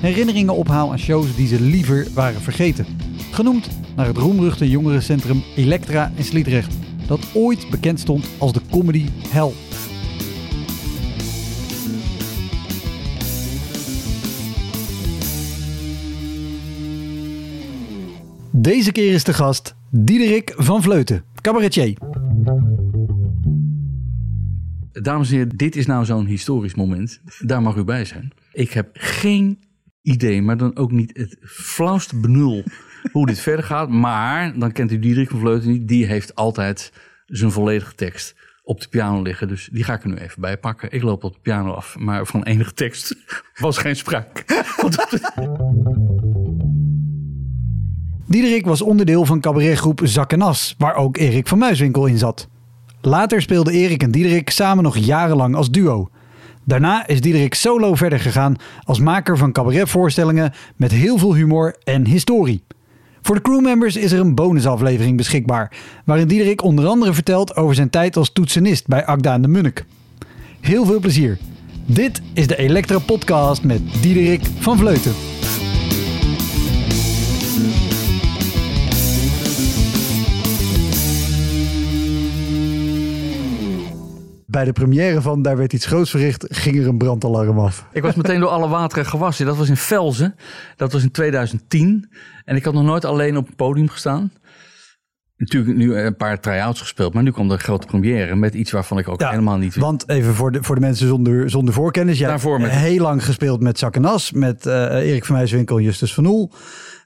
herinneringen 0.00 0.54
ophaal 0.54 0.90
aan 0.90 0.98
shows 0.98 1.36
die 1.36 1.46
ze 1.46 1.60
liever 1.60 2.06
waren 2.14 2.40
vergeten. 2.40 2.86
Genoemd 3.30 3.68
naar 3.96 4.06
het 4.06 4.16
roemruchte 4.16 4.70
jongerencentrum 4.70 5.42
Elektra 5.56 6.12
in 6.14 6.24
Sliedrecht, 6.24 6.74
dat 7.06 7.20
ooit 7.34 7.70
bekend 7.70 8.00
stond 8.00 8.28
als 8.38 8.52
de 8.52 8.60
comedy 8.70 9.06
hell. 9.28 9.52
Deze 18.52 18.92
keer 18.92 19.12
is 19.12 19.24
de 19.24 19.32
gast 19.34 19.74
Diederik 19.90 20.54
van 20.56 20.82
Vleuten, 20.82 21.24
cabaretier. 21.40 21.96
Dames 24.92 25.30
en 25.30 25.36
heren, 25.36 25.56
dit 25.56 25.76
is 25.76 25.86
nou 25.86 26.04
zo'n 26.04 26.26
historisch 26.26 26.74
moment. 26.74 27.20
Daar 27.38 27.62
mag 27.62 27.76
u 27.76 27.84
bij 27.84 28.04
zijn. 28.04 28.32
Ik 28.52 28.72
heb 28.72 28.88
geen 28.92 29.58
idee, 30.08 30.42
maar 30.42 30.56
dan 30.56 30.76
ook 30.76 30.92
niet 30.92 31.16
het 31.16 31.36
flauwste 31.40 32.16
benul 32.16 32.64
hoe 33.12 33.26
dit 33.26 33.40
verder 33.40 33.64
gaat. 33.64 33.88
Maar 33.88 34.58
dan 34.58 34.72
kent 34.72 34.92
u 34.92 34.98
Diederik 34.98 35.30
van 35.30 35.38
Vleuten 35.40 35.70
niet. 35.70 35.88
Die 35.88 36.06
heeft 36.06 36.34
altijd 36.34 36.92
zijn 37.26 37.50
volledige 37.50 37.94
tekst 37.94 38.34
op 38.62 38.80
de 38.80 38.88
piano 38.88 39.22
liggen. 39.22 39.48
Dus 39.48 39.68
die 39.72 39.84
ga 39.84 39.94
ik 39.94 40.02
er 40.02 40.08
nu 40.08 40.16
even 40.16 40.40
bij 40.40 40.58
pakken. 40.58 40.92
Ik 40.92 41.02
loop 41.02 41.24
op 41.24 41.32
de 41.32 41.40
piano 41.42 41.72
af, 41.72 41.98
maar 41.98 42.26
van 42.26 42.42
enige 42.42 42.72
tekst 42.72 43.16
was 43.54 43.78
geen 43.78 43.96
sprake. 43.96 44.44
Diederik 48.26 48.66
was 48.66 48.82
onderdeel 48.82 49.24
van 49.24 49.40
cabaretgroep 49.40 50.00
Zak 50.04 50.32
en 50.32 50.42
As, 50.42 50.74
waar 50.78 50.94
ook 50.94 51.16
Erik 51.16 51.48
van 51.48 51.58
Muiswinkel 51.58 52.06
in 52.06 52.18
zat. 52.18 52.48
Later 53.00 53.42
speelden 53.42 53.72
Erik 53.72 54.02
en 54.02 54.10
Diederik 54.10 54.50
samen 54.50 54.84
nog 54.84 54.96
jarenlang 54.96 55.54
als 55.54 55.70
duo. 55.70 56.08
Daarna 56.68 57.06
is 57.06 57.20
Diederik 57.20 57.54
solo 57.54 57.94
verder 57.94 58.20
gegaan 58.20 58.56
als 58.84 58.98
maker 58.98 59.36
van 59.36 59.52
cabaretvoorstellingen 59.52 60.52
met 60.76 60.92
heel 60.92 61.18
veel 61.18 61.34
humor 61.34 61.76
en 61.84 62.06
historie. 62.06 62.62
Voor 63.22 63.34
de 63.34 63.42
crewmembers 63.42 63.96
is 63.96 64.12
er 64.12 64.20
een 64.20 64.34
bonusaflevering 64.34 65.16
beschikbaar, 65.16 65.72
waarin 66.04 66.28
Diederik 66.28 66.62
onder 66.62 66.86
andere 66.86 67.14
vertelt 67.14 67.56
over 67.56 67.74
zijn 67.74 67.90
tijd 67.90 68.16
als 68.16 68.32
toetsenist 68.32 68.86
bij 68.86 69.06
Agda 69.06 69.32
en 69.32 69.42
de 69.42 69.48
Munnik. 69.48 69.84
Heel 70.60 70.86
veel 70.86 71.00
plezier. 71.00 71.38
Dit 71.86 72.22
is 72.32 72.46
de 72.46 72.56
Elektra 72.56 72.98
Podcast 72.98 73.64
met 73.64 73.80
Diederik 74.02 74.42
van 74.58 74.78
Vleuten. 74.78 75.37
Bij 84.58 84.66
de 84.66 84.72
première 84.72 85.20
van 85.20 85.42
Daar 85.42 85.56
werd 85.56 85.72
iets 85.72 85.86
groots 85.86 86.10
verricht, 86.10 86.44
ging 86.48 86.76
er 86.76 86.86
een 86.86 86.98
brandalarm 86.98 87.58
af. 87.58 87.86
Ik 87.92 88.02
was 88.02 88.14
meteen 88.14 88.40
door 88.40 88.48
alle 88.48 88.68
wateren 88.68 89.06
gewassen. 89.06 89.46
Dat 89.46 89.56
was 89.56 89.68
in 89.68 89.76
Velzen. 89.76 90.34
Dat 90.76 90.92
was 90.92 91.02
in 91.02 91.10
2010. 91.10 92.10
En 92.44 92.56
ik 92.56 92.64
had 92.64 92.74
nog 92.74 92.82
nooit 92.82 93.04
alleen 93.04 93.36
op 93.36 93.46
het 93.46 93.56
podium 93.56 93.88
gestaan. 93.88 94.32
Natuurlijk 95.36 95.76
nu 95.76 95.96
een 95.96 96.16
paar 96.16 96.40
try-outs 96.40 96.80
gespeeld. 96.80 97.14
Maar 97.14 97.22
nu 97.22 97.30
kwam 97.30 97.50
een 97.50 97.58
grote 97.58 97.86
première 97.86 98.36
met 98.36 98.54
iets 98.54 98.70
waarvan 98.70 98.98
ik 98.98 99.08
ook 99.08 99.20
Ja, 99.20 99.30
helemaal 99.30 99.56
niet... 99.56 99.76
Want 99.76 100.08
even 100.08 100.34
voor 100.34 100.52
de, 100.52 100.62
voor 100.62 100.74
de 100.74 100.80
mensen 100.80 101.06
zonder, 101.06 101.50
zonder 101.50 101.74
voorkennis. 101.74 102.18
Jij 102.18 102.28
Daarvoor 102.28 102.60
met- 102.60 102.70
heel 102.70 103.02
lang 103.02 103.24
gespeeld 103.24 103.60
met 103.60 103.78
Zak 103.78 103.96
en 103.96 104.04
As, 104.04 104.32
met 104.32 104.66
eh, 104.66 105.08
Erik 105.08 105.24
van 105.24 105.36
Muiswinkel 105.36 105.76
en 105.76 105.82
Justus 105.82 106.14
van 106.14 106.26
Oel. 106.26 106.52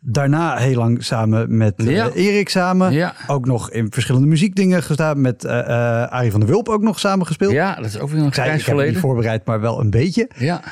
Daarna 0.04 0.56
heel 0.56 0.74
lang 0.76 1.04
samen 1.04 1.56
met 1.56 1.74
eh, 1.76 1.86
Ja. 1.90 2.10
Erik 2.10 2.48
samen. 2.48 2.92
Ja. 2.92 3.14
Ook 3.26 3.46
nog 3.46 3.70
in 3.70 3.92
verschillende 3.92 4.26
muziekdingen 4.26 4.82
gestaan. 4.82 5.20
Met 5.20 5.44
eh 5.44 5.58
eh, 5.60 6.10
Arie 6.10 6.30
van 6.30 6.40
der 6.40 6.48
Wulp 6.48 6.68
ook 6.68 6.82
nog 6.82 6.98
samen 6.98 7.26
gespeeld. 7.26 7.52
Ja, 7.52 7.74
dat 7.74 7.84
is 7.84 7.98
ook 7.98 8.10
weer 8.10 8.20
een 8.20 8.26
ik 8.26 8.34
heb 8.34 8.52
niet 8.52 8.62
geleden. 8.62 9.00
voorbereid, 9.00 9.44
maar 9.46 9.60
wel 9.60 9.80
een 9.80 9.90
beetje. 9.90 10.30
Ja, 10.38 10.62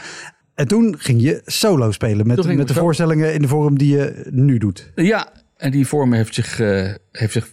En 0.54 0.68
toen 0.68 0.94
ging 0.98 1.22
je 1.22 1.42
solo 1.44 1.90
spelen 1.92 2.26
met, 2.26 2.56
met 2.56 2.68
de 2.68 2.74
zo- 2.74 2.80
voorstellingen 2.80 3.34
in 3.34 3.42
de 3.42 3.48
vorm 3.48 3.78
die 3.78 3.96
je 3.96 4.26
nu 4.30 4.58
doet. 4.58 4.90
ja. 4.94 5.28
En 5.56 5.70
die 5.70 5.86
vorm 5.86 6.12
heeft 6.12 6.34
zich, 6.34 6.56
heeft 7.12 7.32
zich 7.32 7.48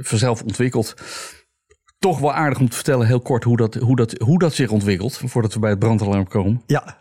vanzelf 0.00 0.42
ontwikkeld. 0.42 0.94
Toch 1.98 2.18
wel 2.18 2.32
aardig 2.32 2.58
om 2.60 2.68
te 2.68 2.74
vertellen, 2.76 3.06
heel 3.06 3.20
kort, 3.20 3.44
hoe 3.44 3.56
dat, 3.56 3.74
hoe 3.74 3.96
dat, 3.96 4.12
hoe 4.12 4.38
dat 4.38 4.54
zich 4.54 4.70
ontwikkelt. 4.70 5.20
Voordat 5.24 5.54
we 5.54 5.60
bij 5.60 5.70
het 5.70 5.78
brandalarm 5.78 6.28
komen. 6.28 6.62
Ja, 6.66 6.96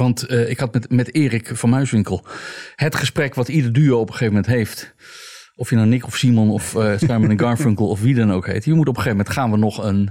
Want 0.00 0.22
eh, 0.22 0.50
ik 0.50 0.58
had 0.58 0.72
met, 0.72 0.90
met 0.90 1.14
Erik 1.14 1.50
van 1.52 1.70
Muiswinkel 1.70 2.24
het 2.76 2.94
gesprek 2.94 3.34
wat 3.34 3.48
ieder 3.48 3.72
duo 3.72 4.00
op 4.00 4.06
een 4.06 4.12
gegeven 4.12 4.34
moment 4.34 4.52
heeft. 4.52 4.94
Of 5.54 5.70
je 5.70 5.76
nou 5.76 5.88
Nick 5.88 6.06
of 6.06 6.16
Simon 6.16 6.50
of 6.50 6.74
eh 6.74 6.98
Simon 6.98 7.30
en 7.30 7.40
Garfunkel 7.44 7.88
of 7.88 8.00
wie 8.00 8.14
dan 8.14 8.32
ook 8.32 8.46
heet. 8.46 8.64
Je 8.64 8.72
moet 8.72 8.88
op 8.88 8.96
een 8.96 9.02
gegeven 9.02 9.16
moment 9.16 9.34
gaan 9.34 9.50
we 9.50 9.56
nog 9.56 9.84
een, 9.84 10.10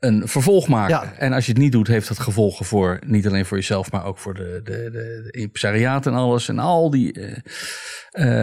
een 0.00 0.28
vervolg 0.28 0.68
maken. 0.68 0.94
Ja. 0.94 1.12
En 1.18 1.32
als 1.32 1.46
je 1.46 1.52
het 1.52 1.60
niet 1.60 1.72
doet, 1.72 1.86
heeft 1.86 2.08
dat 2.08 2.18
gevolgen 2.18 2.64
voor 2.64 2.98
niet 3.06 3.26
alleen 3.26 3.46
voor 3.46 3.56
jezelf, 3.56 3.92
maar 3.92 4.04
ook 4.04 4.18
voor 4.18 4.34
de, 4.34 4.60
de, 4.64 4.72
de, 4.92 5.20
de 5.32 5.40
impresariaat 5.40 6.06
en 6.06 6.14
alles. 6.14 6.48
En 6.48 6.58
al 6.58 6.90
die. 6.90 7.12
eh, 7.12 7.36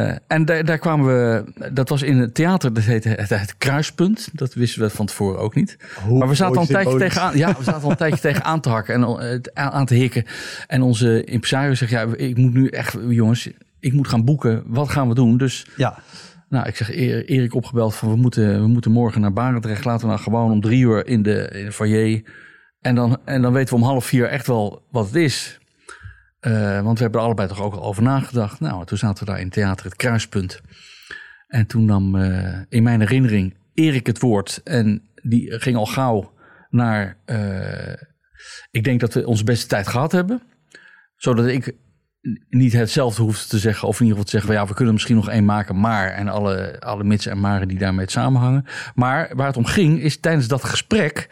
eh, 0.09 0.17
en 0.27 0.45
daar, 0.45 0.65
daar 0.65 0.77
kwamen 0.77 1.05
we. 1.05 1.43
Dat 1.73 1.89
was 1.89 2.01
in 2.01 2.17
het 2.17 2.35
theater, 2.35 2.73
dat 2.73 2.83
heette 2.83 3.09
het, 3.09 3.29
het 3.29 3.57
Kruispunt. 3.57 4.29
Dat 4.33 4.53
wisten 4.53 4.81
we 4.81 4.89
van 4.89 5.05
tevoren 5.05 5.39
ook 5.39 5.55
niet. 5.55 5.77
Hoe 6.03 6.17
maar 6.17 6.27
we 6.27 6.35
zaten 6.35 6.55
al 6.55 6.61
een 6.61 6.67
tijdje 6.67 6.89
symbolisch. 6.89 7.13
tegenaan. 7.13 7.37
Ja, 7.37 7.55
we 7.57 7.63
zaten 7.63 7.81
al 7.83 7.89
een 7.91 7.97
tijdje 7.97 8.19
tegenaan 8.29 8.61
te 8.61 8.69
hakken 8.69 8.93
en 8.93 9.03
aan 9.53 9.71
aan 9.71 9.85
te 9.85 9.93
hikken. 9.95 10.25
En 10.67 10.81
onze 10.81 11.23
impresario 11.23 11.73
zegt: 11.73 11.91
Ja, 11.91 12.05
ik 12.15 12.37
moet 12.37 12.53
nu 12.53 12.67
echt, 12.67 12.97
jongens, 13.09 13.49
ik 13.79 13.93
moet 13.93 14.07
gaan 14.07 14.25
boeken. 14.25 14.63
Wat 14.65 14.89
gaan 14.89 15.07
we 15.07 15.15
doen? 15.15 15.37
Dus 15.37 15.65
ja. 15.77 15.97
Nou, 16.49 16.67
ik 16.67 16.75
zeg 16.75 16.91
Erik 16.91 17.53
opgebeld 17.53 17.95
van 17.95 18.09
we 18.09 18.15
moeten, 18.15 18.61
we 18.61 18.67
moeten 18.67 18.91
morgen 18.91 19.21
naar 19.21 19.33
Barendrecht. 19.33 19.85
Laten 19.85 20.07
we 20.07 20.13
nou 20.13 20.23
gewoon 20.23 20.51
om 20.51 20.61
drie 20.61 20.81
uur 20.81 21.07
in 21.07 21.23
de, 21.23 21.49
in 21.53 21.65
de 21.65 21.71
foyer. 21.71 22.21
En 22.81 22.95
dan, 22.95 23.17
en 23.25 23.41
dan 23.41 23.53
weten 23.53 23.75
we 23.75 23.81
om 23.81 23.87
half 23.87 24.05
vier 24.05 24.25
echt 24.25 24.47
wel 24.47 24.85
wat 24.91 25.05
het 25.05 25.15
is. 25.15 25.59
Eh, 26.39 26.81
want 26.81 26.97
we 26.97 27.03
hebben 27.03 27.19
er 27.19 27.25
allebei 27.25 27.47
toch 27.47 27.61
ook 27.61 27.73
al 27.73 27.83
over 27.83 28.03
nagedacht. 28.03 28.59
Nou, 28.59 28.85
toen 28.85 28.97
zaten 28.97 29.25
we 29.25 29.31
daar 29.31 29.39
in 29.39 29.49
theater 29.49 29.85
Het 29.85 29.95
Kruispunt. 29.95 30.61
En 31.47 31.65
toen 31.65 31.85
nam 31.85 32.15
eh, 32.15 32.61
in 32.69 32.83
mijn 32.83 32.99
herinnering 32.99 33.57
Erik 33.73 34.07
het 34.07 34.19
woord. 34.19 34.61
En 34.63 35.09
die 35.21 35.59
ging 35.59 35.75
al 35.75 35.85
gauw 35.85 36.33
naar... 36.69 37.17
eh, 37.25 38.01
ik 38.71 38.83
denk 38.83 38.99
dat 38.99 39.13
we 39.13 39.27
onze 39.27 39.43
beste 39.43 39.67
tijd 39.67 39.87
gehad 39.87 40.11
hebben. 40.11 40.41
Zodat 41.15 41.45
ik 41.45 41.75
niet 42.49 42.73
hetzelfde 42.73 43.21
hoefde 43.21 43.47
te 43.47 43.57
zeggen. 43.59 43.87
Of 43.87 43.99
in 43.99 44.05
ieder 44.05 44.17
geval 44.19 44.31
te 44.31 44.37
zeggen, 44.37 44.53
ja, 44.61 44.67
we 44.67 44.73
kunnen 44.73 44.93
misschien 44.93 45.15
nog 45.15 45.29
één 45.29 45.45
maken. 45.45 45.79
Maar, 45.79 46.07
en 46.09 46.27
alle, 46.27 46.79
alle 46.79 47.03
mitsen 47.03 47.31
en 47.31 47.39
maren 47.39 47.67
die 47.67 47.77
daarmee 47.77 48.09
samenhangen. 48.09 48.65
Maar 48.95 49.31
waar 49.35 49.47
het 49.47 49.57
om 49.57 49.65
ging, 49.65 50.01
is 50.01 50.19
tijdens 50.19 50.47
dat 50.47 50.63
gesprek... 50.63 51.29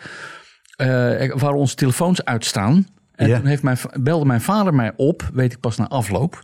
eh 0.75 1.31
waren 1.33 1.57
onze 1.57 1.75
telefoons 1.75 2.25
uitstaan. 2.25 2.87
En 3.15 3.27
Ja. 3.27 3.37
toen 3.37 3.45
heeft 3.47 3.63
mijn, 3.63 3.77
belde 3.99 4.25
mijn 4.25 4.41
vader 4.41 4.73
mij 4.73 4.93
op, 4.95 5.29
weet 5.33 5.51
ik 5.53 5.59
pas 5.59 5.77
na 5.77 5.87
afloop. 5.87 6.43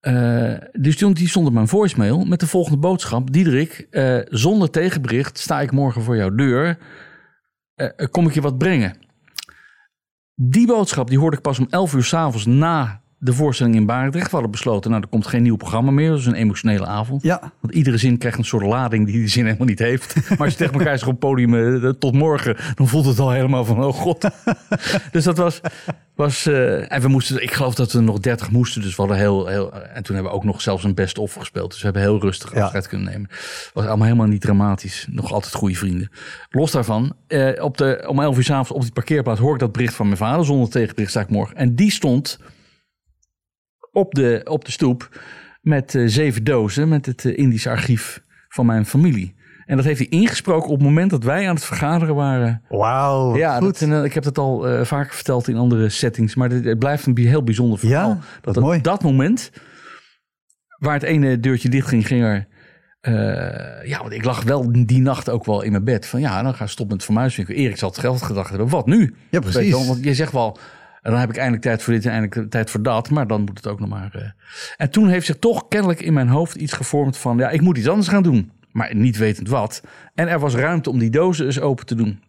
Eh, 0.00 0.54
dus 0.72 0.96
toen 0.96 1.12
die 1.12 1.28
stond 1.28 1.46
op 1.46 1.52
mijn 1.52 1.68
voicemail 1.68 2.24
met 2.24 2.40
de 2.40 2.46
volgende 2.46 2.78
boodschap. 2.78 3.32
Diederik, 3.32 3.86
eh, 3.90 4.18
zonder 4.24 4.70
tegenbericht 4.70 5.38
sta 5.38 5.60
ik 5.60 5.72
morgen 5.72 6.02
voor 6.02 6.16
jouw 6.16 6.34
deur. 6.34 6.78
Kom 8.10 8.26
ik 8.26 8.34
je 8.34 8.40
wat 8.40 8.58
brengen? 8.58 8.96
Die 10.34 10.66
boodschap 10.66 11.08
die 11.08 11.18
hoorde 11.18 11.36
ik 11.36 11.42
pas 11.42 11.58
om 11.58 11.66
11 11.70 11.94
uur 11.94 12.04
s'avonds 12.04 12.46
na 12.46 13.02
de 13.24 13.32
voorstelling 13.32 13.74
in 13.74 13.86
Barendrecht. 13.86 14.26
We 14.26 14.32
hadden 14.32 14.50
besloten, 14.50 14.90
nou, 14.90 15.02
er 15.02 15.08
komt 15.08 15.26
geen 15.26 15.42
nieuw 15.42 15.56
programma 15.56 15.90
meer. 15.90 16.08
Dat 16.08 16.18
is 16.18 16.26
een 16.26 16.34
emotionele 16.34 16.86
avond. 16.86 17.22
Ja. 17.22 17.52
Want 17.60 17.74
iedere 17.74 17.96
zin 17.96 18.18
krijgt 18.18 18.38
een 18.38 18.44
soort 18.44 18.64
lading 18.64 19.06
die 19.06 19.14
die 19.14 19.28
zin 19.28 19.44
helemaal 19.44 19.66
niet 19.66 19.78
heeft. 19.78 20.14
Maar 20.28 20.38
als 20.38 20.50
je 20.50 20.56
tegen 20.56 20.74
elkaar 20.74 20.98
zegt 20.98 21.02
op 21.02 21.10
het 21.10 21.18
podium 21.18 21.82
eh, 21.84 21.90
tot 21.90 22.14
morgen, 22.14 22.56
dan 22.74 22.88
voelt 22.88 23.04
het 23.06 23.18
al 23.18 23.30
helemaal 23.30 23.64
van, 23.64 23.84
oh 23.84 23.94
god. 23.94 24.28
dus 25.12 25.24
dat 25.24 25.36
was, 25.36 25.60
was 26.14 26.46
eh, 26.46 26.92
en 26.92 27.00
we 27.00 27.08
moesten, 27.08 27.42
ik 27.42 27.52
geloof 27.52 27.74
dat 27.74 27.92
we 27.92 28.00
nog 28.00 28.18
30 28.18 28.50
moesten. 28.50 28.82
Dus 28.82 28.96
we 28.96 29.02
hadden 29.02 29.16
heel, 29.16 29.46
heel, 29.46 29.72
en 29.72 30.02
toen 30.02 30.14
hebben 30.14 30.32
we 30.32 30.38
ook 30.38 30.44
nog 30.44 30.60
zelfs 30.60 30.84
een 30.84 30.94
best-of 30.94 31.34
gespeeld. 31.34 31.70
Dus 31.70 31.78
we 31.78 31.84
hebben 31.84 32.02
heel 32.02 32.20
rustig 32.20 32.54
Ja. 32.54 32.62
afscheid 32.62 32.88
kunnen 32.88 33.10
nemen. 33.12 33.28
was 33.72 33.84
allemaal 33.86 34.06
helemaal 34.06 34.26
niet 34.26 34.40
dramatisch. 34.40 35.06
Nog 35.10 35.32
altijd 35.32 35.54
goede 35.54 35.74
vrienden. 35.74 36.10
Los 36.50 36.70
daarvan, 36.70 37.12
eh, 37.26 37.64
op 37.64 37.76
de, 37.76 38.04
om 38.08 38.20
11 38.20 38.36
uur 38.36 38.44
s'avonds 38.44 38.70
op 38.70 38.82
die 38.82 38.92
parkeerplaats 38.92 39.40
hoor 39.40 39.54
ik 39.54 39.60
dat 39.60 39.72
bericht 39.72 39.94
van 39.94 40.06
mijn 40.06 40.18
vader. 40.18 40.44
Zonder 40.44 40.68
tegenbericht 40.70 41.10
sta 41.10 41.20
ik 41.20 41.30
morgen. 41.30 41.56
En 41.56 41.74
die 41.74 41.90
stond 41.90 42.38
op 43.94 44.14
de, 44.14 44.40
op 44.44 44.64
de 44.64 44.70
stoep 44.70 45.08
met 45.60 45.94
eh, 45.94 46.02
zeven 46.06 46.44
dozen 46.44 46.88
met 46.88 47.06
het 47.06 47.24
eh, 47.24 47.38
Indische 47.38 47.70
archief 47.70 48.22
van 48.48 48.66
mijn 48.66 48.86
familie. 48.86 49.34
En 49.66 49.76
dat 49.76 49.84
heeft 49.84 49.98
hij 49.98 50.08
ingesproken 50.08 50.68
op 50.68 50.78
het 50.78 50.86
moment 50.86 51.10
dat 51.10 51.24
wij 51.24 51.48
aan 51.48 51.54
het 51.54 51.64
vergaderen 51.64 52.14
waren. 52.14 52.62
Wauw, 52.68 53.36
ja, 53.36 53.56
goed. 53.56 53.66
dat, 53.66 53.80
en, 53.80 53.92
eh, 53.92 54.04
ik 54.04 54.14
heb 54.14 54.22
dat 54.22 54.38
al 54.38 54.68
eh, 54.68 54.84
vaker 54.84 55.14
verteld 55.14 55.48
in 55.48 55.56
andere 55.56 55.88
settings. 55.88 56.34
Maar 56.34 56.50
het, 56.50 56.64
het 56.64 56.78
blijft 56.78 57.06
een 57.06 57.18
heel 57.18 57.44
bijzonder 57.44 57.78
verhaal. 57.78 58.08
Ja, 58.08 58.18
wat 58.42 58.60
mooi. 58.60 58.80
Dat 58.80 59.02
moment, 59.02 59.50
waar 60.78 60.94
het 60.94 61.02
ene 61.02 61.40
deurtje 61.40 61.68
dicht 61.68 61.88
ging, 61.88 62.06
ging 62.06 62.22
er... 62.22 62.46
ja, 63.86 63.98
want 63.98 64.12
ik 64.12 64.24
lag 64.24 64.42
wel 64.42 64.72
die 64.72 65.00
nacht 65.00 65.30
ook 65.30 65.44
wel 65.44 65.62
in 65.62 65.70
mijn 65.70 65.84
bed. 65.84 66.06
Van 66.06 66.20
ja, 66.20 66.42
dan 66.42 66.54
ga 66.54 66.64
ik 66.64 66.70
stoppen 66.70 66.96
met 66.96 67.04
vermuiswinkel. 67.04 67.54
Erik 67.54 67.76
zal 67.76 67.88
het 67.88 67.98
geld 67.98 68.22
gedacht 68.22 68.48
hebben. 68.48 68.68
Wat 68.68 68.86
nu? 68.86 69.14
Ja, 69.30 69.40
precies. 69.40 69.68
je 69.68 69.86
want 69.86 70.04
je 70.04 70.14
zegt 70.14 70.32
wel, 70.32 70.58
en 71.04 71.10
dan 71.10 71.20
heb 71.20 71.28
ik 71.28 71.36
eindelijk 71.36 71.62
tijd 71.62 71.82
voor 71.82 71.92
dit 71.92 72.04
en 72.04 72.10
eindelijk 72.10 72.50
tijd 72.50 72.70
voor 72.70 72.82
dat. 72.82 73.10
Maar 73.10 73.26
dan 73.26 73.40
moet 73.40 73.56
het 73.56 73.66
ook 73.66 73.80
nog 73.80 73.88
maar. 73.88 74.14
eh. 74.14 74.30
En 74.76 74.90
toen 74.90 75.08
heeft 75.08 75.26
zich 75.26 75.36
toch 75.38 75.68
kennelijk 75.68 76.00
in 76.00 76.12
mijn 76.12 76.28
hoofd 76.28 76.54
iets 76.54 76.72
gevormd 76.72 77.16
van, 77.16 77.38
ja, 77.38 77.50
ik 77.50 77.60
moet 77.60 77.78
iets 77.78 77.88
anders 77.88 78.08
gaan 78.08 78.22
doen. 78.22 78.52
Maar 78.72 78.94
niet 78.94 79.16
wetend 79.16 79.48
wat. 79.48 79.82
En 80.14 80.28
er 80.28 80.38
was 80.38 80.54
ruimte 80.54 80.90
om 80.90 80.98
die 80.98 81.10
dozen 81.10 81.46
eens 81.46 81.60
open 81.60 81.86
te 81.86 81.94
doen. 81.94 82.22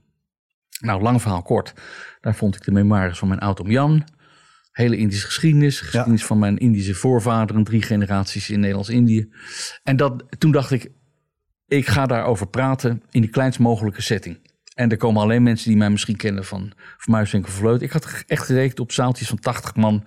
Nou, 0.80 1.02
lang 1.02 1.22
verhaal 1.22 1.42
kort. 1.42 1.74
Daar 2.22 2.36
vond 2.36 2.56
ik 2.56 2.64
de 2.64 2.72
memoires 2.72 3.18
van 3.18 3.28
mijn 3.28 3.40
oud-oom 3.40 3.70
Jan. 3.70 4.04
Hele 4.72 4.98
Indische 4.98 5.26
geschiedenis. 5.26 5.80
Geschiedenis 5.80 6.26
van 6.26 6.40
mijn 6.40 6.58
Indische 6.58 6.94
voorvaderen. 6.94 7.64
Drie 7.64 7.82
generaties 7.82 8.50
in 8.50 8.60
Nederlands-Indië. 8.60 9.30
En 9.84 9.96
dat, 9.96 10.24
toen 10.38 10.52
dacht 10.52 10.72
ik, 10.72 10.92
ik 11.68 11.88
ga 11.88 12.06
daarover 12.06 12.48
praten 12.48 13.04
in 13.12 13.22
de 13.22 13.30
kleinst 13.30 13.60
mogelijke 13.60 14.02
setting. 14.02 14.45
En 14.76 14.92
er 14.92 14.98
komen 14.98 15.22
alleen 15.22 15.44
mensen 15.44 15.70
die 15.70 15.78
mij 15.78 15.90
misschien 15.90 16.16
kennen 16.16 16.46
van, 16.46 16.72
van 16.98 17.14
Muiswinkel 17.14 17.52
Vleut. 17.52 17.82
Ik 17.82 17.92
had 17.92 18.24
echt 18.28 18.46
gerekend 18.46 18.80
op 18.80 18.92
zaaltjes 18.92 19.28
van 19.28 19.40
80 19.40 19.76
man. 19.76 20.04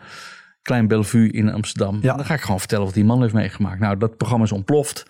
Klein 0.62 0.88
Bellevue 0.88 1.30
in 1.30 1.52
Amsterdam. 1.52 1.98
Ja. 2.02 2.16
Dan 2.16 2.24
ga 2.24 2.34
ik 2.34 2.40
gewoon 2.40 2.58
vertellen 2.58 2.84
wat 2.84 2.94
die 2.94 3.04
man 3.04 3.22
heeft 3.22 3.34
meegemaakt. 3.34 3.80
Nou, 3.80 3.96
dat 3.96 4.16
programma 4.16 4.44
is 4.44 4.52
ontploft. 4.52 5.06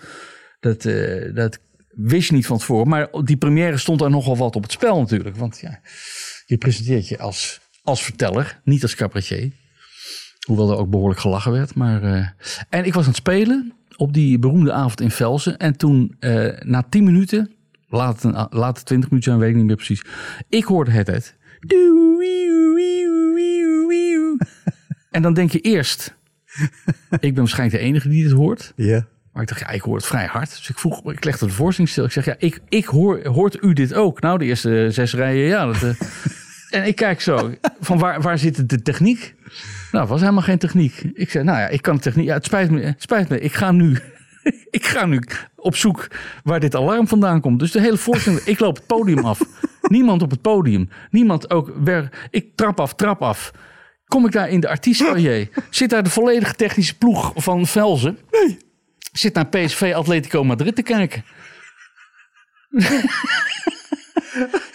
Dat, 0.60 0.84
eh, 0.84 1.34
dat 1.34 1.58
wist 1.88 2.28
je 2.28 2.34
niet 2.34 2.46
van 2.46 2.58
tevoren. 2.58 2.88
Maar 2.88 3.08
die 3.24 3.36
première 3.36 3.76
stond 3.76 4.00
er 4.00 4.10
nogal 4.10 4.36
wat 4.36 4.56
op 4.56 4.62
het 4.62 4.72
spel 4.72 5.00
natuurlijk. 5.00 5.36
Want 5.36 5.58
ja, 5.58 5.80
je 6.46 6.56
presenteert 6.56 7.08
je 7.08 7.18
als, 7.18 7.60
als 7.82 8.02
verteller, 8.02 8.60
niet 8.64 8.82
als 8.82 8.94
cabaretier. 8.94 9.52
Hoewel 10.46 10.70
er 10.70 10.76
ook 10.76 10.90
behoorlijk 10.90 11.20
gelachen 11.20 11.52
werd. 11.52 11.74
Maar, 11.74 12.02
eh, 12.02 12.26
en 12.68 12.84
ik 12.84 12.94
was 12.94 13.02
aan 13.02 13.08
het 13.08 13.18
spelen 13.18 13.72
op 13.96 14.12
die 14.12 14.38
beroemde 14.38 14.72
avond 14.72 15.00
in 15.00 15.10
Velsen. 15.10 15.56
En 15.56 15.76
toen, 15.76 16.16
eh, 16.18 16.60
na 16.60 16.82
10 16.88 17.04
minuten, 17.04 17.52
laat 17.88 18.24
laat 18.50 18.76
het 18.76 18.86
20 18.86 19.10
minuten 19.10 19.30
zijn, 19.30 19.38
weet 19.38 19.50
ik 19.50 19.56
niet 19.56 19.64
meer 19.64 19.76
precies. 19.76 20.04
Ik 20.48 20.64
hoorde 20.64 20.90
het 20.90 21.06
het. 21.06 21.36
En 25.10 25.22
dan 25.22 25.34
denk 25.34 25.50
je 25.50 25.60
eerst, 25.60 26.16
ik 27.10 27.20
ben 27.20 27.34
waarschijnlijk 27.34 27.80
de 27.80 27.86
enige 27.86 28.08
die 28.08 28.22
dit 28.22 28.32
hoort. 28.32 28.72
Ja. 28.76 29.06
Maar 29.32 29.42
ik 29.42 29.48
dacht, 29.48 29.60
ja, 29.60 29.68
ik 29.68 29.80
hoor 29.80 29.96
het 29.96 30.06
vrij 30.06 30.26
hard. 30.26 30.50
Dus 30.56 30.68
ik 30.68 30.78
vroeg, 30.78 31.12
ik 31.12 31.24
legde 31.24 31.46
de 31.46 31.52
voorstelling 31.52 31.92
stil. 31.92 32.04
Ik 32.04 32.12
zeg, 32.12 32.24
ja, 32.24 32.34
ik, 32.38 32.60
ik 32.68 32.84
hoor, 32.84 33.26
hoort 33.26 33.62
u 33.62 33.72
dit 33.72 33.94
ook? 33.94 34.20
Nou, 34.20 34.38
de 34.38 34.44
eerste 34.44 34.88
zes 34.90 35.14
rijen, 35.14 35.46
ja. 35.46 35.66
Dat, 35.66 35.82
eh. 35.82 35.90
en 36.80 36.86
ik 36.86 36.96
kijk 36.96 37.20
zo, 37.20 37.54
van 37.80 37.98
waar, 37.98 38.20
waar 38.20 38.38
zit 38.38 38.68
de 38.68 38.82
techniek? 38.82 39.34
Nou, 39.92 40.06
was 40.06 40.20
helemaal 40.20 40.42
geen 40.42 40.58
techniek. 40.58 41.02
Ik 41.14 41.30
zei, 41.30 41.44
nou 41.44 41.58
ja, 41.58 41.68
ik 41.68 41.82
kan 41.82 41.94
de 41.94 42.02
techniek. 42.02 42.26
Ja, 42.26 42.34
het 42.34 42.44
spijt 42.44 42.70
me, 42.70 42.80
het 42.80 43.02
spijt 43.02 43.28
me. 43.28 43.40
Ik 43.40 43.52
ga 43.52 43.72
nu, 43.72 43.98
ik 44.70 44.86
ga 44.86 45.06
nu 45.06 45.22
op 45.56 45.76
zoek 45.76 46.06
waar 46.44 46.60
dit 46.60 46.74
alarm 46.74 47.08
vandaan 47.08 47.40
komt. 47.40 47.58
Dus 47.58 47.70
de 47.70 47.80
hele 47.80 47.96
voorstelling, 47.96 48.40
ik 48.40 48.60
loop 48.60 48.76
het 48.76 48.86
podium 48.86 49.24
af. 49.24 49.40
Niemand 49.82 50.22
op 50.22 50.30
het 50.30 50.42
podium. 50.42 50.88
Niemand 51.10 51.50
ook. 51.50 51.72
Ik 52.30 52.56
trap 52.56 52.80
af, 52.80 52.94
trap 52.94 53.22
af. 53.22 53.50
Kom 54.06 54.26
ik 54.26 54.32
daar 54.32 54.48
in 54.48 54.60
de 54.60 54.68
artiestfoyer? 54.68 55.48
Zit 55.70 55.90
daar 55.90 56.02
de 56.02 56.10
volledige 56.10 56.54
technische 56.54 56.98
ploeg 56.98 57.32
van 57.34 57.66
Velzen? 57.66 58.18
Zit 59.12 59.34
naar 59.34 59.46
PSV 59.46 59.92
Atletico 59.94 60.44
Madrid 60.44 60.74
te 60.76 60.82
kijken. 60.82 61.24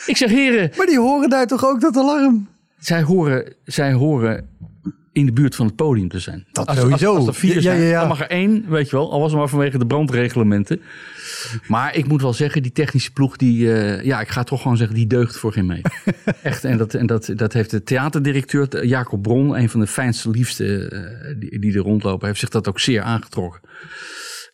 ik 0.06 0.18
zeg, 0.18 0.30
heren, 0.30 0.72
Maar 0.78 0.86
die 0.86 1.00
horen 1.00 1.30
daar 1.30 1.48
toch 1.48 1.66
ook 1.66 1.82
dat 1.82 1.98
alarm? 1.98 2.48
zij 2.80 3.02
horen, 3.02 3.54
zij 3.66 3.94
horen 3.94 4.50
in 5.14 5.26
de 5.26 5.34
buurt 5.34 5.56
van 5.56 5.66
het 5.66 5.76
podium 5.76 6.08
te 6.10 6.20
zijn. 6.20 6.46
Dat 6.52 6.68
als, 6.68 6.78
sowieso. 6.78 7.08
Als, 7.10 7.18
als 7.18 7.28
er 7.28 7.34
vier 7.34 7.54
Ja, 7.56 7.62
zijn, 7.62 7.82
ja, 7.82 7.88
ja. 7.88 8.00
dan 8.00 8.08
mag 8.08 8.20
er 8.20 8.30
één, 8.30 8.70
weet 8.70 8.90
je 8.90 8.96
wel. 8.96 9.12
Al 9.12 9.20
was 9.20 9.30
het 9.32 9.40
maar 9.40 9.50
vanwege 9.50 9.78
de 9.78 9.86
brandreglementen. 9.86 10.82
Maar 11.68 11.96
ik 11.96 12.08
moet 12.08 12.22
wel 12.22 12.34
zeggen, 12.34 12.62
die 12.64 12.72
technische 12.72 13.12
ploeg, 13.12 13.38
die, 13.38 13.74
eh, 13.74 14.04
ja, 14.06 14.22
ik 14.22 14.28
ga 14.28 14.44
toch 14.44 14.62
gewoon 14.62 14.78
zeggen, 14.78 14.96
die 14.96 15.08
deugt 15.08 15.38
voor 15.38 15.52
geen 15.54 15.66
meter. 15.66 15.94
Echt, 16.44 16.64
en, 16.64 16.78
dat, 16.78 16.94
en 16.94 17.06
dat, 17.06 17.32
dat 17.36 17.54
heeft 17.54 17.70
de 17.70 17.84
theaterdirecteur, 17.84 18.70
eh, 18.70 18.90
Jacob 18.90 19.22
Bron, 19.22 19.58
een 19.58 19.70
van 19.70 19.80
de 19.80 19.88
fijnste, 19.88 20.30
liefste 20.30 20.88
eh, 20.90 21.36
die, 21.40 21.60
die 21.60 21.74
er 21.74 21.80
rondlopen, 21.82 22.28
heeft 22.28 22.40
zich 22.40 22.50
dat 22.50 22.68
ook 22.68 22.80
zeer 22.80 23.02
aangetrokken. 23.02 23.62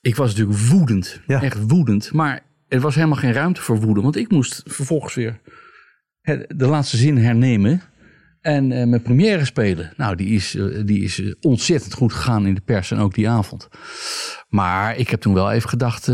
Ik 0.02 0.16
was 0.16 0.30
natuurlijk 0.36 0.60
woedend, 0.60 1.22
Ja. 1.28 1.42
echt 1.42 1.68
woedend. 1.68 2.12
Maar 2.14 2.42
er 2.68 2.80
was 2.80 2.96
helemaal 2.96 3.18
geen 3.18 3.34
ruimte 3.34 3.62
voor 3.62 3.80
woede, 3.80 4.02
want 4.02 4.16
ik 4.16 4.32
moest 4.32 4.64
vervolgens 4.66 5.14
weer 5.16 5.40
de 6.48 6.68
laatste 6.68 6.98
zin 6.98 7.18
hernemen. 7.18 7.82
En 8.42 8.72
eh, 8.72 8.88
mijn 8.88 9.02
première 9.02 9.46
spelen. 9.46 9.94
Nou, 9.98 10.16
die 10.16 10.28
is, 10.28 10.56
eh, 10.56 10.66
die 10.86 11.04
is 11.04 11.22
eh, 11.22 11.32
ontzettend 11.42 11.94
goed 11.94 12.14
gegaan 12.14 12.46
in 12.46 12.54
de 12.54 12.62
pers 12.62 12.92
en 12.92 12.98
ook 13.00 13.14
die 13.14 13.30
avond. 13.30 13.68
Maar 14.48 14.98
ik 14.98 15.10
heb 15.10 15.22
toen 15.22 15.34
wel 15.34 15.52
even 15.52 15.70
gedacht. 15.70 16.08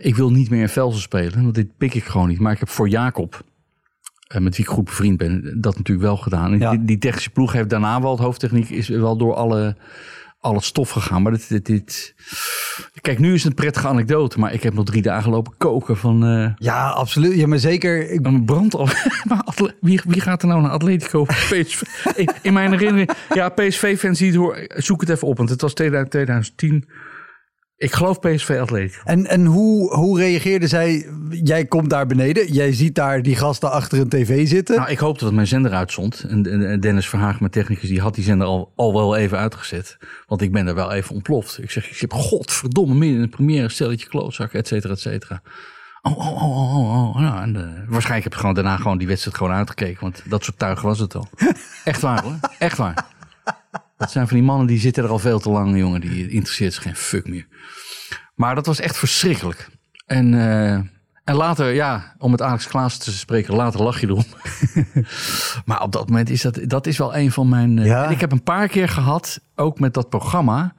ik 0.00 0.16
wil 0.16 0.30
niet 0.30 0.50
meer 0.50 0.60
in 0.60 0.68
Velsen 0.68 1.00
spelen, 1.00 1.42
want 1.42 1.54
dit 1.54 1.76
pik 1.76 1.94
ik 1.94 2.04
gewoon 2.04 2.28
niet. 2.28 2.38
Maar 2.38 2.52
ik 2.52 2.58
heb 2.58 2.68
voor 2.68 2.88
Jacob, 2.88 3.44
met 4.38 4.56
wie 4.56 4.66
ik 4.66 4.72
goed 4.72 4.84
bevriend 4.84 5.16
ben, 5.16 5.60
dat 5.60 5.76
natuurlijk 5.76 6.06
wel 6.06 6.16
gedaan. 6.16 6.58
Ja. 6.58 6.70
die, 6.70 6.84
die 6.84 6.98
technische 6.98 7.30
ploeg 7.30 7.52
heeft 7.52 7.70
daarna 7.70 8.00
wel, 8.00 8.10
het 8.10 8.20
hoofdtechniek 8.20 8.68
is 8.68 8.88
wel 8.88 9.16
door 9.16 9.34
alle, 9.34 9.76
al 10.38 10.54
het 10.54 10.64
stof 10.64 10.90
gegaan. 10.90 11.22
Maar 11.22 11.32
dit, 11.32 11.48
dit, 11.48 11.66
dit- 11.66 12.14
Kijk, 13.00 13.18
nu 13.18 13.34
is 13.34 13.42
het 13.42 13.50
een 13.50 13.54
prettige 13.56 13.88
anekdote, 13.88 14.38
maar 14.38 14.52
ik 14.52 14.62
heb 14.62 14.74
nog 14.74 14.84
drie 14.84 15.02
dagen 15.02 15.30
lopen 15.30 15.52
koken 15.58 15.96
van. 15.96 16.24
eh, 16.24 16.50
Ja, 16.56 16.88
absoluut. 16.88 17.34
Ja, 17.34 17.46
maar 17.46 17.58
zeker. 17.58 18.10
Ik, 18.10 18.26
een 18.26 18.44
brand. 18.44 18.74
Maar 19.28 19.44
wie, 19.80 20.00
wie 20.04 20.20
gaat 20.20 20.42
er 20.42 20.48
nou 20.48 20.60
naar 20.62 20.70
Atletico? 20.70 21.24
PSV. 21.24 21.82
In, 22.16 22.28
in 22.42 22.52
mijn 22.52 22.70
herinnering. 22.70 23.10
Ja, 23.34 23.48
PSV-fans 23.48 24.18
die 24.18 24.28
het 24.28 24.36
horen. 24.36 24.64
Zoek 24.82 25.00
het 25.00 25.10
even 25.10 25.28
op, 25.28 25.36
want 25.36 25.50
het 25.50 25.60
was 25.60 25.74
2000 25.74 26.10
2010. 26.10 26.84
Ik 27.78 27.92
geloof 27.92 28.18
PSV 28.20 28.58
Atletico. 28.60 29.00
en 29.04 29.26
en 29.26 29.44
hoe, 29.44 29.94
hoe 29.94 30.18
reageerde 30.18 30.66
zij? 30.66 31.06
Jij 31.30 31.64
komt 31.64 31.90
daar 31.90 32.06
beneden. 32.06 32.52
Jij 32.52 32.72
ziet 32.72 32.94
daar 32.94 33.22
die 33.22 33.36
gasten 33.36 33.70
achter 33.70 33.98
een 34.00 34.08
tv 34.08 34.48
zitten. 34.48 34.76
Nou, 34.76 34.90
ik 34.90 34.98
hoopte 34.98 35.24
dat 35.24 35.32
mijn 35.32 35.46
zender 35.46 35.72
uitzond. 35.72 36.24
En, 36.28 36.46
en- 36.50 36.70
en 36.70 36.80
Dennis 36.80 37.08
Verhaag, 37.08 37.40
mijn 37.40 37.52
technicus, 37.52 37.88
die 37.88 38.00
had 38.00 38.14
die 38.14 38.24
zender 38.24 38.46
al, 38.46 38.72
al 38.76 38.92
wel 38.94 39.16
even 39.16 39.38
uitgezet. 39.38 39.96
Want 40.26 40.42
ik 40.42 40.52
ben 40.52 40.66
er 40.66 40.74
wel 40.74 40.92
even 40.92 41.14
ontploft. 41.14 41.62
Ik 41.62 41.70
zeg, 41.70 41.90
ik 41.90 41.98
heb 42.00 42.12
godverdomme 42.12 42.94
midden 42.94 43.16
in 43.16 43.22
de 43.22 43.36
première 43.36 43.68
stelletje 43.68 44.08
klootzak, 44.08 44.52
et 44.52 44.66
cetera, 44.68 44.92
et 44.92 45.00
cetera. 45.00 45.42
Oh, 46.02 46.18
oh, 46.18 46.42
oh, 46.42 46.76
oh, 46.76 46.88
oh, 46.88 47.16
oh. 47.16 47.40
En, 47.42 47.56
eh, 47.56 47.62
waarschijnlijk 47.88 48.24
heb 48.24 48.32
ik 48.32 48.38
gewoon 48.38 48.54
daarna 48.54 48.76
gewoon 48.76 48.98
die 48.98 49.06
wedstrijd 49.06 49.36
gewoon 49.36 49.52
uitgekeken. 49.52 50.00
Want 50.00 50.22
dat 50.28 50.44
soort 50.44 50.58
tuig 50.58 50.80
was 50.80 50.98
het 50.98 51.14
al. 51.14 51.28
Echt 51.84 52.00
waar 52.00 52.22
hoor. 52.22 52.34
Echt 52.58 52.76
waar. 52.78 53.06
Dat 53.98 54.10
zijn 54.10 54.28
van 54.28 54.36
die 54.36 54.46
mannen 54.46 54.66
die 54.66 54.78
zitten 54.78 55.04
er 55.04 55.10
al 55.10 55.18
veel 55.18 55.38
te 55.40 55.50
lang, 55.50 55.76
jongen. 55.78 56.00
Die 56.00 56.28
interesseert 56.28 56.74
zich 56.74 56.82
geen 56.82 56.96
fuck 56.96 57.28
meer. 57.28 57.46
Maar 58.34 58.54
dat 58.54 58.66
was 58.66 58.80
echt 58.80 58.96
verschrikkelijk. 58.96 59.68
En, 60.06 60.34
eh, 60.34 60.72
en 61.24 61.34
later, 61.34 61.72
ja, 61.72 62.14
om 62.18 62.30
met 62.30 62.42
Alex 62.42 62.66
Klaas 62.66 62.98
te 62.98 63.12
spreken, 63.12 63.54
later 63.54 63.82
lach 63.82 64.00
je 64.00 64.06
erom. 64.06 64.24
maar 65.64 65.82
op 65.82 65.92
dat 65.92 66.08
moment 66.08 66.30
is 66.30 66.42
dat, 66.42 66.60
dat 66.62 66.86
is 66.86 66.98
wel 66.98 67.16
een 67.16 67.32
van 67.32 67.48
mijn... 67.48 67.78
eh, 67.78 67.86
Ja. 67.86 68.04
en 68.04 68.10
ik 68.10 68.20
heb 68.20 68.32
een 68.32 68.42
paar 68.42 68.68
keer 68.68 68.88
gehad, 68.88 69.40
ook 69.54 69.80
met 69.80 69.94
dat 69.94 70.08
programma... 70.08 70.74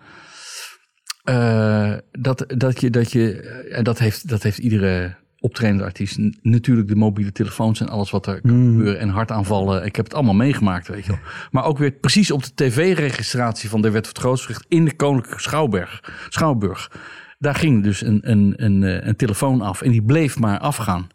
eh, 1.23 1.93
dat, 2.11 2.45
dat 2.47 2.81
je, 2.81 2.89
dat 2.89 3.11
je 3.11 3.41
en 3.71 3.83
dat 3.83 3.99
heeft, 3.99 4.27
dat 4.29 4.43
heeft 4.43 4.57
iedere 4.57 5.15
optredende 5.39 5.83
artiest. 5.83 6.17
n- 6.19 6.37
Natuurlijk 6.41 6.87
de 6.87 6.95
mobiele 6.95 7.31
telefoons 7.31 7.79
en 7.81 7.89
alles 7.89 8.09
wat 8.11 8.27
er 8.27 8.41
kan 8.41 8.49
gebeuren. 8.65 8.99
En 8.99 9.09
hartaanvallen. 9.09 9.85
Ik 9.85 9.95
heb 9.95 10.05
het 10.05 10.13
allemaal 10.13 10.33
meegemaakt, 10.33 10.87
weet 10.87 11.05
je 11.05 11.11
wel. 11.11 11.19
Maar 11.51 11.65
ook 11.65 11.77
weer 11.77 11.91
precies 11.91 12.31
op 12.31 12.43
de 12.43 12.51
tv-registratie 12.55 13.69
van 13.69 13.81
de 13.81 13.89
Wet 13.91 14.07
van 14.07 14.31
het 14.31 14.65
in 14.67 14.85
de 14.85 14.95
Koninklijke 14.95 15.41
Schouwburg. 15.41 16.13
Schouwburg. 16.29 16.91
Daar 17.37 17.55
ging 17.55 17.83
dus 17.83 18.01
een, 18.01 18.19
een, 18.31 18.53
een, 18.55 18.83
eh, 18.83 19.07
een 19.07 19.15
telefoon 19.15 19.61
af 19.61 19.81
en 19.81 19.91
die 19.91 20.03
bleef 20.03 20.39
maar 20.39 20.59
afgaan. 20.59 21.07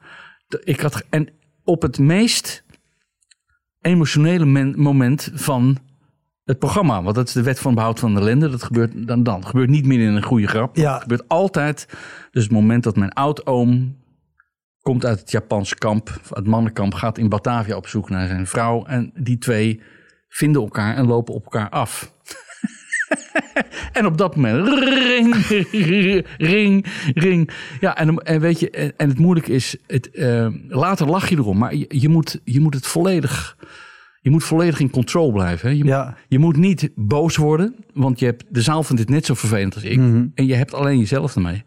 Ik 0.64 0.80
had, 0.80 1.04
en 1.10 1.28
op 1.64 1.82
het 1.82 1.98
meest 1.98 2.64
emotionele 3.80 4.44
men- 4.44 4.80
moment 4.80 5.30
van 5.34 5.78
het 6.44 6.58
programma, 6.58 7.02
want 7.02 7.14
dat 7.14 7.28
is 7.28 7.34
de 7.34 7.42
wet 7.42 7.58
van 7.58 7.74
behoud 7.74 7.98
van 7.98 8.14
de 8.14 8.20
ellende. 8.20 8.48
Dat 8.50 8.62
gebeurt 8.62 9.06
dan, 9.06 9.22
dan. 9.22 9.40
Dat 9.40 9.48
gebeurt 9.48 9.68
niet 9.70 9.86
meer 9.86 10.00
in 10.08 10.14
een 10.14 10.22
goede 10.22 10.46
grap. 10.46 10.76
Ja. 10.76 10.92
Het 10.92 11.02
gebeurt 11.02 11.28
altijd. 11.28 11.86
Dus 12.30 12.42
het 12.42 12.52
moment 12.52 12.82
dat 12.82 12.96
mijn 12.96 13.12
oud-oom 13.12 13.96
komt 14.84 15.04
uit 15.04 15.20
het 15.20 15.30
Japanse 15.30 15.74
kamp, 15.74 16.20
het 16.28 16.46
mannenkamp, 16.46 16.94
gaat 16.94 17.18
in 17.18 17.28
Batavia 17.28 17.76
op 17.76 17.86
zoek 17.88 18.10
naar 18.10 18.26
zijn 18.28 18.46
vrouw. 18.46 18.84
En 18.84 19.10
die 19.14 19.38
twee 19.38 19.80
vinden 20.28 20.62
elkaar 20.62 20.96
en 20.96 21.06
lopen 21.06 21.34
op 21.34 21.44
elkaar 21.44 21.68
af. 21.68 22.12
en 23.92 24.06
op 24.06 24.18
dat 24.18 24.36
moment 24.36 24.68
ring, 24.68 25.34
ring, 26.38 26.86
ring. 27.14 27.50
Ja, 27.80 27.96
en, 27.96 28.18
en 28.18 28.40
weet 28.40 28.60
je, 28.60 28.70
en, 28.70 28.92
en 28.96 29.08
het 29.08 29.18
moeilijke 29.18 29.52
is, 29.52 29.76
het, 29.86 30.10
eh, 30.10 30.46
later 30.68 31.06
lach 31.06 31.28
je 31.28 31.36
erom, 31.36 31.58
maar 31.58 31.74
je, 31.74 31.86
je, 31.88 32.08
moet, 32.08 32.40
je 32.44 32.60
moet 32.60 32.74
het 32.74 32.86
volledig, 32.86 33.56
je 34.20 34.30
moet 34.30 34.44
volledig 34.44 34.80
in 34.80 34.90
control 34.90 35.32
blijven. 35.32 35.68
Hè? 35.68 35.74
Je, 35.74 35.84
Ja. 35.84 36.16
je 36.28 36.38
moet 36.38 36.56
niet 36.56 36.90
boos 36.94 37.36
worden, 37.36 37.74
want 37.94 38.18
je 38.18 38.24
hebt, 38.24 38.44
de 38.48 38.62
zaal 38.62 38.82
vindt 38.82 39.00
het 39.00 39.10
net 39.10 39.26
zo 39.26 39.34
vervelend 39.34 39.74
als 39.74 39.84
ik. 39.84 39.98
En 40.34 40.46
je 40.46 40.54
hebt 40.54 40.74
alleen 40.74 40.98
jezelf 40.98 41.34
ermee. 41.34 41.64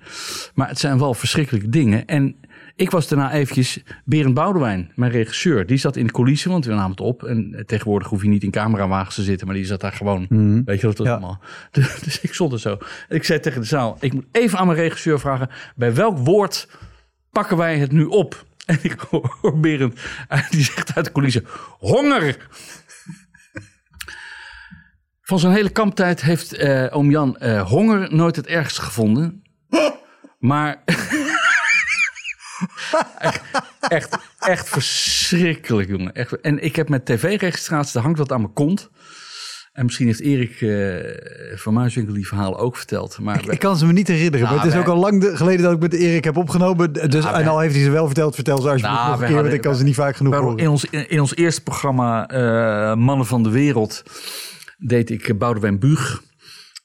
Maar 0.56 0.68
het 0.68 0.80
zijn 0.80 1.00
wel 1.00 1.14
verschrikkelijke 1.14 1.70
dingen. 1.70 2.06
En 2.06 2.36
ik 2.78 2.92
was 2.92 3.08
daarna 3.08 3.32
eventjes 3.32 3.84
Berend 4.06 4.34
Boudewijn, 4.34 4.92
mijn 4.96 5.12
regisseur. 5.12 5.66
Die 5.66 5.78
zat 5.78 5.96
in 5.96 6.06
de 6.08 6.12
coulissen, 6.14 6.52
want 6.52 6.66
we 6.66 6.72
namen 6.74 6.90
het 6.92 7.00
op. 7.00 7.24
En 7.24 7.54
eh, 7.54 7.64
tegenwoordig 7.64 8.08
hoef 8.08 8.22
je 8.22 8.28
niet 8.30 8.44
in 8.44 8.52
camerawagens 8.52 9.16
te 9.16 9.24
zitten, 9.24 9.48
maar 9.48 9.56
die 9.56 9.66
zat 9.66 9.82
daar 9.82 9.92
gewoon. 9.92 10.28
Weet 10.66 10.82
je 10.82 10.88
wat 10.88 10.98
dat 10.98 11.06
Ja. 11.06 11.12
allemaal. 11.12 11.40
Dus, 11.72 12.00
dus 12.00 12.22
ik 12.22 12.34
stond 12.34 12.54
er 12.54 12.60
zo. 12.60 12.78
En 13.10 13.16
ik 13.16 13.24
zei 13.24 13.40
tegen 13.40 13.62
de 13.62 13.68
zaal, 13.68 13.98
ik 14.00 14.14
moet 14.14 14.26
even 14.32 14.60
aan 14.60 14.66
mijn 14.66 14.78
regisseur 14.80 15.20
vragen, 15.20 15.50
bij 15.76 15.94
welk 15.94 16.18
woord 16.18 16.68
pakken 17.32 17.58
wij 17.58 17.78
het 17.78 17.92
nu 17.92 18.04
op? 18.06 18.46
En 18.66 18.80
ik 18.82 19.00
hoor 19.00 19.60
Berend, 19.60 20.00
eh, 20.28 20.50
die 20.50 20.64
zegt 20.64 20.96
uit 20.96 21.06
de 21.06 21.12
coulissen, 21.12 21.46
honger! 21.80 22.48
Van 25.22 25.40
zijn 25.40 25.54
hele 25.54 25.70
kamptijd 25.70 26.22
heeft 26.22 26.54
eh, 26.54 26.86
oom 26.90 27.10
Jan 27.12 27.38
eh, 27.38 27.62
honger 27.70 28.16
nooit 28.16 28.36
het 28.36 28.48
ergste 28.48 28.82
gevonden. 28.82 29.44
Maar 30.40 30.84
echt, 33.20 33.42
echt, 33.88 34.18
echt 34.40 34.70
verschrikkelijk, 34.70 35.90
jongen. 35.90 36.14
Echt, 36.14 36.42
en 36.42 36.64
ik 36.64 36.76
heb 36.76 36.90
met 36.90 37.06
tv-registratie, 37.06 37.94
daar 37.94 38.04
hangt 38.04 38.18
wat 38.18 38.32
aan 38.32 38.42
mijn 38.42 38.54
kont. 38.54 38.90
En 39.74 39.86
misschien 39.86 40.06
heeft 40.08 40.20
Erik 40.20 40.62
eh 40.62 41.58
van 41.58 41.74
Muiswinkel 41.74 42.14
die 42.14 42.28
verhalen 42.28 42.60
ook 42.60 42.78
verteld. 42.78 43.18
Maar 43.22 43.50
Ik 43.50 43.60
kan 43.60 43.78
ze 43.78 43.86
me 43.86 43.94
niet 43.94 44.08
herinneren. 44.08 44.40
Nou, 44.42 44.56
maar 44.56 44.64
het 44.66 44.74
is 44.74 44.80
wij- 44.80 44.88
ook 44.88 44.94
al 44.96 45.02
lang 45.02 45.22
de- 45.22 45.36
geleden 45.38 45.64
dat 45.64 45.74
ik 45.74 45.80
met 45.80 45.94
Erik 45.94 46.24
heb 46.24 46.38
opgenomen. 46.38 46.94
Dus, 46.94 47.04
Nou, 47.24 47.26
en 47.28 47.32
wij- 47.44 47.48
al 47.50 47.60
heeft 47.60 47.76
hij 47.76 47.84
ze 47.84 47.90
wel 47.90 48.06
verteld, 48.06 48.36
vertel 48.36 48.58
ze 48.62 48.70
alsjeblieft 48.70 48.98
Nou, 49.00 49.12
nog 49.12 49.22
een 49.22 49.28
keer. 49.28 49.42
Want 49.42 49.54
ik 49.54 49.62
kan 49.62 49.76
ze 49.76 49.84
niet 49.84 49.96
vaak 49.96 50.16
genoeg 50.16 50.36
horen. 50.36 50.58
in, 50.58 50.68
ons, 50.70 50.86
in, 50.86 51.10
in 51.10 51.20
ons 51.20 51.36
eerste 51.36 51.62
programma 51.64 52.28
eh, 52.28 52.96
Mannen 52.96 53.26
van 53.26 53.44
de 53.44 53.50
Wereld 53.50 54.04
deed 54.78 55.10
ik 55.10 55.28
eh, 55.28 55.38
Boudewijn 55.38 55.80
Buug. 55.80 56.22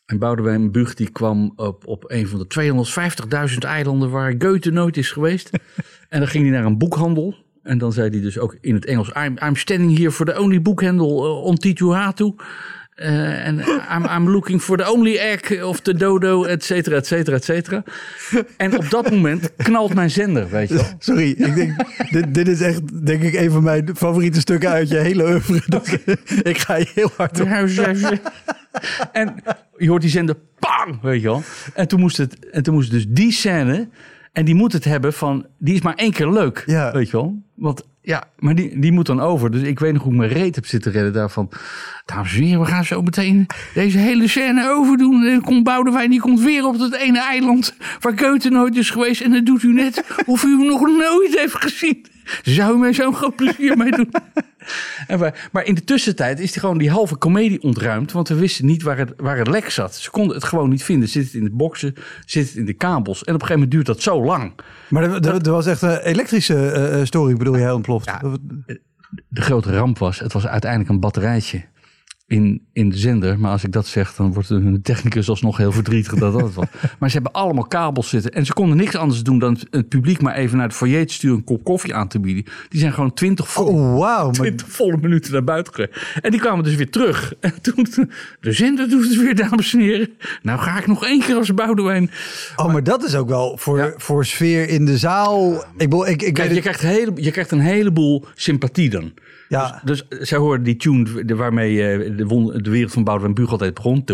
En 0.07 0.19
Boudewijn 0.19 0.73
Buug 0.73 0.95
die 0.95 1.11
kwam 1.11 1.53
op, 1.57 1.87
op 1.87 2.05
een 2.07 2.29
van 2.29 2.47
de 2.49 2.87
250.000 3.51 3.59
eilanden 3.59 4.11
waar 4.11 4.35
Goethe 4.39 4.71
nooit 4.71 4.97
is 4.97 5.11
geweest. 5.11 5.51
en 6.09 6.19
dan 6.19 6.29
ging 6.29 6.45
hij 6.45 6.53
naar 6.53 6.65
een 6.65 6.79
boekhandel. 6.79 7.35
En 7.63 7.79
dan 7.79 7.93
zei 7.93 8.11
hij 8.11 8.21
dus 8.21 8.39
ook 8.39 8.57
in 8.61 8.75
het 8.75 8.85
Engels: 8.85 9.09
I'm, 9.09 9.37
I'm 9.45 9.57
standing 9.57 9.99
here 9.99 10.11
for 10.11 10.27
the 10.27 10.41
only 10.41 10.63
bookhandle 10.63 11.09
uh, 11.09 11.45
on 11.45 11.57
Tituhatu. 11.57 12.35
Eh, 12.93 13.47
En 13.47 13.59
I'm, 13.91 14.05
I'm 14.05 14.31
looking 14.31 14.61
for 14.61 14.77
the 14.77 14.93
only 14.93 15.17
egg 15.17 15.63
of 15.63 15.81
the 15.81 15.95
dodo, 15.95 16.45
et 16.45 16.65
cetera, 16.65 16.97
et 16.97 17.07
cetera, 17.07 17.37
et 17.37 17.45
cetera. 17.45 17.83
En 18.57 18.79
op 18.79 18.91
dat 18.91 19.11
moment 19.11 19.57
knalt 19.57 19.95
mijn 19.95 20.11
zender, 20.11 20.49
weet 20.49 20.69
je 20.69 20.75
wel. 20.75 20.85
Sorry, 20.99 21.31
ik 21.31 21.55
denk, 21.55 21.75
dit, 22.11 22.35
dit 22.35 22.49
is 22.49 22.61
echt 22.61 23.07
denk 23.07 23.23
ik 23.23 23.35
een 23.35 23.51
van 23.51 23.63
mijn 23.63 23.91
favoriete 23.97 24.41
stukken 24.41 24.71
uit 24.71 24.89
je 24.89 24.97
hele 24.97 25.25
oeuvre. 25.25 25.81
Ik 26.51 26.59
ga 26.59 26.77
je 26.77 26.91
heel 26.95 27.11
hard 27.17 27.41
op. 27.41 27.49
en 29.13 29.35
je 29.77 29.89
hoort 29.89 30.03
die 30.03 30.11
zender, 30.11 30.37
bang, 30.59 31.01
weet 31.01 31.21
je 31.23 31.27
wel. 31.29 31.43
En 31.75 31.89
toen 31.89 32.01
moest 32.01 32.17
het, 32.17 32.51
en 32.51 32.63
toen 32.63 32.75
moest 32.75 32.91
dus 32.91 33.05
die 33.09 33.33
scène, 33.33 33.89
en 34.33 34.45
die 34.45 34.55
moet 34.55 34.73
het 34.73 34.85
hebben 34.85 35.13
van, 35.13 35.47
die 35.59 35.75
is 35.75 35.81
maar 35.83 35.95
één 35.95 36.13
keer 36.13 36.31
leuk, 36.31 36.63
Ja. 36.67 36.93
weet 36.93 37.07
je 37.11 37.17
wel. 37.17 37.43
Want 37.55 37.83
ja, 38.05 38.25
maar 38.39 38.55
die, 38.55 38.79
die 38.81 38.93
moet 38.93 39.07
dan 39.07 39.21
over. 39.21 39.51
Dus 39.51 39.63
ik 39.63 39.79
weet 39.79 39.93
nog 39.93 40.03
hoe 40.03 40.13
ik 40.13 40.19
mijn 40.19 40.31
reet 40.31 40.55
heb 40.55 40.67
zitten 40.67 40.93
redden 40.93 41.13
daarvan. 41.13 41.51
Dames 42.05 42.35
en 42.35 42.43
heren, 42.43 42.61
we 42.61 42.67
gaan 42.67 42.85
zo 42.85 43.03
meteen 43.03 43.47
deze 43.75 43.99
hele 43.99 44.29
scène 44.29 44.71
overdoen. 44.71 45.25
En 45.25 45.31
dan 45.31 45.41
komt 45.43 45.65
Boudewijn, 45.65 46.11
die 46.11 46.21
komt 46.21 46.41
weer 46.41 46.67
op 46.67 46.79
dat 46.79 46.95
ene 46.95 47.21
eiland 47.21 47.75
waar 48.01 48.19
Goethe 48.19 48.49
nooit 48.51 48.77
is 48.77 48.91
geweest. 48.91 49.21
En 49.21 49.33
dat 49.33 49.47
doet 49.47 49.63
u 49.63 49.73
net 49.73 50.05
of 50.27 50.45
u 50.45 50.49
hem 50.59 50.67
nog 50.67 50.81
nooit 50.81 51.39
heeft 51.39 51.55
gezien. 51.55 52.07
Zou 52.43 52.75
u 52.77 52.79
mij 52.79 52.93
zo'n 52.93 53.15
groot 53.15 53.37
plezier 53.37 53.77
mee 53.77 53.91
doen? 53.91 54.11
En 55.07 55.19
wij- 55.19 55.35
maar 55.53 55.65
in 55.65 55.75
de 55.75 55.85
tussentijd 55.85 56.41
is 56.41 56.53
die 56.53 56.61
gewoon 56.61 56.79
die 56.79 56.91
halve 56.91 57.17
komedie 57.17 57.63
ontruimd. 57.63 58.13
Want 58.13 58.29
we 58.29 58.35
wisten 58.35 58.67
niet 58.67 58.83
waar 58.83 58.99
het, 58.99 59.13
waar 59.17 59.39
het 59.39 59.49
lek 59.49 59.71
zat. 59.71 59.95
Ze 59.95 60.11
konden 60.11 60.35
het 60.37 60.45
gewoon 60.45 60.69
niet 60.69 60.85
vinden. 60.85 61.09
Zit 61.09 61.25
het 61.25 61.35
in 61.35 61.45
de 61.45 61.51
boksen, 61.51 61.95
zit 62.27 62.47
het 62.49 62.57
in 62.57 62.65
de 62.65 62.73
kabels. 62.75 63.25
En 63.25 63.35
op 63.35 63.41
een 63.41 63.47
gegeven 63.47 63.55
moment 63.55 63.71
duurt 63.71 63.87
dat 63.87 64.03
zo 64.03 64.25
lang. 64.25 64.53
Maar 64.89 65.03
er, 65.03 65.27
er- 65.29 65.43
er 65.47 65.51
was 65.51 65.67
echt 65.67 65.83
een 65.83 65.99
elektrische 65.99 66.71
eh, 66.71 67.01
eh, 67.01 67.07
storing, 67.07 67.39
bedoel 67.39 67.55
je, 67.57 67.61
heel 67.63 67.75
ontploft. 67.75 68.11
De 69.29 69.43
grote 69.43 69.73
ramp 69.77 69.99
was, 69.99 70.19
het 70.19 70.33
was 70.33 70.47
uiteindelijk 70.47 70.91
een 70.91 71.01
batterijtje 71.01 71.65
in, 72.33 72.63
in 72.73 72.89
de 72.89 72.97
zender. 72.97 73.39
Maar 73.39 73.51
als 73.51 73.65
ik 73.65 73.73
dat 73.73 73.87
zeg, 73.87 74.15
dan 74.15 74.33
wordt 74.33 74.49
de 74.49 74.81
technicus 74.83 75.29
alsnog 75.29 75.57
heel 75.57 75.73
verdrietig 75.73 76.15
dat 76.15 76.33
dat 76.33 76.55
was. 76.55 76.67
Maar 76.99 77.11
ze 77.11 77.15
hebben 77.15 77.33
allemaal 77.33 77.67
kabels 77.67 78.09
zitten. 78.09 78.33
En 78.33 78.47
ze 78.47 78.53
konden 78.53 78.77
niks 78.77 78.97
anders 78.97 79.23
doen 79.23 79.39
dan 79.39 79.59
het 79.71 79.89
publiek 79.89 80.23
maar 80.23 80.35
even 80.35 80.57
naar 80.57 80.67
het 80.67 80.77
foyer 80.77 81.07
te 81.07 81.13
sturen... 81.13 81.37
een 81.37 81.45
kop 81.45 81.65
koffie 81.65 81.95
aan 81.95 82.09
te 82.09 82.21
bieden. 82.21 82.45
Die 82.69 82.81
zijn 82.81 82.93
gewoon 82.93 83.15
twintig 83.15 83.49
vol. 83.49 83.67
Oh, 83.67 83.99
wauw. 83.99 84.25
maar- 84.25 84.33
20 84.35 84.69
volle 84.69 84.97
minuten 84.97 85.33
naar 85.33 85.45
buiten 85.45 85.75
gereden. 85.75 85.97
En 86.21 86.31
die 86.31 86.41
kwamen 86.41 86.65
dus 86.65 86.75
weer 86.75 86.91
terug. 86.91 87.35
En 87.41 87.61
toen, 87.61 88.11
de 88.41 88.53
zender 88.53 88.89
doet 88.89 89.09
het 89.09 89.17
weer, 89.17 89.35
dames 89.37 89.75
en 89.75 89.81
heren. 89.81 90.09
Nou 90.43 90.59
ga 90.59 90.79
ik 90.79 90.87
nog 90.87 91.05
één 91.05 91.21
keer 91.21 91.37
als 91.37 91.55
Boudewijn. 91.55 92.11
Oh, 92.57 92.73
maar 92.73 92.85
dat 92.85 93.05
is 93.05 93.15
ook 93.15 93.29
wel 93.29 93.57
voor, 93.59 93.95
voor 93.97 94.25
sfeer 94.25 94.69
in 94.69 94.85
de 94.85 94.99
zaal. 94.99 95.65
Ik, 95.77 95.93
ik, 95.95 96.23
ik 96.23 96.35
Kijk, 96.35 96.53
je 96.53 96.61
krijgt, 96.61 96.81
hele, 96.81 97.13
je 97.15 97.31
krijgt 97.31 97.51
een 97.51 97.61
heleboel 97.61 98.25
sympathie 98.35 98.91
dan. 98.91 99.13
Ja. 99.53 99.81
Dus, 99.85 100.09
dus 100.09 100.29
zij 100.29 100.39
hoorden 100.39 100.65
die 100.65 100.77
tune 100.77 101.35
waarmee 101.37 101.83
eh, 101.89 102.17
de, 102.17 102.27
won- 102.27 102.59
de 102.63 102.71
wereld 102.71 102.93
van 102.93 103.05
Boudewijn 103.05 103.35
Buug 103.35 103.51
altijd 103.51 103.75
begon. 103.75 104.05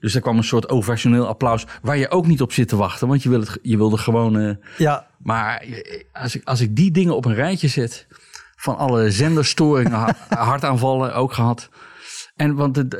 Dus 0.00 0.12
daar 0.12 0.22
kwam 0.22 0.36
een 0.36 0.44
soort 0.44 0.68
ovationeel 0.68 1.26
applaus 1.26 1.66
waar 1.82 1.96
je 1.96 2.10
ook 2.10 2.26
niet 2.26 2.40
op 2.42 2.52
zit 2.52 2.68
te 2.68 2.76
wachten. 2.76 3.08
Want 3.08 3.22
je, 3.22 3.28
wil 3.28 3.40
het, 3.40 3.58
je 3.62 3.76
wilde 3.76 3.96
gewoon... 3.96 4.38
eh, 4.38 4.54
ja, 4.78 5.06
Maar 5.18 5.64
als 6.12 6.36
ik, 6.36 6.44
als 6.44 6.60
ik 6.60 6.76
die 6.76 6.90
dingen 6.90 7.16
op 7.16 7.24
een 7.24 7.34
rijtje 7.34 7.68
zet, 7.68 8.06
van 8.56 8.76
alle 8.76 9.10
zenderstoringen, 9.10 9.92
ha- 9.92 10.16
hartaanvallen 10.28 11.14
ook 11.14 11.32
gehad. 11.32 11.68
En 12.36 12.54
want 12.54 12.76
het, 12.76 12.94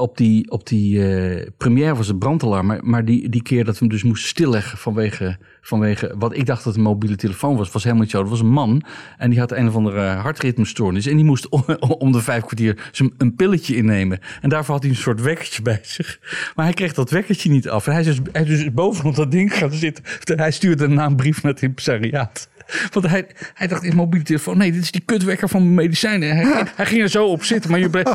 op 0.00 0.16
die, 0.16 0.50
op 0.50 0.66
die 0.66 1.14
eh, 1.14 1.46
première 1.56 1.94
was 1.94 2.06
het 2.06 2.18
brandalarm, 2.18 2.66
maar, 2.66 2.78
maar 2.82 3.04
die, 3.04 3.28
die 3.28 3.42
keer 3.42 3.64
dat 3.64 3.74
we 3.74 3.80
hem 3.80 3.88
dus 3.88 4.02
moesten 4.02 4.28
stilleggen 4.28 4.78
vanwege, 4.78 5.38
vanwege 5.60 6.14
wat 6.18 6.36
ik 6.36 6.46
dacht 6.46 6.64
dat 6.64 6.76
een 6.76 6.82
mobiele 6.82 7.16
telefoon 7.16 7.56
was, 7.56 7.70
was 7.70 7.82
helemaal 7.82 8.04
niet 8.04 8.12
zo. 8.12 8.20
Dat 8.20 8.30
was 8.30 8.40
een 8.40 8.52
man 8.52 8.82
en 9.18 9.30
die 9.30 9.38
had 9.38 9.52
een 9.52 9.68
of 9.68 9.74
andere 9.74 10.00
hartritmestoornis 10.00 11.06
en 11.06 11.16
die 11.16 11.24
moest 11.24 11.48
om, 11.48 12.12
de 12.12 12.20
vijf 12.20 12.44
kwartier 12.44 12.90
een 13.16 13.34
pilletje 13.34 13.76
innemen. 13.76 14.18
En 14.40 14.48
daarvoor 14.48 14.74
had 14.74 14.82
hij 14.82 14.92
een 14.92 14.98
soort 14.98 15.20
wekkertje 15.20 15.62
bij 15.62 15.80
zich. 15.82 16.18
Maar 16.54 16.64
hij 16.64 16.74
kreeg 16.74 16.94
dat 16.94 17.10
wekkertje 17.10 17.50
niet 17.50 17.68
af. 17.68 17.86
En 17.86 17.92
hij 17.92 18.00
is 18.00 18.20
dus, 18.32 18.46
dus 18.46 18.72
bovenop 18.72 19.14
dat 19.14 19.30
ding 19.30 19.56
gaan 19.56 19.72
zitten. 19.72 20.04
Hij 20.24 20.50
stuurde 20.50 20.84
een 20.84 21.16
brief 21.16 21.42
naar 21.42 21.52
het 21.52 21.62
impresariaat. 21.62 22.48
Want 22.92 23.06
hij, 23.06 23.26
hij 23.54 23.66
dacht 23.66 23.82
in 23.82 23.96
mobiele 23.96 24.24
telefoon, 24.24 24.58
nee, 24.58 24.72
dit 24.72 24.82
is 24.82 24.90
die 24.90 25.02
kutwekker 25.04 25.48
van 25.48 25.62
mijn 25.62 25.74
medicijnen. 25.74 26.36
Hij, 26.36 26.44
ging- 26.44 26.68
hij 26.76 26.86
ging 26.86 27.02
er 27.02 27.08
zo 27.08 27.26
op 27.26 27.44
zitten, 27.44 27.70
maar 27.70 27.80
je 27.80 27.90
bleef... 27.90 28.04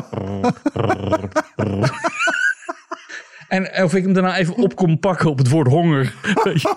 En 3.48 3.82
of 3.84 3.94
ik 3.94 4.02
hem 4.04 4.12
daarna 4.12 4.36
even 4.36 4.54
op 4.56 4.76
kon 4.76 4.98
pakken 4.98 5.30
op 5.30 5.38
het 5.38 5.48
woord 5.48 5.68
honger. 5.68 6.14
weet 6.44 6.62
je. 6.62 6.74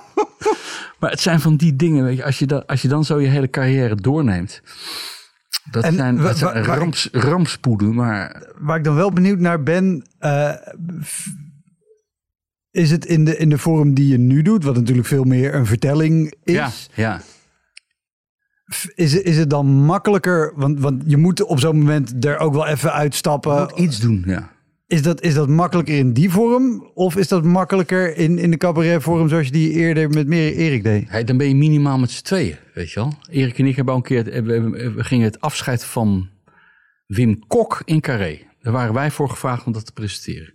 Maar 1.00 1.10
het 1.12 1.20
zijn 1.20 1.40
van 1.40 1.56
die 1.56 1.76
dingen, 1.76 2.04
weet 2.04 2.18
je, 2.18 2.24
als 2.24 2.40
je, 2.40 2.46
dan, 2.46 2.66
als 2.66 2.82
je 2.82 2.88
dan 2.88 3.06
zo 3.06 3.20
je 3.20 3.28
hele 3.28 3.50
carrière 3.50 3.96
doorneemt. 3.96 4.62
Dat 5.72 5.84
En 5.84 5.94
zijn, 5.94 6.16
dat 6.18 6.38
zijn 6.38 6.64
rampspoeden, 7.12 7.96
maar 7.96 8.44
waar 8.58 8.78
ik 8.78 8.84
dan 8.84 8.96
wel 8.96 9.12
benieuwd 9.12 9.40
naar 9.40 9.64
ben. 9.64 10.06
eh, 10.20 10.52
f- 11.04 11.28
is 12.72 12.92
het 12.92 13.06
in 13.06 13.26
de, 13.26 13.38
in 13.38 13.50
de 13.50 13.58
vorm 13.58 13.94
die 13.94 14.08
je 14.08 14.18
nu 14.18 14.42
doet, 14.42 14.64
wat 14.64 14.76
natuurlijk 14.76 15.08
veel 15.08 15.24
meer 15.24 15.54
een 15.56 15.66
vertelling 15.66 16.34
is. 16.44 16.54
ja, 16.54 16.70
ja. 16.94 17.22
Is, 18.96 19.14
het- 19.14 19.24
is 19.24 19.38
het 19.38 19.50
dan 19.50 19.66
makkelijker? 19.68 20.54
Want, 20.56 20.80
want 20.80 21.04
je 21.06 21.18
moet 21.18 21.44
op 21.44 21.60
zo'n 21.60 21.78
moment 21.78 22.26
er 22.26 22.38
ook 22.38 22.54
wel 22.54 22.68
even 22.68 22.94
uitstappen. 22.94 23.60
Moet 23.62 23.80
iets 23.80 24.00
doen, 24.00 24.24
ja. 24.26 24.52
Is 24.88 25.02
dat, 25.02 25.22
is 25.22 25.34
dat 25.34 25.48
makkelijker 25.50 25.98
in 25.98 26.14
die 26.14 26.30
vorm? 26.30 26.92
Of 26.94 27.16
is 27.16 27.28
dat 27.28 27.44
makkelijker 27.44 28.18
in, 28.18 28.38
in 28.38 28.52
de 28.52 28.58
cabaretvorm 28.58 29.30
zoals 29.30 29.46
je 29.46 29.52
die 29.52 29.72
eerder 29.72 30.10
met 30.10 30.28
meer 30.28 30.54
Erik 30.56 30.84
deed? 30.84 31.10
Hey, 31.10 31.24
dan 31.24 31.38
ben 31.38 31.48
je 31.48 31.56
minimaal 31.56 32.00
met 32.00 32.12
z'n 32.12 32.24
tweeën, 32.24 32.56
weet 32.74 32.92
je 32.92 33.00
wel. 33.00 33.14
Erik 33.30 33.60
en 33.60 33.66
ik 33.66 33.76
hebben 33.76 33.94
al 33.94 34.00
een 34.00 34.06
keer, 34.06 34.26
het- 34.26 34.46
we- 34.46 34.92
we 34.96 35.04
gingen 35.04 35.26
het 35.26 35.42
afscheid 35.42 35.86
van 35.86 36.30
Wim 37.06 37.40
Kok 37.48 37.82
in 37.86 38.00
Carré. 38.02 38.40
Daar 38.62 38.74
waren 38.74 38.94
wij 38.94 39.12
voor 39.12 39.30
gevraagd 39.30 39.66
om 39.66 39.72
dat 39.74 39.86
te 39.86 39.92
presenteren. 39.94 40.54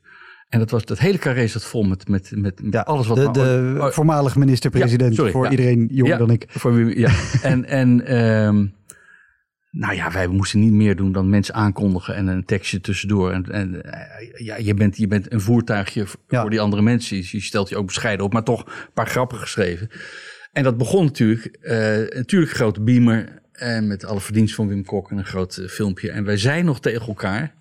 En 0.55 0.61
dat, 0.61 0.71
was, 0.71 0.85
dat 0.85 0.99
hele 0.99 1.19
Carré 1.19 1.47
zat 1.47 1.65
vol 1.65 1.83
met, 1.83 2.09
met, 2.09 2.31
met, 2.35 2.63
met 2.63 2.85
alles 2.85 3.07
wat... 3.07 3.17
de, 3.17 3.31
de 3.31 3.77
oh, 3.79 3.91
voormalig 3.91 4.37
minister-president 4.37 5.17
Ja, 5.17 5.31
voor 5.31 5.45
ja. 5.45 5.51
iedereen 5.51 5.89
jonger 5.93 6.19
dan 6.19 6.31
ik. 6.31 6.45
Voor 6.49 6.75
wie, 6.75 6.99
ja. 6.99 7.11
en 7.43 7.65
en 7.65 8.07
ehm, 8.07 8.67
nou 9.71 9.95
ja, 9.95 10.13
wij 10.13 10.27
moesten 10.27 10.61
niet 10.61 10.73
meer 10.73 10.97
doen 10.97 11.13
dan 11.13 11.29
mensen 11.29 11.55
aankondigen 11.55 12.15
en 12.15 12.27
een 12.27 12.45
tekstje 12.45 12.81
tussendoor. 12.81 13.33
En, 13.33 13.45
en 13.51 13.93
eh, 13.93 14.45
ja, 14.47 14.57
je 14.57 14.75
bent, 14.75 14.97
je 14.97 15.07
bent 15.07 15.33
een 15.33 15.41
voertuigje 15.41 16.07
voor 16.29 16.51
die 16.51 16.61
andere 16.61 16.83
mensen. 16.83 17.17
Je 17.17 17.41
stelt 17.41 17.69
je 17.69 17.77
ook 17.77 17.87
bescheiden 17.87 18.27
op, 18.27 18.33
maar 18.33 18.45
toch 18.45 18.67
een 18.67 18.93
paar 18.95 19.09
grappen 19.09 19.39
geschreven. 19.39 19.89
En 20.53 20.63
dat 20.63 20.77
begon 20.77 21.05
natuurlijk, 21.05 21.45
eh, 21.61 21.77
natuurlijk 22.17 22.51
een 22.51 22.57
grote 22.57 22.81
beamer. 22.81 23.43
En 23.53 23.87
met 23.87 24.05
alle 24.05 24.21
verdiensten 24.21 24.57
van 24.57 24.69
Wim 24.69 24.85
Kok 24.85 25.11
en 25.11 25.19
een 25.19 25.25
groot 25.25 25.57
eh, 25.57 25.69
filmpje. 25.69 26.11
En 26.11 26.25
wij 26.25 26.37
zeiden 26.37 26.65
nog 26.65 26.81
tegen 26.81 27.07
elkaar 27.07 27.55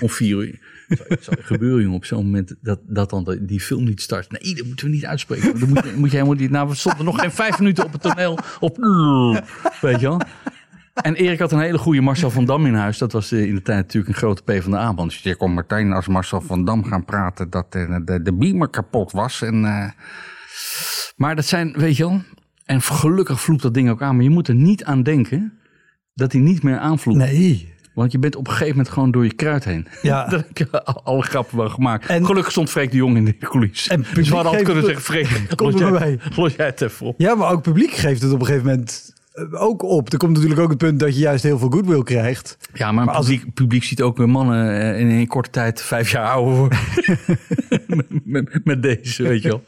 om 0.00 0.10
vier 0.10 0.36
uur. 0.36 0.71
Zou- 0.88 1.16
zou 1.20 1.36
gebeuren, 1.40 1.90
op 1.90 2.04
zo'n 2.04 2.24
moment 2.24 2.54
dat, 2.60 2.80
dat 2.86 3.10
dan 3.10 3.24
de- 3.24 3.44
die 3.44 3.60
film 3.60 3.84
niet 3.84 4.00
start. 4.00 4.30
Nee, 4.30 4.54
dat 4.54 4.66
moeten 4.66 4.86
we 4.86 4.92
niet 4.92 5.06
uitspreken. 5.06 5.68
Moet, 5.68 5.96
moet 5.96 6.10
je 6.10 6.16
helemaal. 6.16 6.48
Nou, 6.48 6.68
we 6.68 6.74
stonden 6.74 7.04
nog 7.04 7.20
geen 7.20 7.30
vijf 7.32 7.58
minuten 7.58 7.84
op 7.84 7.92
het 7.92 8.02
toneel. 8.02 8.38
Op, 8.60 8.76
weet 9.80 10.00
je 10.00 10.06
wel. 10.08 10.20
En 10.94 11.14
Erik 11.14 11.38
had 11.38 11.52
een 11.52 11.60
hele 11.60 11.78
goede 11.78 12.00
Marcel 12.00 12.30
van 12.30 12.44
Dam 12.44 12.66
in 12.66 12.74
huis. 12.74 12.98
Dat 12.98 13.12
was 13.12 13.32
eh, 13.32 13.44
in 13.44 13.54
de 13.54 13.62
tijd 13.62 13.78
natuurlijk 13.78 14.12
een 14.12 14.18
grote 14.18 14.42
PvdA-man. 14.42 15.08
Dus 15.08 15.18
je 15.18 15.36
kon 15.36 15.54
meteen 15.54 15.92
als 15.92 16.06
Marcel 16.06 16.40
van 16.40 16.64
Dam 16.64 16.84
gaan 16.84 17.04
praten 17.04 17.50
dat 17.50 17.66
eh, 17.74 17.96
de, 18.04 18.22
de 18.22 18.34
beamer 18.34 18.68
kapot 18.68 19.12
was. 19.12 19.42
En, 19.42 19.64
eh, 19.64 19.90
maar 21.16 21.36
dat 21.36 21.44
zijn, 21.44 21.72
weet 21.76 21.96
je 21.96 22.02
wel. 22.04 22.22
En 22.64 22.82
gelukkig 22.82 23.40
vloept 23.40 23.62
dat 23.62 23.74
ding 23.74 23.90
ook 23.90 24.02
aan. 24.02 24.14
Maar 24.14 24.24
je 24.24 24.30
moet 24.30 24.48
er 24.48 24.54
niet 24.54 24.84
aan 24.84 25.02
denken 25.02 25.58
dat 26.14 26.32
hij 26.32 26.40
niet 26.40 26.62
meer 26.62 26.78
aanvloeit. 26.78 27.18
Nee. 27.18 27.74
Want 27.94 28.12
je 28.12 28.18
bent 28.18 28.36
op 28.36 28.44
een 28.46 28.52
gegeven 28.52 28.76
moment 28.76 28.94
gewoon 28.94 29.10
door 29.10 29.24
je 29.24 29.32
kruid 29.34 29.64
heen. 29.64 29.86
Ja. 30.02 30.26
Daar 30.28 30.44
heb 30.46 30.58
je 30.58 30.84
alle 30.84 31.22
grappen 31.22 31.56
wel 31.56 31.68
gemaakt. 31.68 32.06
En- 32.06 32.26
Gelukkig 32.26 32.52
stond 32.52 32.70
Freek 32.70 32.90
de 32.90 32.96
Jong 32.96 33.16
in 33.16 33.24
de 33.24 33.36
coulissen. 33.38 33.90
En 33.92 33.98
dus 33.98 34.08
publiek 34.08 34.28
we 34.28 34.34
hadden 34.34 34.52
altijd 34.52 34.68
kunnen 34.72 34.84
zeggen, 34.94 35.18
het- 35.20 35.28
Freek, 35.28 35.56
Kom 35.56 35.70
los 35.70 35.80
jij, 35.98 36.18
los 36.36 36.54
jij 36.54 36.66
het 36.66 36.80
even 36.80 37.06
op. 37.06 37.14
Ja, 37.20 37.34
maar 37.34 37.50
ook 37.50 37.62
publiek 37.62 37.92
geeft 37.92 38.22
het 38.22 38.32
op 38.32 38.40
een 38.40 38.46
gegeven 38.46 38.66
moment 38.66 39.12
eh, 39.32 39.62
ook 39.62 39.82
op. 39.82 40.12
Er 40.12 40.18
komt 40.18 40.32
natuurlijk 40.32 40.60
ook 40.60 40.68
het 40.68 40.78
punt 40.78 41.00
dat 41.00 41.14
je 41.14 41.20
juist 41.20 41.42
heel 41.42 41.58
veel 41.58 41.70
goodwill 41.70 42.02
krijgt. 42.02 42.56
Ja, 42.74 42.92
maar, 42.92 43.04
Maar 43.04 43.14
als 43.14 43.26
publiek, 43.26 43.54
publiek 43.54 43.84
ziet 43.84 44.02
ook 44.02 44.16
weer 44.16 44.28
mannen 44.28 44.80
eh, 44.80 45.00
in 45.00 45.08
een 45.10 45.26
korte 45.26 45.50
tijd 45.50 45.82
vijf 45.82 46.10
jaar 46.10 46.28
ouder 46.30 46.54
worden. 46.56 46.78
met, 47.86 48.06
met, 48.24 48.60
met 48.64 48.82
deze, 48.82 49.22
weet 49.22 49.42
je 49.42 49.48
wel. 49.48 49.62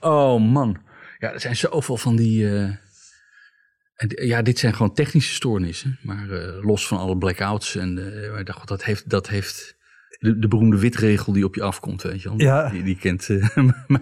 Oh 0.00 0.40
man. 0.52 0.76
Ja, 1.18 1.32
er 1.32 1.40
zijn 1.40 1.56
zoveel 1.56 1.96
van 1.96 2.16
die... 2.16 2.56
eh, 2.58 2.68
ja, 4.08 4.42
dit 4.42 4.58
zijn 4.58 4.74
gewoon 4.74 4.94
technische 4.94 5.34
stoornissen. 5.34 5.98
Maar 6.02 6.30
eh, 6.30 6.64
los 6.64 6.86
van 6.86 6.98
alle 6.98 7.16
blackouts. 7.18 7.76
En 7.76 7.98
ik 8.38 8.46
dacht, 8.46 8.68
dat 8.68 8.84
heeft... 8.84 9.10
Dat 9.10 9.28
heeft 9.28 9.78
de, 10.18 10.38
de 10.38 10.48
beroemde 10.48 10.78
witregel 10.78 11.32
die 11.32 11.44
op 11.44 11.54
je 11.54 11.62
afkomt, 11.62 12.02
weet 12.02 12.22
je 12.22 12.28
wel. 12.28 12.38
Ja. 12.40 12.68
Die, 12.68 12.82
die 12.82 12.96
kent... 12.98 13.28
eh, 13.28 13.56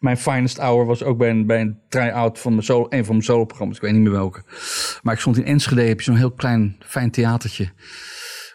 mijn 0.00 0.16
finest 0.16 0.56
hour 0.58 0.86
was 0.86 1.02
ook 1.02 1.18
bij 1.18 1.30
een, 1.30 1.46
bij 1.46 1.60
een 1.60 1.78
try-out 1.88 2.38
van 2.38 2.52
mijn 2.52 2.64
solo, 2.64 2.86
een 2.88 3.04
van 3.04 3.14
mijn 3.14 3.26
soloprogramma's. 3.26 3.76
Ik 3.76 3.82
weet 3.82 3.92
niet 3.92 4.02
meer 4.02 4.10
welke. 4.12 4.42
Maar 5.02 5.14
ik 5.14 5.20
stond 5.20 5.36
in 5.36 5.44
Enschede, 5.44 5.82
heb 5.82 5.98
je 5.98 6.04
zo'n 6.04 6.16
heel 6.16 6.30
klein, 6.32 6.76
fijn 6.86 7.10
theatertje. 7.10 7.68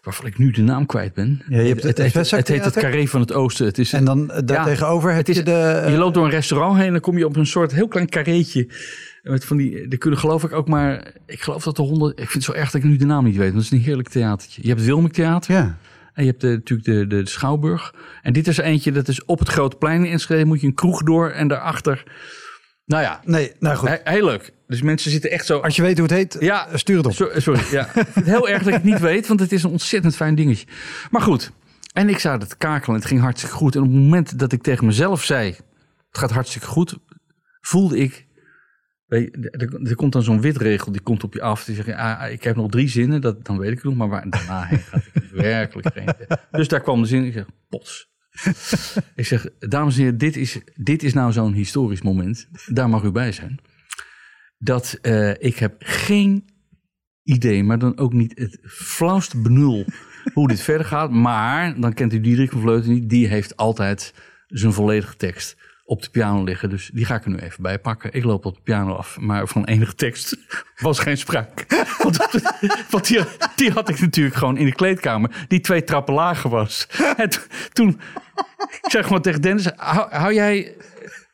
Waarvan 0.01 0.25
ik 0.25 0.37
nu 0.37 0.51
de 0.51 0.61
naam 0.61 0.85
kwijt 0.85 1.13
ben. 1.13 1.43
Ja, 1.49 1.59
je 1.61 1.67
hebt 1.67 1.83
het 1.83 1.97
het, 1.97 2.05
het, 2.05 2.11
Vestzak 2.11 2.39
het 2.39 2.47
heet 2.47 2.65
het? 2.65 2.73
Carré 2.73 3.07
van 3.07 3.21
het 3.21 3.33
Oosten. 3.33 3.65
Het 3.65 3.77
is, 3.77 3.93
En 3.93 4.05
dan 4.05 4.27
daartegenover 4.27 5.09
heb 5.09 5.17
het 5.17 5.29
is- 5.29 5.35
je 5.35 5.43
de... 5.43 5.87
je 5.89 5.97
loopt 5.97 6.13
door 6.13 6.25
een 6.25 6.31
restaurant 6.31 6.77
heen 6.77 6.85
en 6.85 6.91
dan 6.91 7.01
kom 7.01 7.17
je 7.17 7.25
op 7.25 7.35
een 7.35 7.45
soort 7.45 7.71
heel 7.71 7.87
klein 7.87 8.09
carréetje. 8.09 8.69
Met 9.21 9.45
van 9.45 9.57
die, 9.57 9.87
er 9.87 9.97
kunnen 9.97 10.19
geloof 10.19 10.43
ik 10.43 10.51
ook 10.51 10.67
maar, 10.67 11.11
ik 11.25 11.41
geloof 11.41 11.63
dat 11.63 11.77
er 11.77 11.83
honderd, 11.83 12.11
ik 12.19 12.29
vind 12.29 12.33
het 12.33 12.55
zo 12.55 12.59
erg 12.61 12.71
dat 12.71 12.81
ik 12.83 12.87
nu 12.89 12.95
de 12.95 13.05
naam 13.05 13.23
niet 13.23 13.35
weet. 13.35 13.51
Want 13.53 13.63
het 13.63 13.71
is 13.73 13.79
een 13.79 13.85
heerlijk 13.85 14.09
theatertje. 14.09 14.61
Je 14.61 14.67
hebt 14.67 14.79
het 14.79 14.89
Wilming 14.89 15.13
Theater. 15.13 15.53
ja. 15.55 15.77
En 16.13 16.23
je 16.23 16.29
hebt 16.29 16.41
de, 16.41 16.47
natuurlijk 16.47 16.87
de, 16.87 17.07
de, 17.07 17.23
de 17.23 17.29
Schouwburg. 17.29 17.93
En 18.21 18.33
dit 18.33 18.47
is 18.47 18.57
eentje, 18.57 18.91
dat 18.91 19.07
is 19.07 19.25
op 19.25 19.39
het 19.39 19.47
Grote 19.49 19.75
Plein 19.77 20.05
in 20.05 20.11
Enschede. 20.11 20.45
Moet 20.45 20.61
je 20.61 20.67
een 20.67 20.73
kroeg 20.73 21.03
door 21.03 21.29
en 21.29 21.47
daarachter. 21.47 22.03
Nou 22.85 23.03
ja, 23.03 23.21
Nee, 23.25 23.51
nou 23.59 23.75
goed. 23.77 23.89
he- 23.89 23.97
heel 24.03 24.25
leuk. 24.25 24.51
Dus 24.67 24.81
mensen 24.81 25.11
zitten 25.11 25.31
echt 25.31 25.45
zo... 25.45 25.59
Als 25.59 25.75
je 25.75 25.81
weet 25.81 25.97
hoe 25.97 26.07
het 26.07 26.15
heet, 26.15 26.37
Ja. 26.39 26.67
eh, 26.67 26.75
stuur 26.75 26.97
het 26.97 27.05
op. 27.05 27.13
So- 27.13 27.39
sorry, 27.39 27.61
ja. 27.71 27.87
Heel 28.23 28.49
erg 28.49 28.57
dat 28.59 28.67
ik 28.67 28.73
het 28.73 28.83
niet 28.83 28.99
weet, 28.99 29.27
want 29.27 29.39
het 29.39 29.51
is 29.51 29.63
een 29.63 29.69
ontzettend 29.69 30.15
fijn 30.15 30.35
dingetje. 30.35 30.67
Maar 31.11 31.21
goed, 31.21 31.51
en 31.93 32.09
ik 32.09 32.19
zou 32.19 32.39
het 32.39 32.57
kakelen, 32.57 32.95
het 32.99 33.05
ging 33.07 33.21
hartstikke 33.21 33.55
goed. 33.55 33.75
En 33.75 33.81
op 33.81 33.87
het 33.87 33.95
moment 33.97 34.39
dat 34.39 34.51
ik 34.51 34.61
tegen 34.61 34.85
mezelf 34.85 35.23
zei, 35.23 35.47
het 36.09 36.17
gaat 36.17 36.31
hartstikke 36.31 36.67
goed, 36.67 36.97
voelde 37.61 37.97
ik... 37.97 38.25
Er, 39.11 39.87
er 39.87 39.95
komt 39.95 40.13
dan 40.13 40.23
zo'n 40.23 40.41
witregel, 40.41 40.91
die 40.91 41.01
komt 41.01 41.23
op 41.23 41.33
je 41.33 41.41
af. 41.41 41.63
Die 41.63 41.75
zegt, 41.75 41.91
ah, 41.91 42.31
ik 42.31 42.43
heb 42.43 42.55
nog 42.55 42.69
drie 42.69 42.87
zinnen, 42.87 43.21
dat, 43.21 43.45
dan 43.45 43.57
weet 43.57 43.71
ik 43.71 43.75
het 43.75 43.83
nog. 43.83 43.95
Maar 43.95 44.09
waar, 44.09 44.29
daarna 44.29 44.63
heen 44.63 44.79
gaat 44.79 45.05
ik 45.13 45.23
werkelijk 45.51 45.87
geen... 45.93 46.09
Dus 46.51 46.67
daar 46.67 46.81
kwam 46.81 47.01
de 47.01 47.07
zin, 47.07 47.25
ik 47.25 47.33
zeg, 47.33 47.45
pots. 47.69 48.09
ik 49.15 49.25
zeg, 49.25 49.47
dames 49.59 49.95
en 49.95 50.01
heren, 50.01 50.17
dit 50.17 50.35
is, 50.35 50.59
dit 50.75 51.03
is 51.03 51.13
nou 51.13 51.31
zo'n 51.31 51.53
historisch 51.53 52.01
moment. 52.01 52.47
Daar 52.65 52.89
mag 52.89 53.03
u 53.03 53.11
bij 53.11 53.31
zijn. 53.31 53.59
Dat 54.57 54.97
eh, 55.01 55.29
ik 55.29 55.55
heb 55.55 55.75
geen 55.79 56.45
idee, 57.23 57.63
maar 57.63 57.79
dan 57.79 57.97
ook 57.97 58.13
niet 58.13 58.39
het 58.39 58.59
flauwste 58.63 59.41
benul 59.41 59.85
hoe 60.33 60.47
dit 60.47 60.61
verder 60.61 60.85
gaat. 60.85 61.11
Maar 61.11 61.79
dan 61.79 61.93
kent 61.93 62.13
u 62.13 62.21
Diederik 62.21 62.51
van 62.51 62.61
Vleuten 62.61 62.91
niet. 62.91 63.09
Die 63.09 63.27
heeft 63.27 63.57
altijd 63.57 64.13
zijn 64.47 64.73
volledige 64.73 65.15
tekst 65.15 65.60
op 65.91 66.01
de 66.01 66.09
piano 66.09 66.43
liggen. 66.43 66.69
Dus 66.69 66.89
die 66.93 67.05
ga 67.05 67.15
ik 67.15 67.23
er 67.23 67.29
nu 67.29 67.37
even 67.37 67.61
bij 67.61 67.79
pakken. 67.79 68.13
Ik 68.13 68.23
loop 68.23 68.45
op 68.45 68.55
de 68.55 68.61
piano 68.63 68.93
af, 68.93 69.19
maar 69.19 69.47
van 69.47 69.65
enige 69.65 69.95
tekst 69.95 70.37
was 70.77 70.99
geen 70.99 71.17
sprake. 71.17 71.65
Want, 72.89 73.07
die, 73.07 73.19
die 73.55 73.71
had 73.71 73.89
ik 73.89 73.99
natuurlijk 73.99 74.35
gewoon 74.35 74.57
in 74.57 74.65
de 74.65 74.75
kleedkamer, 74.75 75.45
die 75.47 75.59
twee 75.59 75.83
trappen 75.83 76.13
lager 76.13 76.49
was. 76.49 76.87
En 77.17 77.29
to- 77.29 77.41
toen, 77.73 77.99
ik 78.81 78.91
zeg 78.91 79.05
gewoon 79.05 79.21
tegen 79.21 79.41
Dennis, 79.41 79.69
hou, 79.75 80.33
jij 80.33 80.75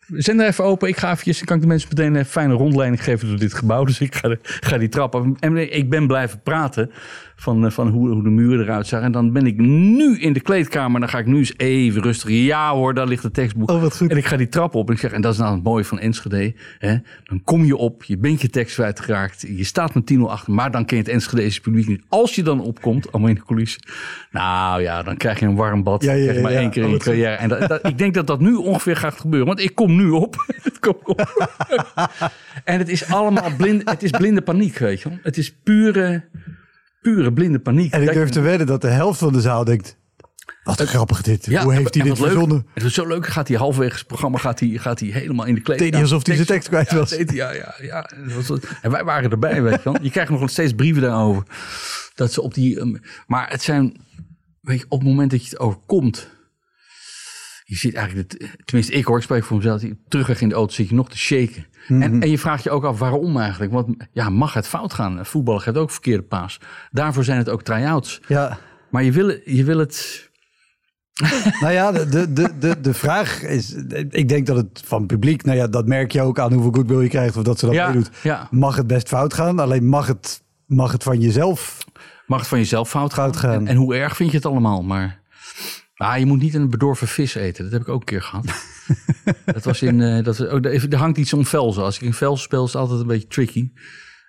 Zend 0.07 0.39
er 0.39 0.47
even 0.47 0.63
open. 0.63 0.87
Ik 0.87 0.97
ga 0.97 1.11
eventjes, 1.11 1.43
kan 1.43 1.55
ik 1.55 1.61
de 1.61 1.67
mensen 1.67 1.89
meteen 1.89 2.15
een 2.15 2.25
fijne 2.25 2.53
rondleiding 2.53 3.03
geven 3.03 3.27
door 3.27 3.39
dit 3.39 3.53
gebouw. 3.53 3.83
Dus 3.83 3.99
ik 3.99 4.15
ga, 4.15 4.35
ga 4.41 4.77
die 4.77 4.89
trap 4.89 5.15
af. 5.15 5.25
En 5.39 5.75
ik 5.75 5.89
ben 5.89 6.07
blijven 6.07 6.41
praten 6.41 6.91
van, 7.39 7.65
eh, 7.65 7.71
van 7.71 7.87
hoe, 7.87 8.09
hoe 8.09 8.23
de 8.23 8.29
muren 8.29 8.65
eruit 8.65 8.87
zagen. 8.87 9.05
En 9.05 9.11
dan 9.11 9.31
ben 9.31 9.45
ik 9.45 9.57
nu 9.57 10.19
in 10.19 10.33
de 10.33 10.39
kleedkamer. 10.39 10.99
Dan 10.99 11.09
ga 11.09 11.17
ik 11.17 11.25
nu 11.25 11.37
eens 11.37 11.53
even 11.57 12.01
rustig. 12.01 12.29
Ja 12.29 12.71
hoor, 12.73 12.93
daar 12.93 13.07
ligt 13.07 13.23
het 13.23 13.33
tekstboek. 13.33 13.69
Oh, 13.71 13.81
wat 13.81 13.97
goed. 13.97 14.11
En 14.11 14.17
ik 14.17 14.25
ga 14.25 14.37
die 14.37 14.49
trap 14.49 14.75
op. 14.75 14.87
En 14.87 14.93
ik 14.93 14.99
zeg, 14.99 15.11
en 15.11 15.21
dat 15.21 15.33
is 15.33 15.39
nou 15.39 15.53
het 15.55 15.63
mooie 15.63 15.83
van 15.85 15.99
Enschede. 15.99 16.53
Hè? 16.79 16.95
Dan 17.23 17.41
kom 17.43 17.65
je 17.65 17.75
op, 17.75 18.03
je 18.03 18.17
bent 18.17 18.41
je 18.41 18.49
tekst 18.49 18.73
kwijtgeraakt. 18.75 19.41
Je 19.41 19.63
staat 19.63 19.93
met 19.93 20.05
10 20.05 20.21
achter. 20.21 20.53
Maar 20.53 20.71
dan 20.71 20.85
ken 20.85 20.97
je 20.97 21.03
het 21.03 21.11
Enschedese 21.11 21.61
publiek 21.61 21.87
niet. 21.87 22.01
Als 22.09 22.35
je 22.35 22.43
dan 22.43 22.61
opkomt, 22.61 23.11
allemaal 23.11 23.29
in 23.29 23.35
de 23.35 23.43
coulissen. 23.45 23.81
Nou 24.31 24.81
ja, 24.81 25.03
dan 25.03 25.17
krijg 25.17 25.39
je 25.39 25.45
een 25.45 25.55
warm 25.55 25.83
bad. 25.83 26.03
Ja, 26.03 26.13
je 26.13 26.39
maar 26.41 26.51
één 26.51 26.69
keer 26.69 26.83
in 26.83 26.89
je 26.89 26.95
Oh, 26.95 27.01
goed. 27.01 27.11
carrière. 27.11 27.35
En 27.35 27.49
dat, 27.49 27.67
dat- 27.67 27.87
ik 27.87 27.97
denk 27.97 28.13
dat 28.13 28.27
dat 28.27 28.39
nu 28.39 28.53
ongeveer 28.55 28.95
gaat 28.95 29.19
gebeuren. 29.19 29.47
Want 29.47 29.59
ik 29.59 29.75
kom 29.75 29.95
nu 29.95 30.09
op. 30.09 30.35
Het 30.67 30.79
komt 30.79 31.05
op. 31.07 31.47
en 32.63 32.77
het 32.77 32.89
is 32.89 33.05
allemaal 33.11 33.51
blind, 33.57 33.89
het 33.89 34.03
is 34.03 34.09
blinde 34.11 34.41
paniek, 34.41 34.77
weet 34.77 35.01
je 35.01 35.09
wel. 35.09 35.17
Het 35.21 35.37
is 35.37 35.53
pure, 35.63 36.23
pure 37.13 37.33
blinde 37.33 37.59
paniek. 37.59 37.93
En 37.93 38.01
ik 38.01 38.13
durf 38.13 38.27
je- 38.27 38.33
te 38.33 38.41
wedden 38.41 38.67
dat 38.67 38.81
de 38.81 38.87
helft 38.87 39.19
van 39.19 39.33
de 39.33 39.41
zaal 39.41 39.63
denkt... 39.63 39.97
Wat 40.63 40.81
grappig 40.81 41.21
dit. 41.21 41.45
Ja, 41.45 41.63
Hoe 41.63 41.73
heeft 41.73 41.93
hij 41.93 42.03
dit 42.03 42.17
verzonnen? 42.17 42.65
Het 42.73 42.83
is 42.83 42.93
zo 42.93 43.07
leuk. 43.07 43.27
Gaat 43.27 43.47
hij 43.47 43.57
halverwege 43.57 43.97
het 43.97 44.07
programma 44.07 44.37
gaat 44.37 44.59
hij, 44.59 44.69
gaat 44.69 44.99
hij 44.99 45.09
helemaal 45.09 45.45
in 45.45 45.55
de 45.55 45.61
Deed 45.61 45.93
hij 45.93 46.01
alsof 46.01 46.25
hij 46.25 46.35
zijn 46.35 46.47
tekst 46.47 46.67
kwijt 46.67 46.89
Ja, 46.89 46.97
was. 46.97 47.09
deed 47.09 47.31
ja, 47.31 47.51
ja, 47.51 47.75
ja. 47.81 48.09
En 48.81 48.91
wij 48.91 49.03
waren 49.03 49.31
erbij, 49.31 49.61
weet 49.61 49.73
je 49.73 49.79
wel. 49.83 49.97
Je 50.01 50.09
krijgt 50.09 50.31
nog 50.31 50.49
steeds 50.49 50.73
brieven 50.73 51.01
daarover. 51.01 51.43
Dat 52.15 52.33
ze 52.33 52.41
op 52.41 52.53
die... 52.53 52.79
um, 52.79 52.99
maar 53.27 53.49
het 53.49 53.61
zijn... 53.61 53.97
Weet 54.61 54.79
je, 54.79 54.85
op 54.89 54.99
het 54.99 55.07
moment 55.09 55.31
dat 55.31 55.43
je 55.43 55.49
het 55.49 55.59
overkomt... 55.59 56.29
Je 57.69 57.75
zit 57.75 57.93
eigenlijk... 57.93 58.29
de- 58.29 58.49
tenminste, 58.65 58.93
ik 58.93 59.05
hoor, 59.05 59.17
ik 59.17 59.23
spreek 59.23 59.43
voor 59.43 59.57
mezelf. 59.57 59.81
Terugweg 60.07 60.41
in 60.41 60.49
de 60.49 60.55
auto 60.55 60.73
zit 60.73 60.89
je 60.89 60.95
nog 60.95 61.09
te 61.09 61.17
shaken. 61.17 61.65
Mhm. 61.87 62.01
en, 62.01 62.21
en 62.21 62.29
je 62.29 62.37
vraagt 62.37 62.63
je 62.63 62.69
ook 62.69 62.83
af 62.83 62.99
waarom 62.99 63.37
eigenlijk. 63.37 63.71
Want 63.71 63.95
ja, 64.11 64.29
mag 64.29 64.53
het 64.53 64.67
fout 64.67 64.93
gaan? 64.93 65.25
Voetballen 65.25 65.61
gaat 65.61 65.77
ook 65.77 65.91
verkeerde 65.91 66.23
paas. 66.23 66.59
Daarvoor 66.91 67.23
zijn 67.23 67.37
het 67.37 67.49
ook 67.49 67.63
try-outs. 67.63 68.21
Ja. 68.27 68.57
Maar 68.89 69.03
je 69.03 69.11
wil, 69.11 69.39
je 69.45 69.63
wil 69.63 69.77
het... 69.77 70.25
Nou 71.61 71.73
ja, 71.73 71.91
de, 71.91 72.33
de, 72.33 72.57
de, 72.59 72.81
de, 72.81 72.93
vraag 72.93 73.43
is... 73.43 73.73
Ik 74.09 74.29
denk 74.29 74.45
dat 74.45 74.55
het 74.55 74.81
van 74.85 75.05
publiek... 75.05 75.43
Nou 75.43 75.57
ja, 75.57 75.67
dat 75.67 75.87
merk 75.87 76.11
je 76.11 76.21
ook 76.21 76.39
aan 76.39 76.53
hoeveel 76.53 76.71
goodwill 76.71 77.01
je 77.01 77.09
krijgt... 77.09 77.37
of 77.37 77.43
dat 77.43 77.59
ze 77.59 77.65
dat 77.65 77.75
Ja, 77.75 77.93
ja. 78.23 78.47
Mag 78.51 78.75
het 78.75 78.87
best 78.87 79.07
fout 79.07 79.33
gaan. 79.33 79.59
Alleen 79.59 79.85
mag 79.85 80.07
het, 80.07 80.43
mag 80.65 80.91
het 80.91 81.03
van 81.03 81.19
jezelf... 81.19 81.85
Mag 82.27 82.39
het 82.39 82.47
van 82.47 82.57
jezelf 82.57 82.89
fout 82.89 83.13
gaan? 83.13 83.23
Fout 83.23 83.37
gaan. 83.37 83.59
En, 83.59 83.67
en 83.67 83.75
hoe 83.75 83.95
erg 83.95 84.15
vind 84.15 84.31
je 84.31 84.37
het 84.37 84.45
allemaal? 84.45 84.83
Maar 84.83 85.21
ah, 85.97 86.17
je 86.17 86.25
moet 86.25 86.41
niet 86.41 86.53
een 86.53 86.69
bedorven 86.69 87.07
vis 87.07 87.35
eten. 87.35 87.63
Dat 87.63 87.73
heb 87.73 87.81
ik 87.81 87.89
ook 87.89 87.99
een 87.99 88.05
keer 88.05 88.21
gehad. 88.21 88.45
dat 89.45 89.63
was 89.63 89.81
in. 89.81 90.01
eh, 90.01 90.23
dat, 90.23 90.39
oh, 90.39 90.65
er 90.65 90.95
hangt 90.95 91.17
iets 91.17 91.33
om 91.33 91.45
velzen. 91.45 91.83
Als 91.83 91.95
ik 91.95 92.01
in 92.01 92.13
velzen 92.13 92.43
speel, 92.43 92.65
is 92.65 92.73
het 92.73 92.81
altijd 92.81 92.99
een 92.99 93.07
beetje 93.07 93.27
tricky. 93.27 93.71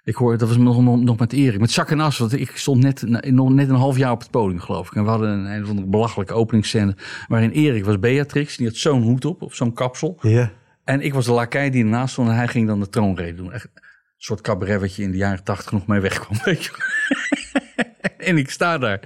Ik 0.04 0.14
hoor, 0.14 0.38
dat 0.38 0.48
was 0.48 0.56
nog, 0.56 0.82
nog, 0.82 1.00
nog 1.00 1.18
met 1.18 1.32
Erik. 1.32 1.60
Met 1.60 1.70
zak 1.70 1.90
en 1.90 2.00
as. 2.00 2.18
Want 2.18 2.40
ik 2.40 2.56
stond 2.56 2.82
net, 2.82 3.02
nog 3.30 3.50
net 3.50 3.68
een 3.68 3.74
half 3.74 3.96
jaar 3.96 4.12
op 4.12 4.20
het 4.20 4.30
podium, 4.30 4.60
geloof 4.60 4.86
ik. 4.86 4.94
En 4.94 5.04
we 5.04 5.10
hadden 5.10 5.30
een, 5.30 5.68
een 5.68 5.76
de 5.76 5.86
belachelijke 5.86 6.34
openingsscène. 6.34 6.96
Waarin 7.26 7.50
Erik 7.50 7.84
was 7.84 7.98
Beatrix. 7.98 8.56
Die 8.56 8.66
had 8.66 8.76
zo'n 8.76 9.02
hoed 9.02 9.24
op, 9.24 9.42
of 9.42 9.54
zo'n 9.54 9.72
kapsel. 9.72 10.18
Ja. 10.20 10.52
En 10.84 11.00
ik 11.00 11.14
was 11.14 11.24
de 11.24 11.32
lakai 11.32 11.70
die 11.70 11.82
ernaast 11.84 12.12
stond. 12.12 12.28
En 12.28 12.34
hij 12.34 12.48
ging 12.48 12.66
dan 12.66 12.80
de 12.80 12.88
troonrede 12.88 13.34
doen. 13.34 13.52
Echt 13.52 13.64
een 13.64 13.82
soort 14.16 14.40
cabaret 14.40 14.80
wat 14.80 14.94
je 14.94 15.02
in 15.02 15.10
de 15.10 15.16
jaren 15.16 15.44
tachtig 15.44 15.72
nog 15.72 15.86
mee 15.86 16.00
wegkwam. 16.00 16.38
Weet 16.44 16.64
je. 16.64 16.70
en 18.28 18.38
ik 18.38 18.50
sta 18.50 18.78
daar. 18.78 19.00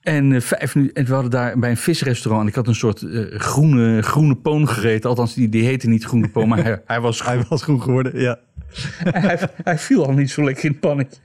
En, 0.00 0.32
eh, 0.32 0.40
vijf 0.40 0.74
minuten, 0.74 0.96
en 0.96 1.06
we 1.06 1.12
hadden 1.12 1.30
daar 1.30 1.58
bij 1.58 1.70
een 1.70 1.76
visrestaurant. 1.76 2.48
Ik 2.48 2.54
had 2.54 2.66
een 2.66 2.74
soort 2.74 3.02
eh, 3.02 3.38
groene, 3.40 4.02
groene 4.02 4.36
poon 4.36 4.68
gegeten. 4.68 5.10
Althans, 5.10 5.34
die, 5.34 5.48
die 5.48 5.64
heette 5.64 5.88
niet 5.88 6.04
groene 6.04 6.28
poon, 6.28 6.48
maar 6.48 6.64
hij, 6.64 6.82
hij 6.86 7.00
was 7.00 7.20
groen. 7.20 7.36
Hij 7.36 7.46
was 7.48 7.62
goed 7.62 7.82
geworden, 7.82 8.20
ja. 8.20 8.38
hij, 9.04 9.38
hij 9.64 9.78
viel 9.78 10.06
al 10.06 10.12
niet 10.12 10.30
zo 10.30 10.44
lekker 10.44 10.64
in 10.64 10.70
het 10.70 10.80
pannetje. 10.80 11.20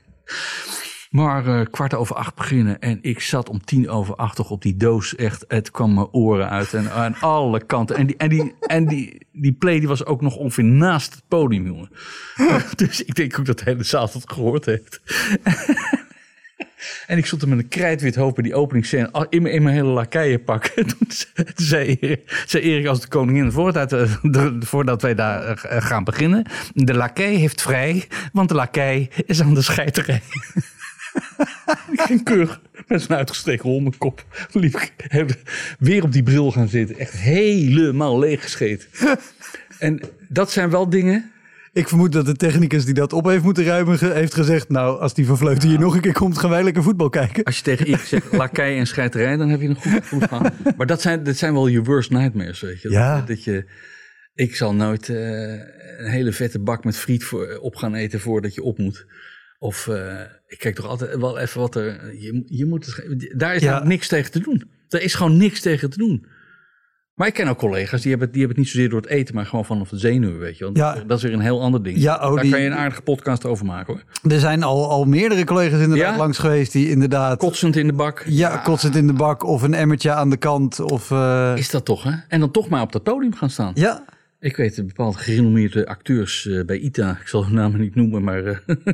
Maar 1.10 1.46
eh, 1.46 1.66
kwart 1.70 1.94
over 1.94 2.16
acht 2.16 2.34
beginnen 2.34 2.78
en 2.78 2.98
ik 3.02 3.20
zat 3.20 3.48
om 3.48 3.64
tien 3.64 3.88
over 3.88 4.14
acht 4.14 4.50
op 4.50 4.62
die 4.62 4.76
doos. 4.76 5.14
Echt, 5.14 5.44
het 5.48 5.70
kwam 5.70 5.94
mijn 5.94 6.08
oren 6.12 6.50
uit 6.50 6.74
en 6.74 6.90
aan 6.90 7.14
alle 7.20 7.64
kanten. 7.64 7.96
En 7.96 8.06
die, 8.06 8.16
en 8.16 8.28
die, 8.28 8.54
en 8.60 8.86
die, 8.86 9.26
die 9.32 9.52
play 9.52 9.78
die 9.78 9.88
was 9.88 10.04
ook 10.04 10.20
nog 10.20 10.36
ongeveer 10.36 10.64
naast 10.64 11.14
het 11.14 11.22
podium, 11.28 11.66
jongen. 11.66 11.90
dus 12.76 13.04
ik 13.04 13.14
denk 13.14 13.38
ook 13.38 13.46
dat 13.46 13.58
de 13.58 13.64
hele 13.64 13.82
zaal 13.82 14.08
het 14.12 14.32
gehoord 14.32 14.64
heeft. 14.64 15.00
En 17.06 17.18
ik 17.18 17.26
stond 17.26 17.42
er 17.42 17.48
met 17.48 17.58
een 17.58 17.68
krijtwit 17.68 18.14
hoofd 18.14 18.34
bij 18.34 18.44
die 18.44 18.54
openingsscène 18.54 19.10
al- 19.12 19.26
in 19.28 19.42
mijn, 19.42 19.54
in 19.54 19.62
mijn 19.62 19.74
hele 19.74 19.88
lakeienpak. 19.88 20.64
En 20.66 20.86
Toen 20.96 21.06
zei- 21.54 21.96
Erik, 22.00 22.42
zei 22.46 22.62
Erik 22.62 22.86
als 22.86 23.00
de 23.00 23.08
koningin, 23.08 23.52
voordat, 23.52 23.92
eh, 23.92 24.12
voordat 24.60 25.02
wij 25.02 25.14
daar 25.14 25.64
eh, 25.64 25.82
gaan 25.82 26.04
beginnen. 26.04 26.46
De 26.74 26.94
lakei 26.94 27.36
heeft 27.36 27.62
vrij, 27.62 28.04
want 28.32 28.48
de 28.48 28.54
lakei 28.54 29.08
is 29.26 29.40
aan 29.40 29.54
de 29.54 29.62
scheiterij. 29.62 30.22
ik 31.92 32.00
ging 32.00 32.22
keurig 32.24 32.60
met 32.86 33.02
zijn 33.02 33.18
uitgestreken 33.18 33.68
hondenkop. 33.68 34.24
Liep 34.52 34.90
weer 35.78 36.02
op 36.02 36.12
die 36.12 36.22
bril 36.22 36.52
gaan 36.52 36.68
zitten. 36.68 36.98
Echt 36.98 37.12
helemaal 37.12 38.18
leeggescheten. 38.18 38.88
en 39.78 40.00
dat 40.28 40.50
zijn 40.50 40.70
wel 40.70 40.88
dingen... 40.88 41.32
Ik 41.78 41.88
vermoed 41.88 42.12
dat 42.12 42.26
de 42.26 42.34
technicus 42.36 42.84
die 42.84 42.94
dat 42.94 43.12
op 43.12 43.24
heeft 43.24 43.42
moeten 43.42 43.64
ruimen 43.64 43.98
ge- 43.98 44.12
heeft 44.12 44.34
gezegd... 44.34 44.68
nou, 44.68 45.00
als 45.00 45.14
die 45.14 45.26
vervleuten 45.26 45.68
hier 45.68 45.78
nog 45.78 45.94
een 45.94 46.00
keer 46.00 46.12
komt, 46.12 46.38
gaan 46.38 46.50
wij 46.50 46.62
lekker 46.64 46.82
voetbal 46.82 47.08
kijken. 47.08 47.44
Als 47.44 47.56
je 47.56 47.62
tegen 47.62 47.86
Erik 47.86 48.00
zegt 48.00 48.32
lakij 48.42 48.78
en 48.78 48.86
scheiterij, 48.86 49.36
dan 49.36 49.48
heb 49.48 49.60
je 49.60 49.68
een 49.68 50.02
goed 50.04 50.24
gaan. 50.24 50.52
Maar 50.76 50.86
dat 50.86 51.00
zijn, 51.00 51.22
dat 51.24 51.36
zijn 51.36 51.52
wel 51.52 51.66
je 51.66 51.82
worst 51.82 52.10
nightmares, 52.10 52.60
weet 52.60 52.82
je. 52.82 52.90
Ja. 52.90 53.16
Dat, 53.16 53.26
dat 53.26 53.44
je 53.44 53.64
ik 54.34 54.56
zal 54.56 54.74
nooit 54.74 55.08
eh, 55.08 55.16
een 55.98 56.10
hele 56.10 56.32
vette 56.32 56.58
bak 56.58 56.84
met 56.84 56.96
friet 56.96 57.24
voor, 57.24 57.58
op 57.60 57.76
gaan 57.76 57.94
eten 57.94 58.20
voordat 58.20 58.54
je 58.54 58.62
op 58.62 58.78
moet. 58.78 59.06
Of 59.58 59.88
eh, 59.88 60.20
ik 60.46 60.58
kijk 60.58 60.74
toch 60.74 60.86
altijd 60.86 61.16
wel 61.16 61.38
even 61.38 61.60
wat 61.60 61.74
er... 61.76 62.14
Je, 62.18 62.42
je 62.46 62.64
moet 62.66 62.86
het, 62.86 63.34
daar 63.36 63.54
is 63.54 63.60
Ja. 63.62 63.66
namelijk 63.68 63.90
niks 63.90 64.08
tegen 64.08 64.30
te 64.30 64.40
doen. 64.40 64.70
Daar 64.88 65.00
is 65.02 65.14
gewoon 65.14 65.36
niks 65.36 65.60
tegen 65.60 65.90
te 65.90 65.98
doen. 65.98 66.26
Maar 67.18 67.26
ik 67.28 67.34
ken 67.34 67.48
ook 67.48 67.58
collega's, 67.58 68.00
die 68.02 68.10
hebben, 68.10 68.30
die 68.30 68.38
hebben 68.38 68.56
het 68.56 68.64
niet 68.66 68.74
zozeer 68.74 68.88
door 68.90 69.00
het 69.00 69.10
eten, 69.10 69.34
maar 69.34 69.46
gewoon 69.46 69.64
vanaf 69.64 69.88
de 69.88 69.98
zenuwen, 69.98 70.38
weet 70.38 70.58
je. 70.58 70.64
Want 70.64 70.76
Ja. 70.76 71.02
dat 71.06 71.16
is 71.16 71.22
weer 71.22 71.32
een 71.32 71.40
heel 71.40 71.60
ander 71.62 71.82
ding. 71.82 71.98
Ja, 71.98 72.14
oh, 72.14 72.34
daar 72.34 72.42
die- 72.42 72.50
kan 72.50 72.60
je 72.60 72.66
een 72.66 72.74
aardige 72.74 73.02
podcast 73.02 73.44
over 73.44 73.66
maken 73.66 73.92
hoor. 74.22 74.32
Er 74.32 74.40
zijn 74.40 74.62
al, 74.62 74.90
al 74.90 75.04
meerdere 75.04 75.44
collega's 75.44 75.80
inderdaad 75.80 76.12
Ja? 76.12 76.16
langs 76.18 76.38
geweest 76.38 76.72
die 76.72 76.88
inderdaad... 76.90 77.38
Kotsend 77.38 77.76
in 77.76 77.86
de 77.86 77.92
bak. 77.92 78.24
ja, 78.26 78.56
kotsend 78.56 78.96
in 78.96 79.06
de 79.06 79.12
bak 79.12 79.42
of 79.42 79.62
een 79.62 79.74
emmertje 79.74 80.10
aan 80.12 80.30
de 80.30 80.36
kant. 80.36 80.80
Of, 80.80 81.10
eh, 81.10 81.52
Is 81.56 81.70
dat 81.70 81.84
toch, 81.84 82.02
hè? 82.02 82.12
En 82.28 82.40
dan 82.40 82.50
toch 82.50 82.68
maar 82.68 82.82
op 82.82 82.92
dat 82.92 83.02
podium 83.02 83.34
gaan 83.34 83.50
staan. 83.50 83.72
ja, 83.74 84.04
Ik 84.40 84.56
weet 84.56 84.76
een 84.78 84.86
bepaalde 84.86 85.18
gerenommeerde 85.18 85.86
acteurs 85.86 86.46
eh, 86.46 86.64
bij 86.64 86.78
ITA, 86.78 87.18
ik 87.20 87.28
zal 87.28 87.44
hun 87.44 87.54
namen 87.54 87.80
niet 87.80 87.94
noemen, 87.94 88.22
maar 88.24 88.44
eh, 88.44 88.56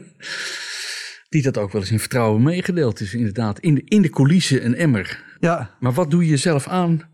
die 1.29 1.43
dat 1.43 1.59
ook 1.59 1.73
wel 1.73 1.81
eens 1.81 1.91
in 1.91 1.99
vertrouwen 2.01 2.43
meegedeeld 2.43 3.01
is. 3.01 3.15
Inderdaad, 3.15 3.59
in 3.59 3.75
de, 3.75 3.83
in 3.85 4.03
de 4.03 4.11
coulissen 4.11 4.65
een 4.65 4.75
emmer. 4.75 5.23
ja, 5.41 5.71
Maar 5.81 5.93
wat 5.93 6.11
doe 6.11 6.23
je 6.25 6.31
jezelf 6.31 6.69
aan? 6.69 7.13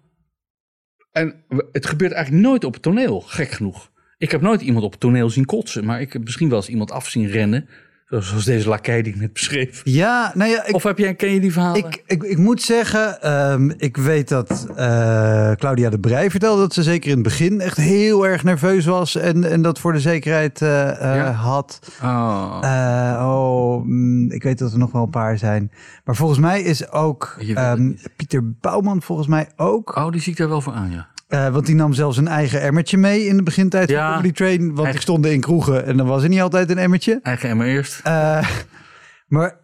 En 1.12 1.44
het 1.72 1.86
gebeurt 1.86 2.12
eigenlijk 2.12 2.44
nooit 2.44 2.64
op 2.64 2.72
het 2.72 2.82
toneel, 2.82 3.20
gek 3.20 3.50
genoeg. 3.50 3.90
Ik 4.18 4.30
heb 4.30 4.40
nooit 4.40 4.60
iemand 4.60 4.84
op 4.84 4.90
het 4.90 5.00
toneel 5.00 5.30
zien 5.30 5.44
kotsen, 5.44 5.84
maar 5.84 6.00
ik 6.00 6.12
heb 6.12 6.22
misschien 6.22 6.48
wel 6.48 6.58
eens 6.58 6.68
iemand 6.68 6.90
af 6.90 7.08
zien 7.08 7.26
rennen. 7.26 7.68
Zoals 8.10 8.44
deze 8.44 8.68
lakij 8.68 9.02
die 9.02 9.12
ik 9.14 9.20
net 9.20 9.32
beschreef. 9.32 9.80
ja, 9.84 10.32
nou 10.34 10.50
ja, 10.50 10.66
ik, 10.66 10.74
Of 10.74 10.82
heb 10.82 10.98
jij, 10.98 11.14
ken 11.14 11.30
je 11.32 11.40
die 11.40 11.52
verhalen? 11.52 11.84
Ik, 11.84 12.02
ik, 12.06 12.22
ik 12.22 12.38
moet 12.38 12.62
zeggen, 12.62 13.22
ehm, 13.22 13.70
ik 13.76 13.96
weet 13.96 14.28
dat 14.28 14.66
eh, 14.76 15.52
Claudia 15.52 15.90
de 15.90 15.98
Brij 15.98 16.30
vertelde 16.30 16.60
dat 16.60 16.74
ze 16.74 16.82
zeker 16.82 17.08
in 17.08 17.14
het 17.14 17.24
begin 17.24 17.60
echt 17.60 17.76
heel 17.76 18.26
erg 18.26 18.44
nerveus 18.44 18.84
was 18.84 19.16
en, 19.16 19.44
en 19.50 19.62
dat 19.62 19.78
voor 19.78 19.92
de 19.92 20.00
zekerheid 20.00 20.62
eh, 20.62 20.90
eh, 20.90 21.16
Ja. 21.16 21.30
had. 21.32 21.78
Oh, 22.02 22.60
oh, 23.22 23.84
mm, 23.84 24.30
ik 24.30 24.42
weet 24.42 24.58
dat 24.58 24.72
er 24.72 24.78
nog 24.78 24.92
wel 24.92 25.02
een 25.02 25.10
paar 25.10 25.38
zijn. 25.38 25.70
Maar 26.04 26.16
volgens 26.16 26.38
mij 26.38 26.62
is 26.62 26.90
ook 26.90 27.36
ehm, 27.54 27.92
Pieter 28.16 28.50
Bouwman 28.60 29.02
volgens 29.02 29.28
mij 29.28 29.48
ook. 29.56 29.96
oh, 29.96 30.10
die 30.10 30.20
zie 30.20 30.32
ik 30.32 30.38
daar 30.38 30.48
wel 30.48 30.60
voor 30.60 30.72
aan, 30.72 30.90
ja. 30.90 31.08
Eh, 31.30 31.48
want 31.48 31.66
die 31.66 31.74
nam 31.74 31.92
zelfs 31.92 32.16
een 32.16 32.28
eigen 32.28 32.60
emmertje 32.62 32.96
mee 32.98 33.24
in 33.26 33.36
de 33.36 33.42
begintijd 33.42 33.90
Ja. 33.90 34.06
van 34.06 34.16
Comedy 34.16 34.32
Train. 34.34 34.66
Want 34.66 34.76
Eigen- 34.78 34.94
ik 34.94 35.00
stond 35.00 35.26
in 35.26 35.40
kroegen 35.40 35.86
en 35.86 35.96
dan 35.96 36.06
was 36.06 36.22
er 36.22 36.28
niet 36.28 36.40
altijd 36.40 36.70
een 36.70 36.78
emmertje. 36.78 37.20
Eigen 37.22 37.48
emmer 37.48 37.66
eerst. 37.66 38.00
Eh, 38.04 38.48
maar 39.26 39.56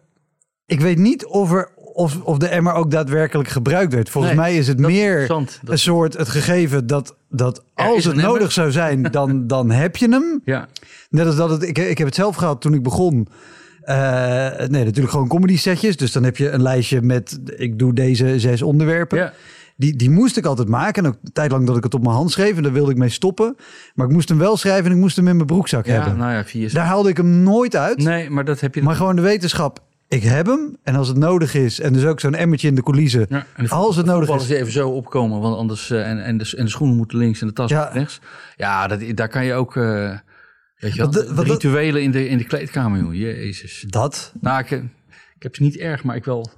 ik 0.65 0.81
weet 0.81 0.97
niet 0.97 1.25
of, 1.25 1.51
er, 1.51 1.69
of, 1.93 2.21
of 2.21 2.37
de 2.37 2.47
emmer 2.47 2.73
ook 2.73 2.91
daadwerkelijk 2.91 3.49
gebruikt 3.49 3.93
werd. 3.93 4.09
Volgens 4.09 4.33
Nee, 4.33 4.41
mij 4.43 4.57
is 4.57 4.67
het 4.67 4.79
is 4.79 4.85
meer. 4.85 5.27
Dat- 5.27 5.59
een 5.65 5.77
soort 5.79 6.17
het 6.17 6.29
gegeven 6.29 6.87
dat, 6.87 7.15
dat 7.29 7.63
als 7.73 8.03
het 8.03 8.13
emmer. 8.13 8.29
nodig 8.29 8.51
zou 8.51 8.71
zijn, 8.71 9.03
dan, 9.03 9.47
dan 9.47 9.71
heb 9.71 9.95
je 9.95 10.09
hem. 10.09 10.41
Ja, 10.45 10.67
Net 11.09 11.25
als 11.25 11.35
dat 11.35 11.49
het, 11.49 11.63
ik, 11.63 11.77
ik 11.77 11.97
heb 11.97 12.07
het 12.07 12.15
zelf 12.15 12.35
gehad 12.35 12.61
toen 12.61 12.73
ik 12.73 12.83
begon. 12.83 13.27
Eh, 13.81 13.95
nee, 14.57 14.83
natuurlijk 14.83 15.09
gewoon 15.09 15.27
comedy 15.27 15.57
setjes. 15.57 15.97
Dus 15.97 16.11
dan 16.11 16.23
heb 16.23 16.37
je 16.37 16.49
een 16.49 16.61
lijstje 16.61 17.01
met, 17.01 17.39
ik 17.57 17.79
doe 17.79 17.93
deze 17.93 18.39
zes 18.39 18.61
onderwerpen. 18.61 19.17
ja. 19.17 19.33
Die, 19.79 19.95
die 19.95 20.09
moest 20.09 20.37
ik 20.37 20.45
altijd 20.45 20.67
maken. 20.67 21.03
En 21.03 21.09
ook 21.09 21.17
een 21.23 21.31
tijd 21.33 21.51
lang 21.51 21.67
dat 21.67 21.77
ik 21.77 21.83
het 21.83 21.93
op 21.93 22.01
mijn 22.03 22.15
hand 22.15 22.31
schreef. 22.31 22.57
En 22.57 22.63
daar 22.63 22.71
wilde 22.73 22.91
ik 22.91 22.97
mee 22.97 23.09
stoppen. 23.09 23.55
Maar 23.95 24.07
ik 24.07 24.11
moest 24.13 24.29
hem 24.29 24.37
wel 24.37 24.57
schrijven 24.57 24.85
en 24.85 24.91
ik 24.91 24.97
moest 24.97 25.15
hem 25.15 25.27
in 25.27 25.35
mijn 25.35 25.47
broekzak 25.47 25.85
ja 25.85 25.91
hebben. 25.93 26.17
nou 26.17 26.31
ja, 26.33 26.45
vier. 26.45 26.73
Daar 26.73 26.85
haalde 26.85 27.09
ik 27.09 27.17
hem 27.17 27.43
nooit 27.43 27.75
uit. 27.75 27.97
Nee, 27.97 28.29
maar 28.29 28.45
dat 28.45 28.59
heb 28.59 28.75
je. 28.75 28.81
Maar 28.83 28.95
gewoon 28.95 29.15
de 29.15 29.21
wetenschap. 29.21 29.85
Ik 30.07 30.23
heb 30.23 30.45
hem. 30.45 30.77
En 30.83 30.95
als 30.95 31.07
het 31.07 31.17
nodig 31.17 31.53
is. 31.53 31.79
En 31.79 31.93
dus 31.93 32.05
ook 32.05 32.19
zo'n 32.19 32.35
emmertje 32.35 32.67
in 32.67 32.75
de 32.75 32.83
coulissen. 32.83 33.25
Ja, 33.29 33.45
en 33.55 33.63
de 33.63 33.69
Als 33.69 33.95
het 33.95 34.05
nodig 34.05 34.35
is. 34.35 34.49
even 34.49 34.71
zo 34.71 34.89
opkomen, 34.89 35.39
want 35.39 35.55
anders 35.57 35.89
eh, 35.89 36.09
en, 36.09 36.23
en, 36.23 36.37
de, 36.37 36.53
en 36.57 36.63
de 36.65 36.71
schoenen 36.71 36.97
moeten 36.97 37.17
links 37.17 37.41
en 37.41 37.47
de 37.47 37.53
tas 37.53 37.69
Ja. 37.69 37.89
rechts. 37.93 38.19
Ja, 38.55 38.87
dat, 38.87 39.01
daar 39.13 39.29
kan 39.29 39.45
je 39.45 39.53
ook, 39.53 39.75
eh, 39.75 40.17
weet 40.79 40.93
je 40.93 41.01
Wat 41.01 41.13
de- 41.13 41.33
dat- 41.33 41.45
rituelen 41.45 42.01
in 42.03 42.11
de, 42.11 42.27
in 42.29 42.37
de 42.37 42.43
kleedkamer, 42.45 42.99
joh. 42.99 43.13
Jezus. 43.13 43.85
Dat. 43.87 44.33
Nou, 44.41 44.59
ik, 44.59 44.71
ik 45.35 45.43
heb 45.43 45.55
ze 45.55 45.63
niet 45.63 45.77
erg, 45.77 46.03
maar 46.03 46.15
ik 46.15 46.25
wel. 46.25 46.49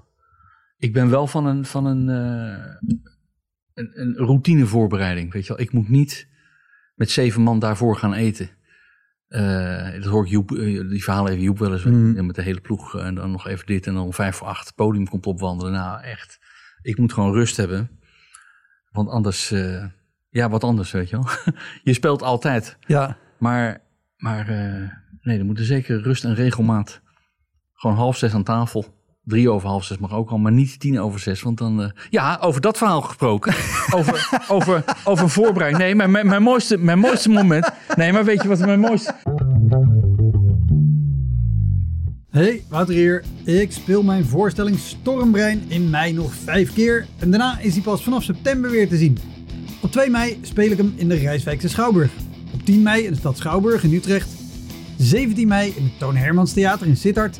Ik 0.79 0.93
ben 0.93 1.09
wel 1.09 1.27
van 1.27 1.45
een, 1.45 1.65
van 1.65 1.85
een, 1.85 2.09
eh, 2.09 2.93
een, 3.73 3.91
een 4.01 4.15
routinevoorbereiding, 4.15 5.33
weet 5.33 5.45
je 5.47 5.53
wel. 5.53 5.61
Ik 5.61 5.71
moet 5.71 5.89
niet 5.89 6.27
met 6.95 7.11
zeven 7.11 7.41
man 7.41 7.59
daarvoor 7.59 7.97
gaan 7.97 8.13
eten. 8.13 8.49
Eh, 9.27 9.91
dat 9.93 10.03
hoor 10.05 10.23
ik 10.23 10.31
Joep, 10.31 10.51
eh, 10.51 10.89
die 10.89 11.03
verhalen 11.03 11.31
heeft 11.31 11.43
Joep 11.43 11.59
wel 11.59 11.71
eens 11.73 11.83
Mm. 11.83 12.25
met 12.25 12.35
de 12.35 12.41
hele 12.41 12.61
ploeg. 12.61 12.97
En 12.97 13.15
dan 13.15 13.31
nog 13.31 13.47
even 13.47 13.65
dit 13.65 13.87
en 13.87 13.93
dan 13.93 14.03
om 14.03 14.13
vijf 14.13 14.35
voor 14.35 14.47
acht 14.47 14.65
het 14.65 14.75
podium 14.75 15.07
komt 15.07 15.25
opwandelen. 15.25 15.71
Nou, 15.71 16.01
echt. 16.03 16.39
Ik 16.81 16.97
moet 16.97 17.13
gewoon 17.13 17.33
rust 17.33 17.57
hebben. 17.57 17.89
Want 18.91 19.09
anders, 19.09 19.49
ja, 20.29 20.49
wat 20.49 20.63
anders, 20.63 20.91
weet 20.91 21.09
je 21.09 21.15
wel. 21.15 21.27
je 21.83 21.93
speelt 21.93 22.21
altijd. 22.21 22.77
Ja. 22.79 23.17
Maar, 23.37 23.81
maar 24.17 24.45
nee, 25.21 25.39
er 25.39 25.45
moet 25.45 25.59
er 25.59 25.65
zeker 25.65 26.01
rust 26.01 26.23
en 26.23 26.35
regelmaat. 26.35 27.01
Gewoon 27.73 27.95
half 27.95 28.17
zes 28.17 28.33
aan 28.33 28.43
tafel. 28.43 28.98
Drie 29.23 29.49
over 29.49 29.67
half 29.67 29.83
zes 29.83 29.97
mag 29.97 30.13
ook 30.13 30.29
al, 30.29 30.37
maar 30.37 30.51
niet 30.51 30.79
tien 30.79 30.99
over 30.99 31.19
zes. 31.19 31.41
Want 31.41 31.57
dan. 31.57 31.81
eh, 31.81 31.89
ja, 32.09 32.37
over 32.41 32.61
dat 32.61 32.77
verhaal 32.77 33.01
gesproken. 33.01 33.53
over, 33.97 34.45
over, 34.47 34.83
over 35.03 35.29
voorbereiding. 35.29 35.83
Nee, 35.83 35.95
mijn, 35.95 36.11
mijn, 36.11 36.27
mijn, 36.27 36.43
mooiste, 36.43 36.77
mijn 36.77 36.99
mooiste 36.99 37.29
moment. 37.29 37.69
Nee, 37.95 38.11
maar 38.13 38.25
weet 38.25 38.41
je 38.41 38.47
wat 38.47 38.59
mijn 38.59 38.79
mooiste. 38.79 39.15
Hey, 42.29 42.63
Wouter 42.69 42.93
hier. 42.95 43.23
Ik 43.43 43.71
speel 43.71 44.03
mijn 44.03 44.25
voorstelling 44.25 44.79
Stormbrein 44.79 45.63
in 45.67 45.89
mei 45.89 46.13
nog 46.13 46.33
vijf 46.33 46.73
keer. 46.73 47.07
En 47.19 47.29
daarna 47.31 47.59
is 47.59 47.73
hij 47.73 47.81
pas 47.83 48.03
vanaf 48.03 48.23
september 48.23 48.71
weer 48.71 48.87
te 48.89 48.97
zien. 48.97 49.17
Op 49.81 49.91
2 49.91 50.09
mei 50.09 50.39
speel 50.41 50.71
ik 50.71 50.77
hem 50.77 50.93
in 50.95 51.09
de 51.09 51.15
Rijswijkse 51.15 51.69
Schouwburg. 51.69 52.11
Op 52.53 52.65
10 52.65 52.81
mei 52.81 53.03
in 53.03 53.11
de 53.11 53.17
stad 53.17 53.37
Schouwburg 53.37 53.83
in 53.83 53.93
Utrecht. 53.93 54.29
17 54.97 55.47
mei 55.47 55.73
in 55.77 55.83
het 55.83 55.99
Toon 55.99 56.15
Hermans 56.15 56.53
Theater 56.53 56.87
in 56.87 56.97
Sittard. 56.97 57.39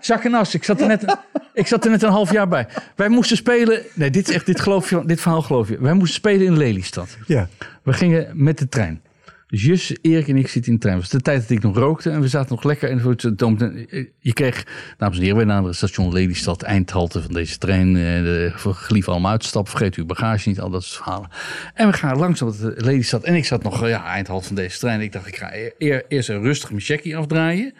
Zak 0.00 0.24
en 0.24 0.34
as. 0.34 0.54
Ik 0.54 0.64
zat, 0.64 0.80
er 0.80 0.86
net, 0.86 1.16
ik 1.54 1.66
zat 1.66 1.84
er 1.84 1.90
net 1.90 2.02
een 2.02 2.10
half 2.10 2.32
jaar 2.32 2.48
bij. 2.48 2.66
Wij 2.96 3.08
moesten 3.08 3.36
spelen. 3.36 3.82
Nee, 3.94 4.10
dit 4.10 4.28
is 4.28 4.34
echt. 4.34 4.46
Dit, 4.46 4.60
geloof 4.60 4.90
je, 4.90 5.02
dit 5.06 5.20
verhaal 5.20 5.42
geloof 5.42 5.68
je. 5.68 5.78
Wij 5.80 5.92
moesten 5.94 6.14
spelen 6.14 6.46
in 6.46 6.56
Lelystad. 6.56 7.16
Ja. 7.26 7.48
We 7.82 7.92
gingen 7.92 8.28
met 8.34 8.58
de 8.58 8.68
trein. 8.68 9.02
Dus 9.46 9.64
Jus, 9.64 9.96
Erik 10.02 10.28
en 10.28 10.36
ik 10.36 10.48
zitten 10.48 10.72
in 10.72 10.78
de 10.78 10.82
trein. 10.82 10.94
Het 11.00 11.04
was 11.10 11.20
de 11.20 11.24
tijd 11.24 11.40
dat 11.40 11.50
ik 11.50 11.62
nog 11.62 11.76
rookte 11.76 12.10
en 12.10 12.20
we 12.20 12.28
zaten 12.28 12.54
nog 12.54 12.64
lekker. 12.64 12.90
En 12.90 12.98
het- 12.98 13.22
het- 13.22 14.08
je 14.18 14.32
kreeg, 14.32 14.66
dames 14.98 15.16
en 15.16 15.22
heren, 15.22 15.36
wij 15.36 15.46
naar 15.46 15.62
het 15.62 15.76
station 15.76 16.12
Lelystad, 16.12 16.62
eindhalte 16.62 17.22
van 17.22 17.32
deze 17.32 17.58
trein. 17.58 17.88
eh, 17.96 18.02
De, 18.02 18.52
voor 18.54 18.74
gelief 18.74 19.08
allemaal 19.08 19.30
uitstappen, 19.30 19.70
vergeet 19.72 19.94
uw 19.94 20.06
bagage 20.06 20.48
niet, 20.48 20.60
al 20.60 20.70
dat 20.70 20.84
soort 20.84 21.02
verhalen. 21.02 21.28
En 21.74 21.86
we 21.90 21.92
gaan 21.92 22.16
langzaam 22.18 22.48
op 22.48 22.58
de 22.58 22.72
Lelystad. 22.76 23.22
En 23.24 23.34
ik 23.34 23.44
zat 23.44 23.62
nog, 23.62 23.82
eh, 23.82 23.88
ja, 23.88 24.04
eindhalte 24.04 24.46
van 24.46 24.56
deze 24.56 24.78
trein. 24.78 25.00
Ik 25.00 25.12
dacht, 25.12 25.26
ik 25.26 25.36
ga 25.36 25.54
e- 25.54 25.70
eer- 25.78 26.04
eerst 26.08 26.28
een 26.28 26.42
rustig 26.42 26.68
mijn 26.70 26.82
checkie 26.82 27.16
afdraaien. 27.16 27.74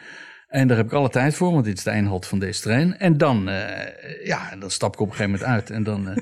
En 0.50 0.68
daar 0.68 0.76
heb 0.76 0.86
ik 0.86 0.92
alle 0.92 1.08
tijd 1.08 1.34
voor, 1.34 1.52
want 1.52 1.64
dit 1.64 1.76
is 1.76 1.84
de 1.84 1.90
eindhalte 1.90 2.28
van 2.28 2.38
deze 2.38 2.60
trein. 2.60 2.98
En 2.98 3.18
dan, 3.18 3.48
eh, 3.48 4.26
ja, 4.26 4.56
dan 4.58 4.70
stap 4.70 4.94
ik 4.94 5.00
op 5.00 5.06
een 5.06 5.14
gegeven 5.14 5.32
moment 5.32 5.50
uit. 5.50 5.70
En, 5.70 5.82
dan, 5.82 6.08
eh, 6.08 6.16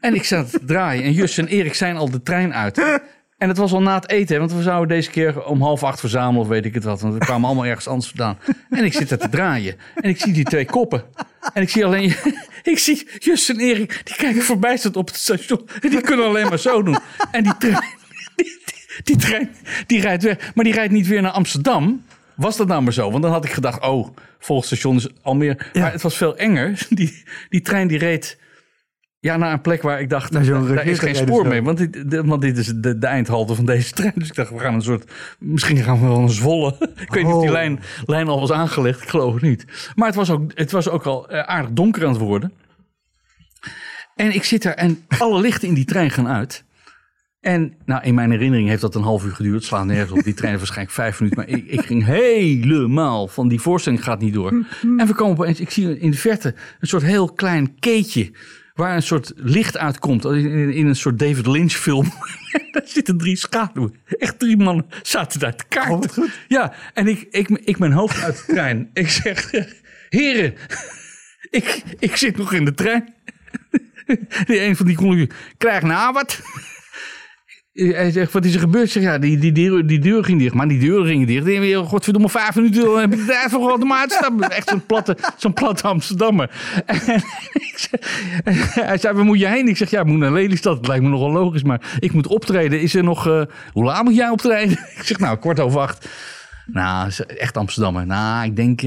en 0.00 0.14
ik 0.14 0.24
sta 0.24 0.44
te 0.44 0.64
draaien. 0.64 1.04
En 1.04 1.12
Jus 1.12 1.38
en 1.38 1.46
Erik 1.46 1.74
zijn 1.74 1.96
al 1.96 2.10
de 2.10 2.22
trein 2.22 2.54
uit. 2.54 3.00
En 3.38 3.48
het 3.48 3.56
was 3.56 3.72
al 3.72 3.82
na 3.82 3.94
het 3.94 4.10
eten, 4.10 4.38
want 4.38 4.52
we 4.52 4.62
zouden 4.62 4.96
deze 4.96 5.10
keer 5.10 5.44
om 5.44 5.62
half 5.62 5.82
acht 5.82 6.00
verzamelen, 6.00 6.40
of 6.40 6.48
weet 6.48 6.64
ik 6.64 6.74
het 6.74 6.84
wat. 6.84 7.00
Want 7.00 7.14
we 7.14 7.20
kwamen 7.20 7.46
allemaal 7.46 7.66
ergens 7.66 7.88
anders 7.88 8.08
vandaan. 8.08 8.38
En 8.70 8.84
ik 8.84 8.92
zit 8.92 9.10
er 9.10 9.18
te 9.18 9.28
draaien. 9.28 9.76
En 9.94 10.10
ik 10.10 10.20
zie 10.20 10.32
die 10.32 10.44
twee 10.44 10.64
koppen. 10.64 11.02
En 11.52 11.62
ik 11.62 11.68
zie 11.68 11.84
alleen, 11.84 12.14
ik 12.62 12.78
zie 12.78 13.08
Jus 13.18 13.48
en 13.48 13.58
Erik, 13.58 14.00
die 14.04 14.16
kijken 14.16 14.42
verbijsterd 14.42 14.96
op 14.96 15.06
het 15.06 15.16
station. 15.16 15.68
En 15.80 15.90
die 15.90 16.00
kunnen 16.00 16.26
alleen 16.26 16.48
maar 16.48 16.58
zo 16.58 16.82
doen. 16.82 16.98
En 17.30 17.42
die 17.42 17.56
trein, 17.56 17.84
die, 18.36 18.60
die 19.04 19.16
trein, 19.16 19.50
die 19.86 20.00
rijdt 20.00 20.22
weg. 20.22 20.54
Maar 20.54 20.64
die 20.64 20.74
rijdt 20.74 20.92
niet 20.92 21.06
weer 21.06 21.22
naar 21.22 21.32
Amsterdam. 21.32 22.04
Was 22.36 22.56
dat 22.56 22.66
nou 22.66 22.82
maar 22.82 22.92
zo? 22.92 23.10
Want 23.10 23.22
dan 23.22 23.32
had 23.32 23.44
ik 23.44 23.50
gedacht, 23.52 23.82
oh, 23.82 24.08
volgenstation 24.38 24.96
is 24.96 25.08
Almere. 25.22 25.58
Ja. 25.72 25.80
Maar 25.80 25.92
het 25.92 26.02
was 26.02 26.16
veel 26.16 26.36
enger. 26.36 26.86
Die, 26.88 27.24
die 27.48 27.60
trein 27.60 27.88
die 27.88 27.98
reed 27.98 28.38
ja, 29.20 29.36
naar 29.36 29.52
een 29.52 29.60
plek 29.60 29.82
waar 29.82 30.00
ik 30.00 30.08
dacht, 30.10 30.32
daar 30.32 30.86
is 30.86 30.98
geen 30.98 31.14
spoor 31.14 31.46
mee. 31.46 31.62
Want 31.62 31.78
dit, 31.78 32.10
de- 32.10 32.24
want 32.24 32.42
dit 32.42 32.58
is 32.58 32.66
de, 32.66 32.98
de 32.98 33.06
eindhalte 33.06 33.54
van 33.54 33.64
deze 33.64 33.92
trein. 34.00 34.12
Dus 34.14 34.28
ik 34.28 34.34
dacht, 34.34 34.50
we 34.50 34.58
gaan 34.58 34.74
een 34.74 34.82
soort, 34.82 35.10
misschien 35.38 35.76
gaan 35.76 36.00
we 36.00 36.06
wel 36.06 36.18
een 36.18 36.28
Zwolle. 36.30 36.76
ik 37.06 37.12
weet 37.12 37.24
niet 37.24 37.32
of 37.34 37.40
die 37.40 37.48
Oh. 37.48 37.54
lijn, 37.54 37.80
lijn 38.06 38.28
al 38.28 38.40
was 38.40 38.52
aangelegd. 38.52 39.02
Ik 39.02 39.08
geloof 39.08 39.32
het 39.34 39.42
niet. 39.42 39.64
Maar 39.94 40.06
het 40.06 40.16
was 40.16 40.30
ook, 40.30 40.50
het 40.54 40.70
was 40.70 40.88
ook 40.88 41.04
al 41.06 41.28
eh, 41.28 41.40
aardig 41.40 41.70
donker 41.72 42.02
aan 42.04 42.12
het 42.12 42.20
worden. 42.20 42.52
En 44.16 44.34
ik 44.34 44.44
zit 44.44 44.62
daar 44.62 44.74
en 44.74 45.04
alle 45.18 45.40
lichten 45.40 45.68
in 45.68 45.74
die 45.74 45.84
trein 45.84 46.10
gaan 46.10 46.28
uit. 46.28 46.64
En 47.40 47.74
nou, 47.84 48.02
in 48.02 48.14
mijn 48.14 48.30
herinnering 48.30 48.68
heeft 48.68 48.80
dat 48.80 48.94
een 48.94 49.02
half 49.02 49.24
uur 49.24 49.34
geduurd. 49.34 49.64
Slaat 49.64 49.84
nergens 49.84 50.18
op. 50.18 50.24
Die 50.24 50.34
trein 50.34 50.56
waarschijnlijk 50.56 50.94
vijf 50.94 51.20
minuten. 51.20 51.38
Maar 51.38 51.56
ik, 51.56 51.66
ik 51.66 51.80
ging 51.80 52.04
helemaal 52.04 53.28
van 53.28 53.48
die 53.48 53.60
voorstelling 53.60 54.04
gaat 54.04 54.20
niet 54.20 54.34
door. 54.34 54.66
En 54.96 55.06
we 55.06 55.14
komen 55.14 55.38
opeens, 55.38 55.60
ik 55.60 55.70
zie 55.70 55.98
in 55.98 56.10
de 56.10 56.16
verte 56.16 56.54
een 56.80 56.88
soort 56.88 57.02
heel 57.02 57.32
klein 57.32 57.78
keetje. 57.78 58.30
Waar 58.74 58.94
een 58.94 59.02
soort 59.02 59.32
licht 59.36 59.76
uitkomt. 59.76 60.24
In, 60.24 60.50
in, 60.50 60.72
in 60.72 60.86
een 60.86 60.96
soort 60.96 61.18
David 61.18 61.46
Lynch 61.46 61.72
film. 61.72 62.04
daar 62.72 62.82
zitten 62.84 63.18
drie 63.18 63.36
schaduwen. 63.36 63.94
Echt 64.06 64.38
drie 64.38 64.56
mannen 64.56 64.86
zaten 65.02 65.40
daar 65.40 65.56
te 65.56 65.64
kaarten. 65.68 66.22
Oh. 66.22 66.28
Ja, 66.48 66.72
en 66.94 67.06
ik, 67.06 67.26
ik, 67.30 67.48
ik 67.48 67.78
mijn 67.78 67.92
hoofd 67.92 68.22
uit 68.22 68.36
de 68.36 68.52
trein. 68.52 68.90
Ik 68.92 69.08
zeg, 69.08 69.50
heren, 70.08 70.54
ik, 71.50 71.82
ik 71.98 72.16
zit 72.16 72.36
nog 72.36 72.52
in 72.52 72.64
de 72.64 72.74
trein. 72.74 73.14
Die 74.46 74.60
een 74.60 74.76
van 74.76 74.86
die 74.86 74.96
conducteurs, 74.96 75.40
krijg 75.58 75.82
nou 75.82 76.12
wat. 76.12 76.40
Hij 77.72 78.10
zegt, 78.10 78.32
wat 78.32 78.44
is 78.44 78.54
er 78.54 78.60
gebeurd? 78.60 78.90
Zeg, 78.90 79.02
ja, 79.02 79.18
die, 79.18 79.38
die, 79.38 79.52
deur, 79.52 79.86
die 79.86 79.98
deur 79.98 80.24
ging 80.24 80.38
dicht. 80.38 80.54
Maar 80.54 80.68
die 80.68 80.78
deur 80.78 81.04
ging 81.04 81.26
dicht. 81.26 81.46
Ik 81.46 81.60
denk, 81.60 81.88
godverdomme, 81.88 82.28
vijf 82.28 82.54
minuten, 82.54 83.00
heb 83.00 83.12
ik 83.12 83.18
de 83.18 83.24
tijd 83.24 83.50
voor 83.50 83.92
uit 83.92 84.08
te. 84.08 84.46
Echt 84.48 84.68
zo'n 84.68 84.86
platte, 84.86 85.16
zo'n 85.36 85.52
platte 85.52 85.88
Amsterdammer. 85.88 86.50
En 88.44 88.54
hij 88.54 88.98
zei, 88.98 89.14
waar 89.14 89.24
moet 89.24 89.38
je 89.38 89.46
heen? 89.46 89.68
Ik 89.68 89.76
zeg, 89.76 89.90
ja, 89.90 90.00
ik 90.00 90.06
moet 90.06 90.18
naar 90.18 90.32
Lelystad. 90.32 90.76
Dat 90.76 90.86
lijkt 90.86 91.04
me 91.04 91.10
nogal 91.10 91.32
logisch, 91.32 91.62
maar 91.62 91.96
ik 91.98 92.12
moet 92.12 92.26
optreden. 92.26 92.80
Is 92.80 92.94
er 92.94 93.04
nog, 93.04 93.26
eh, 93.26 93.42
hoe 93.72 93.84
laat 93.84 94.04
moet 94.04 94.16
jij 94.16 94.28
optreden? 94.28 94.78
Ik 94.98 95.02
zeg, 95.06 95.18
nou, 95.18 95.38
kwart 95.38 95.60
over 95.60 95.80
acht. 95.80 96.08
Nou, 96.66 97.10
echt 97.26 97.56
Amsterdammer. 97.56 98.06
Nou, 98.06 98.44
ik 98.44 98.56
denk, 98.56 98.82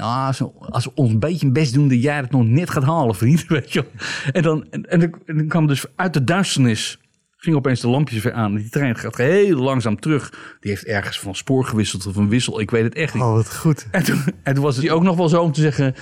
ah, 0.00 0.26
als, 0.26 0.38
we, 0.38 0.50
als 0.58 0.92
ons 0.94 1.12
een 1.12 1.18
beetje 1.18 1.50
best 1.50 1.74
doen, 1.74 1.88
dat 1.88 2.02
jij 2.02 2.16
het 2.16 2.30
nog 2.30 2.44
net 2.44 2.70
gaat 2.70 2.84
halen, 2.84 3.14
vriend. 3.14 3.46
Weet 3.48 3.72
je. 3.72 3.84
En 4.32 4.42
dan, 4.42 4.66
en, 4.70 4.82
en 4.82 5.00
en 5.26 5.36
dan 5.36 5.46
kwam 5.46 5.66
dus 5.66 5.84
uit 5.96 6.12
de 6.12 6.24
duisternis, 6.24 6.98
ging 7.38 7.56
opeens 7.56 7.80
de 7.80 7.88
lampjes 7.88 8.22
weer 8.22 8.32
aan. 8.32 8.54
Die 8.54 8.68
trein 8.68 8.96
gaat 8.96 9.16
heel 9.16 9.56
langzaam 9.56 10.00
terug. 10.00 10.30
Die 10.60 10.70
heeft 10.70 10.84
ergens 10.84 11.18
van 11.18 11.34
spoor 11.34 11.64
gewisseld 11.64 12.06
of 12.06 12.16
een 12.16 12.28
wissel. 12.28 12.60
Ik 12.60 12.70
weet 12.70 12.84
het 12.84 12.94
echt 12.94 13.14
niet. 13.14 13.22
Oh, 13.22 13.34
wat 13.34 13.56
goed. 13.56 13.86
En 13.90 14.04
toen, 14.04 14.22
en 14.42 14.54
toen 14.54 14.64
was 14.64 14.76
het 14.76 14.88
ook 14.88 15.02
nog 15.02 15.16
wel 15.16 15.28
zo 15.28 15.42
om 15.42 15.52
te 15.52 15.60
zeggen... 15.60 15.94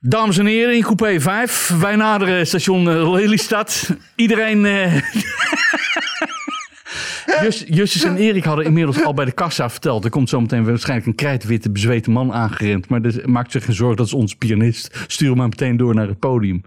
Dames 0.00 0.38
en 0.38 0.46
heren, 0.46 0.76
in 0.76 0.82
coupé 0.82 1.20
5. 1.20 1.74
Wij 1.80 1.96
naderen 1.96 2.46
station 2.46 2.88
eh, 2.88 3.12
Lelystad. 3.12 3.96
Iedereen... 4.14 4.66
Jus- 7.42 7.64
Justus 7.68 8.04
en 8.04 8.16
Erik 8.16 8.44
hadden 8.44 8.64
inmiddels 8.64 9.04
al 9.04 9.14
bij 9.14 9.24
de 9.24 9.32
kassa 9.32 9.70
verteld. 9.70 10.04
Er 10.04 10.10
komt 10.10 10.28
zometeen 10.28 10.64
waarschijnlijk 10.64 11.08
een 11.08 11.14
krijtwitte, 11.14 11.70
bezweten 11.70 12.12
man 12.12 12.32
aangerend. 12.32 12.88
Maar 12.88 13.02
dus, 13.02 13.24
maakt 13.24 13.52
zich 13.52 13.64
geen 13.64 13.74
zorgen, 13.74 13.96
dat 13.96 14.06
is 14.06 14.12
onze 14.12 14.36
pianist. 14.36 15.04
Stuur 15.06 15.28
hem 15.28 15.36
maar 15.36 15.48
meteen 15.48 15.76
door 15.76 15.94
naar 15.94 16.08
het 16.08 16.18
podium. 16.18 16.62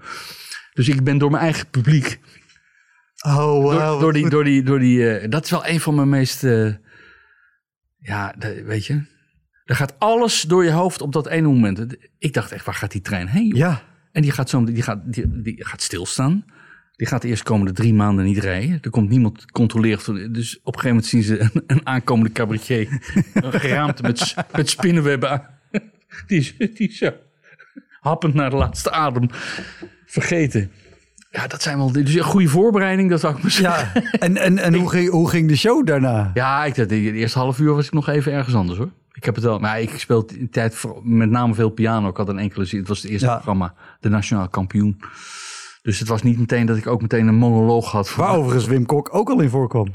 Dus 0.74 0.88
ik 0.88 1.04
ben 1.04 1.18
door 1.18 1.32
mijn 1.32 1.44
eigen 1.44 1.68
publiek 1.70 2.20
Oh, 3.26 3.62
wow. 3.62 4.00
door, 4.02 4.14
die, 4.14 4.30
door 4.30 4.44
die, 4.44 4.64
door 4.64 4.80
die, 4.80 5.10
eh, 5.18 5.30
dat 5.30 5.44
is 5.44 5.50
wel 5.50 5.68
een 5.68 5.80
van 5.80 5.96
mijn 5.96 6.10
meest, 6.10 6.44
eh, 6.44 6.74
ja, 7.98 8.34
de- 8.38 8.64
weet 8.64 8.86
je, 8.86 9.02
er 9.66 9.76
gaat 9.76 10.00
alles 10.00 10.42
door 10.42 10.64
je 10.64 10.72
hoofd 10.72 11.02
op 11.02 11.14
dat 11.14 11.28
ene 11.28 11.48
moment. 11.48 11.98
Ik 12.18 12.34
dacht 12.34 12.52
echt, 12.52 12.66
waar 12.66 12.76
gaat 12.76 12.92
die 12.92 13.02
trein 13.02 13.28
heen? 13.28 13.48
joh? 13.48 13.58
Ja, 13.58 13.82
En 14.12 14.22
die 14.22 14.32
gaat, 14.32 14.50
zo, 14.50 14.64
die, 14.64 14.82
gaat, 14.84 15.14
die, 15.14 15.42
die 15.42 15.66
gaat 15.66 15.82
stilstaan. 15.82 16.46
Die 16.96 17.08
gaat 17.10 17.22
de 17.22 17.28
eerst 17.28 17.44
komende 17.44 17.72
drie 17.74 17.94
maanden 17.94 18.26
niet 18.26 18.38
rijden. 18.38 18.78
Er 18.82 18.90
komt 18.90 19.10
niemand 19.10 19.52
controleren. 19.52 20.34
Dus 20.34 20.60
op 20.64 20.76
een 20.76 20.80
gegeven 20.82 20.88
moment 20.90 21.06
zien 21.06 21.24
ze 21.24 21.40
een, 21.40 21.64
een 21.68 21.86
aankomende 21.88 22.32
cabaretier. 22.32 22.88
een 23.34 23.54
geraamte 23.60 24.02
met, 24.02 24.36
met 24.56 24.70
spinnenwebben 24.70 25.30
aan. 25.30 25.46
Die 26.28 26.40
is, 26.40 26.58
die 26.58 26.88
is 26.88 26.98
zo 26.98 27.14
happend 28.00 28.34
naar 28.34 28.50
de 28.50 28.56
laatste 28.56 28.92
adem 28.92 29.28
vergeten. 30.06 30.72
Ja, 31.34 31.48
dat 31.48 31.62
zijn 31.62 31.78
wel... 31.78 31.92
Dus 31.92 32.14
een 32.16 32.24
goede 32.24 32.48
voorbereiding, 32.48 33.10
dat 33.10 33.20
zou 33.20 33.36
ik 33.38 33.50
zeggen. 33.50 34.02
ja. 34.02 34.10
En, 34.20 34.38
en, 34.38 34.58
en 34.58 34.74
hoe, 34.74 34.90
ging, 34.90 35.10
hoe 35.10 35.30
ging 35.30 35.48
de 35.48 35.56
show 35.56 35.86
daarna? 35.86 36.32
Ja, 36.34 36.66
ik, 36.66 36.76
de, 36.76 36.86
de 36.86 36.96
eerste 37.12 37.40
half 37.40 37.60
uur 37.60 37.74
was 37.74 37.86
ik 37.86 37.92
nog 37.94 38.08
even 38.10 38.32
ergens 38.34 38.56
anders 38.56 38.78
hoor. 38.78 38.90
Ik 39.14 39.24
heb 39.24 39.36
het 39.36 39.44
wel, 39.44 39.60
maar 39.60 39.82
ik 39.82 40.00
speel 40.00 40.26
in 40.36 40.50
tijd 40.50 40.84
met 41.04 41.30
name 41.30 41.54
veel 41.54 41.70
piano. 41.70 42.10
Ik 42.10 42.18
had 42.18 42.28
een 42.30 42.40
enkele 42.40 42.66
zin. 42.66 42.80
Het 42.80 42.88
was 42.88 43.02
het 43.02 43.12
eerste 43.12 43.26
Ja. 43.28 43.34
programma, 43.34 43.74
de 44.00 44.10
Nationaal 44.10 44.48
Kampioen. 44.50 45.00
Dus 45.82 46.00
het 46.00 46.08
was 46.08 46.24
niet 46.24 46.40
meteen 46.40 46.66
dat 46.66 46.78
ik 46.78 46.88
ook 46.88 47.02
meteen 47.02 47.28
een 47.28 47.36
monoloog 47.36 47.92
had. 47.92 48.10
Voor, 48.10 48.24
Waar 48.24 48.36
overigens 48.36 48.66
Wim 48.66 48.86
Kok 48.86 49.16
ook 49.16 49.30
al 49.30 49.40
in 49.40 49.50
voorkwam. 49.50 49.88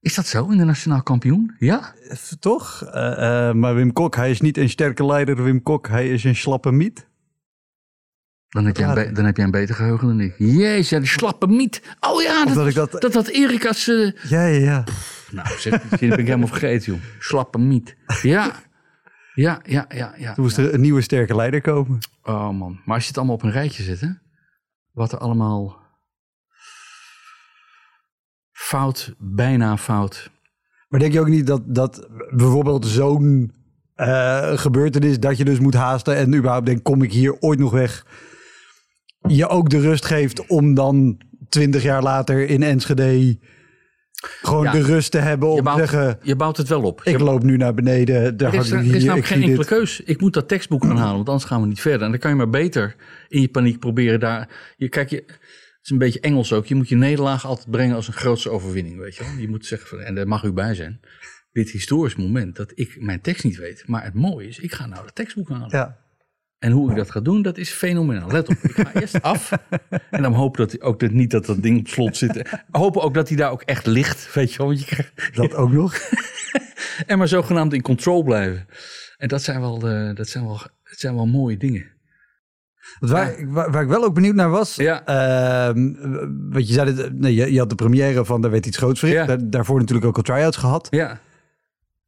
Is 0.00 0.14
dat 0.14 0.26
zo 0.26 0.48
in 0.48 0.58
de 0.58 0.64
Nationaal 0.64 1.02
Kampioen? 1.02 1.54
Ja? 1.58 1.94
Even 2.08 2.38
Toch? 2.40 2.82
Eh, 2.82 3.48
eh, 3.48 3.54
maar 3.54 3.74
Wim 3.74 3.92
Kok, 3.92 4.16
hij 4.16 4.30
is 4.30 4.40
niet 4.40 4.58
een 4.58 4.68
sterke 4.68 5.06
leider. 5.06 5.42
Wim 5.42 5.62
Kok, 5.62 5.88
hij 5.88 6.08
is 6.08 6.24
een 6.24 6.36
slappe 6.36 6.72
miet. 6.72 7.08
Dan 8.56 8.64
heb, 8.66 8.76
jij 8.76 9.06
een, 9.06 9.14
dan 9.14 9.24
heb 9.24 9.36
jij 9.36 9.44
een 9.44 9.50
beter 9.50 9.74
geheugen 9.74 10.08
dan 10.08 10.20
ik. 10.20 10.34
Jezus, 10.38 10.98
die 10.98 11.08
slappe 11.08 11.46
miet. 11.46 11.82
Oh 12.00 12.22
ja, 12.22 12.44
dat, 12.44 12.54
dat 12.54 12.66
ik 13.04 13.12
dat... 13.12 13.26
Erika's... 13.28 13.88
eh, 13.88 14.12
Ja, 14.28 14.44
ja, 14.46 14.58
ja. 14.58 14.84
nou, 15.30 15.48
zeg, 15.58 15.88
ben 15.88 16.18
ik 16.18 16.26
helemaal 16.26 16.48
vergeten, 16.58 16.92
joh. 16.92 17.02
Slappe 17.18 17.58
miet. 17.58 17.96
Ja. 18.22 18.52
Ja, 19.34 19.60
ja, 19.64 19.84
ja, 19.88 20.14
ja. 20.18 20.34
Toen 20.34 20.44
moest 20.44 20.56
er 20.56 20.74
een 20.74 20.80
nieuwe 20.80 21.00
sterke 21.00 21.34
leider 21.36 21.60
komen. 21.60 21.98
Oh 22.22 22.50
man, 22.50 22.80
maar 22.84 22.94
als 22.94 23.02
je 23.02 23.08
het 23.08 23.16
allemaal 23.18 23.34
op 23.34 23.42
een 23.42 23.50
rijtje 23.50 23.82
zet, 23.82 24.00
hè? 24.00 24.08
Wat 24.92 25.12
er 25.12 25.18
allemaal 25.18 25.76
fout, 28.52 29.14
bijna 29.18 29.76
fout. 29.76 30.30
Maar 30.88 31.00
denk 31.00 31.12
je 31.12 31.20
ook 31.20 31.28
niet 31.28 31.46
dat, 31.46 31.62
dat 31.64 32.08
bijvoorbeeld 32.30 32.86
zo'n 32.86 33.52
eh, 33.94 34.58
gebeurtenis, 34.58 35.20
dat 35.20 35.36
je 35.38 35.44
dus 35.44 35.58
moet 35.58 35.74
haasten 35.74 36.16
en 36.16 36.34
überhaupt 36.34 36.66
denkt, 36.66 36.82
kom 36.82 37.02
ik 37.02 37.12
hier 37.12 37.40
ooit 37.40 37.58
nog 37.58 37.72
weg, 37.72 38.06
je 39.26 39.48
ook 39.48 39.70
de 39.70 39.80
rust 39.80 40.04
geeft 40.04 40.46
om 40.46 40.74
dan 40.74 41.20
twintig 41.48 41.82
jaar 41.82 42.02
later 42.02 42.48
in 42.48 42.62
Enschede 42.62 43.38
gewoon 44.42 44.64
Ja. 44.64 44.72
de 44.72 44.82
rust 44.82 45.10
te 45.10 45.18
hebben 45.18 45.48
om 45.48 45.54
Je 45.54 45.60
te 45.60 45.64
bouwt, 45.64 45.78
zeggen, 45.78 46.18
je 46.22 46.36
bouwt 46.36 46.56
het 46.56 46.68
wel 46.68 46.82
op. 46.82 47.00
ik 47.04 47.18
Je- 47.18 47.24
loop 47.24 47.42
nu 47.42 47.56
naar 47.56 47.74
beneden, 47.74 48.36
daar 48.36 48.54
er 48.54 48.60
is, 48.60 48.70
er 48.70 48.78
is 48.78 48.84
hier, 48.84 48.94
ik 48.94 49.00
namelijk 49.02 49.26
geen 49.26 49.36
enkele 49.42 49.56
dit. 49.56 49.66
keus. 49.66 50.00
Ik 50.00 50.20
moet 50.20 50.32
dat 50.34 50.48
tekstboek 50.48 50.84
gaan 50.84 50.96
halen, 50.96 51.14
want 51.16 51.28
anders 51.28 51.46
gaan 51.46 51.60
we 51.60 51.66
niet 51.66 51.80
verder. 51.80 52.02
En 52.02 52.10
dan 52.10 52.20
kan 52.20 52.30
je 52.30 52.36
maar 52.36 52.50
beter 52.50 52.96
in 53.28 53.40
je 53.40 53.48
paniek 53.48 53.78
proberen 53.78 54.20
daar... 54.20 54.48
Je, 54.76 54.88
kijk, 54.88 55.10
je, 55.10 55.16
het 55.16 55.38
is 55.82 55.90
een 55.90 55.98
beetje 55.98 56.20
Engels 56.20 56.52
ook. 56.52 56.66
Je 56.66 56.74
moet 56.74 56.88
je 56.88 56.96
nederlaag 56.96 57.46
altijd 57.46 57.70
brengen 57.70 57.96
als 57.96 58.06
een 58.06 58.12
grootste 58.12 58.50
overwinning, 58.50 58.98
weet 58.98 59.16
je 59.16 59.24
wel. 59.24 59.32
Je 59.38 59.48
moet 59.48 59.66
zeggen, 59.66 59.88
van, 59.88 60.00
en 60.00 60.14
daar 60.14 60.28
mag 60.28 60.42
u 60.44 60.52
bij 60.52 60.74
zijn. 60.74 61.00
Dit 61.52 61.70
historisch 61.70 62.16
moment 62.16 62.56
dat 62.56 62.72
ik 62.74 62.96
mijn 63.00 63.20
tekst 63.20 63.44
niet 63.44 63.56
weet. 63.56 63.82
Maar 63.86 64.04
het 64.04 64.14
mooie 64.14 64.48
is, 64.48 64.58
ik 64.58 64.72
ga 64.74 64.86
nou 64.86 65.04
dat 65.04 65.14
tekstboek 65.14 65.48
halen. 65.48 65.68
Ja. 65.70 65.96
En 66.58 66.72
hoe 66.72 66.90
ik 66.90 66.96
dat 66.96 67.10
ga 67.10 67.20
doen, 67.20 67.42
dat 67.42 67.58
is 67.58 67.70
fenomenaal. 67.70 68.30
Let 68.30 68.48
op, 68.48 68.56
ik 68.62 68.70
ga 68.74 69.00
eerst 69.00 69.22
af. 69.32 69.50
En 70.10 70.22
dan 70.22 70.32
hoop 70.32 70.56
dat 70.56 70.80
ook 70.80 71.00
dat 71.00 71.10
niet 71.10 71.30
dat 71.30 71.46
dat 71.46 71.62
ding 71.62 71.78
op 71.78 71.88
slot 71.88 72.16
zit. 72.16 72.60
Hopen 72.70 73.02
ook 73.02 73.14
dat 73.14 73.28
hij 73.28 73.36
daar 73.36 73.50
ook 73.50 73.62
echt 73.62 73.86
ligt. 73.86 74.34
Weet 74.34 74.52
je 74.52 74.58
wel, 74.58 74.66
want 74.66 74.80
je 74.80 74.86
krijgt, 74.86 75.36
Dat 75.36 75.54
ook 75.54 75.70
nog. 75.72 75.94
en 77.06 77.18
maar 77.18 77.28
zogenaamd 77.28 77.72
in 77.72 77.82
control 77.82 78.22
blijven. 78.22 78.66
En 79.16 79.28
dat 79.28 79.42
zijn 79.42 79.60
wel, 79.60 79.88
eh, 79.88 80.14
dat 80.14 80.28
zijn 80.28 80.44
wel, 80.44 80.58
dat 80.84 80.98
zijn 80.98 81.14
wel 81.14 81.26
mooie 81.26 81.56
dingen. 81.56 81.94
Want 82.98 83.12
waar, 83.12 83.34
waar, 83.52 83.70
waar 83.70 83.82
ik 83.82 83.88
wel 83.88 84.04
ook 84.04 84.14
benieuwd 84.14 84.34
naar 84.34 84.50
was, 84.50 84.74
Ja. 84.76 85.04
ehm, 85.04 85.92
wat 86.50 86.68
je 86.68 86.72
zei, 86.74 86.94
dat- 86.94 87.12
nee, 87.12 87.34
je, 87.34 87.52
je 87.52 87.58
had 87.58 87.68
de 87.68 87.74
première 87.74 88.24
van 88.24 88.40
Daar 88.40 88.50
werd 88.50 88.66
iets 88.66 88.76
groots. 88.76 89.00
Ja. 89.00 89.24
Daar, 89.26 89.50
daarvoor 89.50 89.78
natuurlijk 89.78 90.06
ook 90.06 90.16
al 90.16 90.22
try-outs 90.22 90.56
gehad. 90.56 90.86
Ja, 90.90 91.20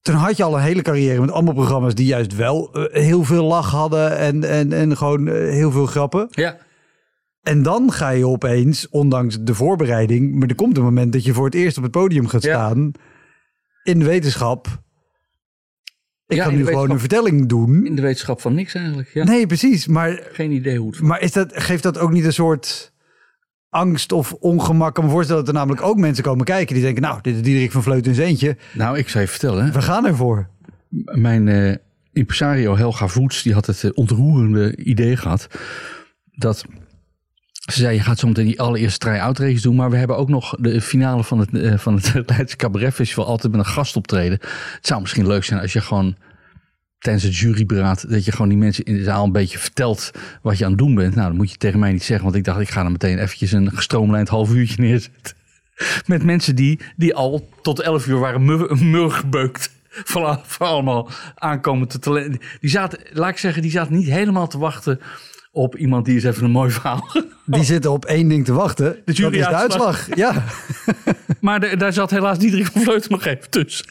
Toen 0.09 0.17
had 0.17 0.37
je 0.37 0.43
al 0.45 0.57
een 0.57 0.63
hele 0.63 0.83
carrière 0.83 1.21
met 1.21 1.31
allemaal 1.31 1.55
programma's 1.55 1.95
die 1.95 2.07
juist 2.07 2.37
wel 2.37 2.73
eh, 2.75 3.03
heel 3.03 3.25
veel 3.25 3.45
lach 3.45 3.71
hadden 3.71 4.19
en, 4.19 4.45
en, 4.45 4.73
en 4.73 4.97
gewoon 4.97 5.29
eh, 5.29 5.35
heel 5.35 5.71
veel 5.71 5.87
grappen. 5.87 6.27
ja, 6.31 6.57
En 7.43 7.63
dan 7.63 7.93
ga 7.93 8.09
je 8.11 8.27
opeens, 8.27 8.89
ondanks 8.89 9.39
de 9.41 9.55
voorbereiding, 9.55 10.35
maar 10.35 10.49
er 10.49 10.55
komt 10.55 10.77
een 10.77 10.83
moment 10.83 11.13
dat 11.13 11.25
je 11.25 11.33
voor 11.33 11.45
het 11.45 11.55
eerst 11.55 11.77
op 11.77 11.83
het 11.83 11.93
podium 11.93 12.27
gaat 12.27 12.43
Ja. 12.43 12.55
staan 12.55 12.93
in 13.83 13.99
de 13.99 14.05
wetenschap. 14.05 14.67
Ik 16.27 16.37
Ja, 16.37 16.45
kan 16.45 16.55
nu 16.57 16.67
gewoon 16.67 16.91
een 16.91 16.99
vertelling 16.99 17.49
doen. 17.49 17.87
In 17.87 17.95
de 17.97 18.03
wetenschap 18.03 18.41
van 18.41 18.55
niks 18.55 18.75
eigenlijk. 18.75 19.09
Ja. 19.15 19.25
Nee, 19.25 19.47
precies. 19.47 19.87
Maar, 19.87 20.23
Geen 20.33 20.51
idee 20.51 20.79
hoe 20.79 20.91
het 20.91 21.01
maar 21.01 21.21
is 21.21 21.33
dat, 21.33 21.53
geeft 21.63 21.83
dat 21.83 21.99
ook 21.99 22.11
niet 22.13 22.25
een 22.25 22.33
soort 22.33 22.93
angst 23.71 24.13
of 24.13 24.33
ongemak? 24.33 24.89
Ik 24.89 24.95
kan 24.95 25.05
me 25.05 25.11
voorstellen 25.11 25.45
dat 25.45 25.55
er 25.55 25.59
namelijk 25.59 25.83
ook 25.83 25.97
mensen 25.97 26.25
komen 26.25 26.45
kijken 26.45 26.75
die 26.75 26.85
denken... 26.85 27.03
nou, 27.03 27.19
dit 27.23 27.35
is 27.35 27.43
Diederik 27.43 27.73
van 27.73 27.83
Vleuten 27.83 28.11
in 28.11 28.15
zijn 28.15 28.29
eentje. 28.29 28.57
Nou, 28.73 28.99
ik 28.99 29.09
zou 29.09 29.25
je 29.25 29.31
vertellen. 29.31 29.73
We 29.73 29.83
gaan 29.83 30.07
ervoor. 30.07 30.49
Mijn 31.05 31.49
eh, 31.49 31.75
impresario 32.13 32.77
Helga 32.77 33.09
Voets, 33.09 33.43
die 33.43 33.55
had 33.55 33.67
het 33.67 33.85
eh, 33.85 33.91
ontroerende 33.95 34.77
idee 34.77 35.17
gehad. 35.17 35.47
Dat 36.33 36.65
ze 37.73 37.81
zei, 37.81 37.95
je 37.95 38.03
gaat 38.03 38.19
zo 38.19 38.27
meteen 38.27 38.47
die 38.47 38.61
allereerste 38.61 38.99
try-out 38.99 39.63
doen. 39.63 39.77
Maar 39.77 39.91
we 39.91 39.97
hebben 39.97 40.17
ook 40.17 40.29
nog 40.29 40.55
de 40.59 40.81
finale 40.81 41.25
van 41.25 41.39
het, 41.39 41.55
eh, 41.55 41.79
van 41.79 41.95
het 41.95 42.13
Leidse 42.31 42.57
Cabaret 42.57 42.95
Festival. 42.95 43.27
Altijd 43.27 43.53
met 43.53 43.61
een 43.61 43.73
gast 43.73 43.97
optreden. 43.97 44.39
Het 44.75 44.87
zou 44.87 45.01
misschien 45.01 45.27
leuk 45.27 45.45
zijn 45.45 45.61
als 45.61 45.73
je 45.73 45.81
gewoon 45.81 46.17
tijdens 46.99 47.25
het 47.25 47.37
juryberaad... 47.37 48.11
dat 48.11 48.25
je 48.25 48.33
gewoon 48.33 48.49
die 48.49 48.59
mensen 48.59 48.85
in 48.85 48.97
de 48.97 49.03
zaal 49.03 49.25
een 49.25 49.33
beetje 49.33 49.59
vertelt 49.59 50.11
wat 50.43 50.59
je 50.59 50.65
aan 50.65 50.71
het 50.71 50.79
doen 50.79 50.95
bent. 50.95 51.15
Nou, 51.15 51.29
dat 51.29 51.37
moet 51.37 51.51
je 51.51 51.57
tegen 51.57 51.79
mij 51.79 51.93
niet 51.93 52.05
zeggen. 52.05 52.25
Want 52.25 52.37
ik 52.37 52.45
dacht, 52.45 52.61
ik 52.61 52.71
ga 52.71 52.85
er 52.85 52.91
meteen 52.91 53.19
eventjes 53.19 53.53
een 53.53 53.73
gestroomlijnd 53.73 54.29
half 54.29 54.53
uurtje 54.53 54.83
neerzetten. 54.83 55.37
Met 56.07 56.25
mensen 56.25 56.57
die, 56.57 56.81
die 56.97 57.15
al 57.15 57.49
tot 57.63 57.81
11 57.81 58.07
uur 58.07 58.19
waren 58.19 58.45
mur, 58.45 58.77
mur 58.85 59.11
gebeukt. 59.11 59.71
Van, 60.05 60.41
van 60.47 60.67
allemaal 60.67 61.11
aankomen 61.35 61.89
te 61.89 61.99
talent. 61.99 62.37
Die 62.61 62.71
zaten, 62.71 62.99
laat 63.13 63.31
ik 63.31 63.39
zeggen, 63.39 63.63
die 63.63 63.71
zaten 63.71 63.95
niet 63.97 64.09
helemaal 64.09 64.49
te 64.49 64.59
wachten 64.59 65.01
op 65.53 65.77
iemand 65.77 66.05
die 66.05 66.15
eens 66.15 66.25
even 66.25 66.45
een 66.45 66.51
mooi 66.51 66.71
verhaal. 66.71 67.09
Die 67.45 67.65
zitten 67.65 67.91
op 67.91 68.05
één 68.05 68.29
ding 68.29 68.45
te 68.45 68.53
wachten. 68.53 68.85
De 69.05 69.13
dat 69.13 69.33
is 69.33 69.39
de 69.39 69.55
uitslag. 69.55 70.17
Ja. 70.17 70.45
Maar 71.41 71.61
de- 71.61 71.77
daar 71.77 71.93
zat 71.93 72.11
helaas 72.11 72.39
Diederik 72.39 72.67
van 72.67 72.83
Vleuten 72.83 73.11
nog 73.11 73.25
even 73.25 73.51
tussen. 73.51 73.87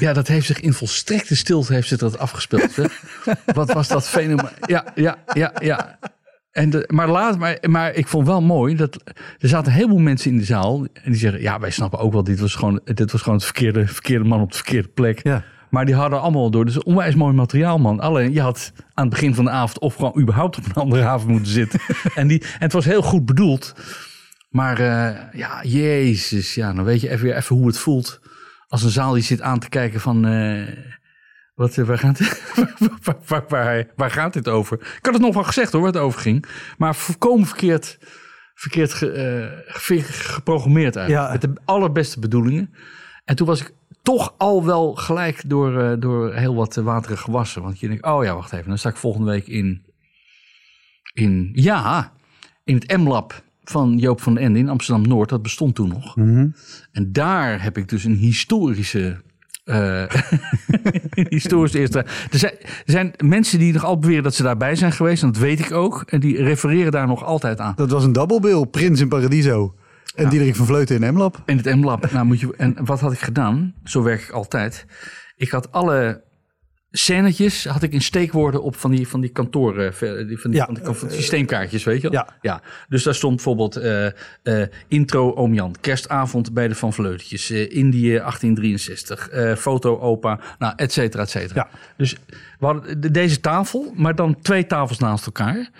Ja, 0.00 0.12
dat 0.12 0.28
heeft 0.28 0.46
zich 0.46 0.60
in 0.60 0.72
volstrekte 0.72 1.36
stilte 1.36 1.72
heeft 1.72 1.88
zich 1.88 1.98
dat 1.98 2.18
afgespeeld. 2.18 2.72
Zeg. 2.72 3.02
Wat 3.54 3.72
was 3.72 3.88
dat 3.88 4.08
fenomeen? 4.08 4.50
Ja, 4.66 4.84
ja, 4.94 5.18
ja, 5.32 5.52
ja. 5.62 5.98
En 6.52 6.70
de, 6.70 6.88
maar, 6.92 7.08
laat, 7.08 7.38
maar, 7.38 7.58
maar 7.68 7.94
ik 7.94 8.08
vond 8.08 8.26
wel 8.26 8.42
mooi 8.42 8.76
dat 8.76 9.02
er 9.38 9.48
zaten 9.48 9.72
een 9.72 9.78
heleboel 9.78 9.98
mensen 9.98 10.30
in 10.30 10.38
de 10.38 10.44
zaal. 10.44 10.86
En 10.92 11.10
die 11.10 11.20
zeggen: 11.20 11.40
Ja, 11.40 11.58
wij 11.58 11.70
snappen 11.70 11.98
ook 11.98 12.12
wel, 12.12 12.24
dit 12.24 12.40
was 12.40 12.54
gewoon, 12.54 12.80
dit 12.84 13.12
was 13.12 13.20
gewoon 13.20 13.36
het 13.36 13.44
verkeerde, 13.44 13.86
verkeerde 13.86 14.24
man 14.24 14.40
op 14.40 14.50
de 14.50 14.56
verkeerde 14.56 14.88
plek. 14.88 15.20
Ja. 15.22 15.44
Maar 15.70 15.86
die 15.86 15.94
hadden 15.94 16.20
allemaal 16.20 16.50
door. 16.50 16.64
Dus 16.64 16.82
onwijs 16.82 17.14
mooi 17.14 17.34
materiaal, 17.34 17.78
man. 17.78 18.00
Alleen 18.00 18.32
je 18.32 18.40
had 18.40 18.72
aan 18.94 19.04
het 19.04 19.14
begin 19.14 19.34
van 19.34 19.44
de 19.44 19.50
avond 19.50 19.78
of 19.78 19.94
gewoon 19.94 20.20
überhaupt 20.20 20.58
op 20.58 20.64
een 20.64 20.82
andere 20.82 21.04
avond 21.04 21.30
moeten 21.30 21.52
zitten. 21.52 21.80
en, 22.14 22.26
die, 22.26 22.40
en 22.40 22.48
het 22.58 22.72
was 22.72 22.84
heel 22.84 23.02
goed 23.02 23.24
bedoeld. 23.24 23.74
Maar 24.50 24.78
eh, 24.78 25.16
ja, 25.32 25.62
jezus, 25.62 26.54
ja, 26.54 26.72
dan 26.72 26.84
weet 26.84 27.00
je 27.00 27.10
even, 27.10 27.36
even 27.36 27.56
hoe 27.56 27.66
het 27.66 27.78
voelt. 27.78 28.20
Als 28.70 28.82
een 28.82 28.90
zaal 28.90 29.12
die 29.12 29.22
zit 29.22 29.40
aan 29.40 29.58
te 29.58 29.68
kijken 29.68 30.00
van... 30.00 30.26
eh, 30.26 30.66
wat, 31.54 31.78
eh, 31.78 31.84
waar, 31.84 31.98
gaat 31.98 32.18
het, 32.18 32.54
waar, 33.04 33.16
waar, 33.26 33.44
waar, 33.48 33.86
waar 33.96 34.10
gaat 34.10 34.32
dit 34.32 34.48
over? 34.48 34.80
Ik 34.80 34.98
had 35.04 35.14
het 35.14 35.22
nog 35.22 35.34
wel 35.34 35.44
gezegd 35.44 35.72
hoor, 35.72 35.80
waar 35.82 35.92
het 35.92 36.00
over 36.02 36.20
ging. 36.20 36.44
Maar 36.78 36.94
volkomen 36.94 37.46
verkeerd, 37.46 37.98
verkeerd 38.54 38.92
ge- 38.92 39.12
eh, 39.12 39.74
ge- 39.74 40.02
geprogrammeerd 40.02 40.96
eigenlijk. 40.96 41.26
Ja. 41.26 41.32
Met 41.32 41.40
de 41.56 41.60
allerbeste 41.64 42.20
bedoelingen. 42.20 42.74
En 43.24 43.36
toen 43.36 43.46
was 43.46 43.60
ik 43.60 43.72
toch 44.02 44.34
al 44.38 44.64
wel 44.64 44.94
gelijk 44.94 45.42
door, 45.46 45.80
eh, 45.82 45.92
door 45.98 46.34
heel 46.34 46.54
wat 46.54 46.74
wateren 46.74 47.18
gewassen. 47.18 47.62
Want 47.62 47.80
je 47.80 47.88
denkt, 47.88 48.04
oh 48.04 48.24
ja, 48.24 48.34
wacht 48.34 48.52
even. 48.52 48.68
Dan 48.68 48.78
sta 48.78 48.88
ik 48.88 48.96
volgende 48.96 49.30
week 49.30 49.46
in... 49.46 49.84
in 51.12 51.50
ja, 51.52 52.12
in 52.64 52.74
het 52.74 52.96
M-lab 52.96 53.42
van 53.70 53.98
Joop 53.98 54.20
van 54.20 54.34
den 54.34 54.42
Ende 54.42 54.58
in 54.58 54.68
Amsterdam-Noord. 54.68 55.28
Dat 55.28 55.42
bestond 55.42 55.74
toen 55.74 55.88
nog. 55.88 56.16
En 56.92 57.12
daar 57.12 57.62
heb 57.62 57.78
ik 57.78 57.88
dus 57.88 58.04
een 58.04 58.14
historische... 58.14 59.20
eh 59.64 60.04
historische 61.38 61.78
eerste. 61.78 61.98
Er 62.30 62.38
zijn, 62.38 62.52
er 62.60 62.92
zijn 62.92 63.12
mensen 63.24 63.58
die 63.58 63.72
nog 63.72 63.84
altijd 63.84 64.00
beweren 64.00 64.22
dat 64.24 64.34
ze 64.34 64.42
daarbij 64.42 64.74
zijn 64.74 64.92
geweest. 64.92 65.22
En 65.22 65.32
dat 65.32 65.40
weet 65.40 65.60
ik 65.60 65.72
ook. 65.72 66.02
En 66.06 66.20
die 66.20 66.42
refereren 66.42 66.92
daar 66.92 67.06
nog 67.06 67.24
altijd 67.24 67.60
aan. 67.60 67.72
Dat 67.76 67.90
was 67.90 68.04
een 68.04 68.12
double 68.12 68.40
bill. 68.40 68.66
Prins 68.66 69.00
in 69.00 69.08
Paradiso. 69.08 69.74
En 70.14 70.28
Diederik 70.28 70.56
van 70.56 70.66
Vleuten 70.66 71.02
in 71.02 71.14
M-Lab. 71.14 71.42
In 71.46 71.56
het 71.56 71.76
M-lab. 71.76 72.10
Nou, 72.12 72.26
moet 72.26 72.40
je, 72.40 72.54
en 72.56 72.76
wat 72.84 73.00
had 73.00 73.12
ik 73.12 73.18
gedaan? 73.20 73.74
Zo 73.84 74.02
werk 74.02 74.22
ik 74.22 74.30
altijd. 74.30 74.86
Ik 75.36 75.50
had 75.50 75.72
alle 75.72 76.22
scènetjes 76.90 77.64
had 77.66 77.82
ik 77.82 77.92
in 77.92 78.00
steekwoorden 78.02 78.62
op 78.62 78.76
van 78.76 78.90
die, 78.90 79.08
van 79.08 79.20
die 79.20 79.30
kantoren, 79.30 79.92
eh, 79.92 80.26
die- 80.26 80.38
van 80.38 80.50
die, 80.50 80.60
Ja, 80.60 80.64
van 80.66 80.74
die, 80.74 80.84
van 80.84 81.08
die 81.08 81.16
systeemkaartjes, 81.16 81.84
weet 81.84 82.00
je 82.02 82.10
wel? 82.10 82.20
ja. 82.20 82.36
ja. 82.40 82.62
Dus 82.88 83.02
daar 83.02 83.14
stond 83.14 83.34
bijvoorbeeld 83.34 83.76
eh, 83.76 84.06
eh, 84.06 84.68
intro 84.88 85.34
Oom 85.34 85.54
Jan, 85.54 85.74
kerstavond 85.80 86.52
bij 86.54 86.68
de 86.68 86.74
Van 86.74 86.92
Vleutjes, 86.92 87.50
eh, 87.50 87.70
Indië 87.76 88.18
1863, 88.18 89.28
eh, 89.28 89.54
foto 89.56 89.98
opa, 89.98 90.40
nou, 90.58 90.72
et 90.76 90.92
cetera, 90.92 91.22
et 91.22 91.30
cetera. 91.30 91.68
Ja. 91.72 91.78
Dus 91.96 92.12
we 92.58 92.66
hadden 92.66 93.00
de- 93.00 93.10
deze 93.10 93.40
tafel, 93.40 93.92
maar 93.96 94.14
dan 94.14 94.40
twee 94.40 94.66
tafels 94.66 94.98
naast 94.98 95.26
elkaar. 95.26 95.70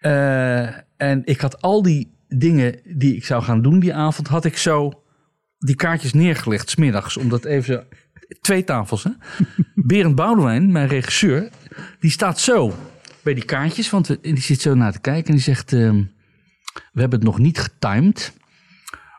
Eh, 0.00 0.66
en 0.96 1.22
ik 1.24 1.40
had 1.40 1.62
al 1.62 1.82
die 1.82 2.18
dingen 2.28 2.80
die 2.84 3.16
ik 3.16 3.24
zou 3.24 3.42
gaan 3.42 3.62
doen 3.62 3.80
die 3.80 3.94
avond, 3.94 4.28
had 4.28 4.44
ik 4.44 4.56
zo 4.56 5.02
die 5.58 5.74
kaartjes 5.76 6.12
neergelegd, 6.12 6.70
smiddags. 6.70 7.16
Omdat 7.16 7.44
even 7.44 7.64
zo, 7.74 7.82
twee 8.40 8.64
tafels, 8.64 9.04
hè. 9.04 9.10
Berend 9.74 10.14
Boudewijn, 10.14 10.72
mijn 10.72 10.88
regisseur, 10.88 11.48
die 12.00 12.10
staat 12.10 12.40
zo 12.40 12.74
bij 13.22 13.34
die 13.34 13.44
kaartjes. 13.44 13.90
Want 13.90 14.08
en 14.08 14.34
die 14.34 14.42
zit 14.42 14.60
zo 14.60 14.74
naar 14.74 14.92
te 14.92 15.00
kijken 15.00 15.28
en 15.28 15.34
die 15.34 15.42
zegt... 15.42 15.72
ehm, 15.72 16.02
we 16.92 17.00
hebben 17.00 17.18
het 17.18 17.28
nog 17.28 17.38
niet 17.38 17.58
getimed. 17.58 18.32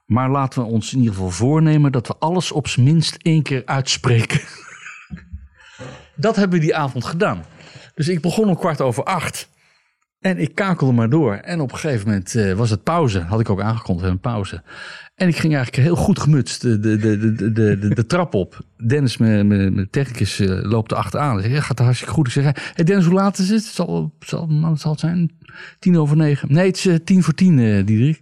Maar 0.06 0.30
laten 0.30 0.62
we 0.62 0.68
ons 0.68 0.94
in 0.94 1.00
ieder 1.00 1.14
geval 1.14 1.30
voornemen... 1.30 1.92
dat 1.92 2.08
we 2.08 2.16
alles 2.20 2.52
op 2.52 2.68
z'n 2.68 2.84
minst 2.84 3.16
één 3.22 3.44
keer 3.44 3.62
uitspreken. 3.66 4.42
dat 6.16 6.36
hebben 6.36 6.60
we 6.60 6.66
die 6.66 6.76
avond 6.76 7.06
gedaan. 7.06 7.46
Dus 7.96 8.08
ik 8.08 8.22
begon 8.22 8.48
om 8.48 8.58
kwart 8.58 8.82
over 8.82 9.04
acht. 9.04 9.50
En 10.22 10.38
ik 10.38 10.56
kakelde 10.56 10.94
maar 10.94 11.10
door. 11.10 11.34
En 11.34 11.60
op 11.60 11.72
een 11.72 11.78
gegeven 11.78 12.08
moment 12.08 12.36
eh, 12.36 12.54
was 12.54 12.70
het 12.70 12.84
pauze. 12.84 13.20
Had 13.20 13.40
ik 13.40 13.50
ook 13.50 13.62
aangekondigd, 13.62 14.10
een 14.10 14.20
pauze. 14.20 14.64
En 15.16 15.28
ik 15.28 15.38
ging 15.38 15.56
eigenlijk 15.56 15.84
heel 15.84 15.96
goed 15.96 16.20
gemutst 16.20 16.62
de, 16.62 16.80
de, 16.80 16.98
de, 16.98 17.34
de, 17.34 17.52
de, 17.52 17.94
de, 17.94 18.06
trap 18.06 18.34
op. 18.34 18.60
Dennis, 18.88 19.18
mijn, 19.18 19.48
mijn, 19.48 19.88
technicus, 19.90 20.40
eh, 20.40 20.62
loopt 20.62 20.92
er 20.92 20.98
achteraan. 20.98 21.38
Ik 21.38 21.44
zeg, 21.44 21.54
ja, 21.54 21.60
gaat 21.60 21.70
het 21.70 21.80
hartstikke 21.80 22.14
goed. 22.14 22.28
Ik 22.28 22.34
zeg, 22.34 22.44
hey 22.74 22.86
Dennis, 22.86 23.06
hoe 23.06 23.14
laat 23.14 23.38
is 23.38 23.50
het? 23.50 23.64
Zal, 23.64 24.14
zal, 24.20 24.50
zal 24.76 24.92
het 24.92 25.00
zijn? 25.00 25.32
Tien 25.80 25.98
over 25.98 26.18
negen. 26.18 26.54
Nee, 26.54 26.68
het 26.68 26.78
is 26.78 26.86
eh, 26.86 26.96
tien 26.96 27.24
voor 27.24 27.34
tien, 27.34 27.86
Diederik. 27.86 28.20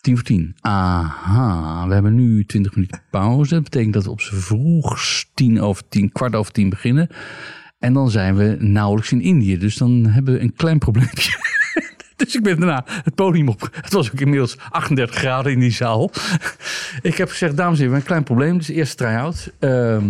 Tien 0.00 0.14
voor 0.14 0.24
tien. 0.24 0.56
Aha, 0.60 1.86
we 1.86 1.94
hebben 1.94 2.14
nu 2.14 2.44
twintig 2.44 2.74
minuten 2.74 3.02
pauze. 3.10 3.54
Dat 3.54 3.62
betekent 3.62 3.94
dat 3.94 4.04
we 4.04 4.10
op 4.10 4.20
z'n 4.20 4.34
vroegst 4.34 5.30
tien 5.34 5.60
over 5.60 5.88
tien, 5.88 6.12
kwart 6.12 6.34
over 6.34 6.52
tien 6.52 6.68
beginnen. 6.68 7.08
En 7.84 7.92
dan 7.92 8.10
zijn 8.10 8.36
we 8.36 8.56
nauwelijks 8.58 9.12
in 9.12 9.20
Indië. 9.20 9.58
Dus 9.58 9.76
dan 9.76 10.06
hebben 10.06 10.34
we 10.34 10.40
een 10.40 10.54
klein 10.54 10.78
probleempje. 10.78 11.32
Dus 12.16 12.34
ik 12.34 12.42
ben 12.42 12.56
daarna 12.58 12.84
het 12.86 13.14
podium 13.14 13.48
op. 13.48 13.68
Het 13.72 13.92
was 13.92 14.12
ook 14.12 14.20
inmiddels 14.20 14.56
38 14.70 15.16
graden 15.16 15.52
in 15.52 15.58
die 15.58 15.70
zaal. 15.70 16.10
Ik 17.02 17.16
heb 17.16 17.28
gezegd, 17.28 17.56
dames 17.56 17.78
en 17.78 17.84
heren, 17.84 17.98
een 17.98 18.04
klein 18.04 18.22
probleem. 18.22 18.58
Dus 18.58 18.68
eerste 18.68 18.96
try-out. 18.96 19.52
Ehm, 19.58 20.04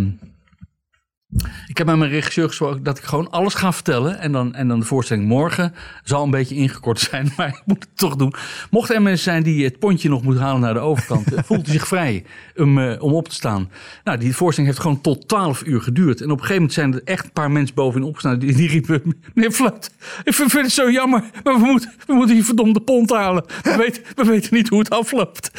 ik 1.66 1.78
heb 1.78 1.86
met 1.86 1.96
mijn 1.96 2.10
regisseur 2.10 2.48
gesproken 2.48 2.82
dat 2.82 2.98
ik 2.98 3.04
gewoon 3.04 3.30
alles 3.30 3.54
ga 3.54 3.72
vertellen. 3.72 4.18
En 4.18 4.32
dan, 4.32 4.54
en 4.54 4.68
dan 4.68 4.78
de 4.80 4.86
voorstelling 4.86 5.26
morgen 5.26 5.74
zal 6.04 6.22
een 6.24 6.30
beetje 6.30 6.54
ingekort 6.54 7.00
zijn. 7.10 7.32
Maar 7.36 7.48
ik 7.48 7.62
moet 7.64 7.84
het 7.84 7.96
toch 7.96 8.16
doen. 8.16 8.34
Mocht 8.70 8.90
er 8.90 9.02
mensen 9.02 9.24
zijn 9.24 9.42
die 9.42 9.64
het 9.64 9.78
pontje 9.78 10.08
nog 10.08 10.22
moeten 10.22 10.42
halen 10.42 10.60
naar 10.60 10.74
de 10.74 10.80
overkant. 10.80 11.34
eh, 11.34 11.42
voelt 11.44 11.68
u 11.68 11.70
zich 11.70 11.86
vrij 11.88 12.24
om, 12.56 12.78
eh, 12.78 13.02
om 13.02 13.12
op 13.12 13.28
te 13.28 13.34
staan. 13.34 13.70
Nou, 14.04 14.18
die 14.18 14.36
voorstelling 14.36 14.72
heeft 14.72 14.82
gewoon 14.82 15.00
tot 15.00 15.28
12 15.28 15.62
uur 15.66 15.80
geduurd. 15.80 16.20
En 16.20 16.30
op 16.30 16.30
een 16.30 16.46
gegeven 16.46 16.54
moment 16.54 16.72
zijn 16.72 16.94
er 16.94 17.00
echt 17.04 17.24
een 17.24 17.32
paar 17.32 17.50
mensen 17.50 17.74
bovenin 17.74 18.06
opgestaan. 18.08 18.38
Die, 18.38 18.54
die 18.54 18.68
riepen, 18.68 19.02
meneer 19.34 19.52
Fluit, 19.52 19.90
ik 20.24 20.34
vind, 20.34 20.52
het 20.52 20.72
zo 20.72 20.90
jammer. 20.90 21.24
Maar 21.44 21.54
we 21.60 21.66
moeten, 21.66 21.92
we 22.06 22.14
moeten 22.14 22.34
die 22.34 22.44
verdomde 22.44 22.80
pont 22.80 23.10
halen. 23.10 23.44
We 23.62 23.76
weten, 23.84 24.02
we 24.14 24.24
weten 24.24 24.54
niet 24.54 24.68
hoe 24.68 24.78
het 24.78 24.90
afloopt. 24.90 25.50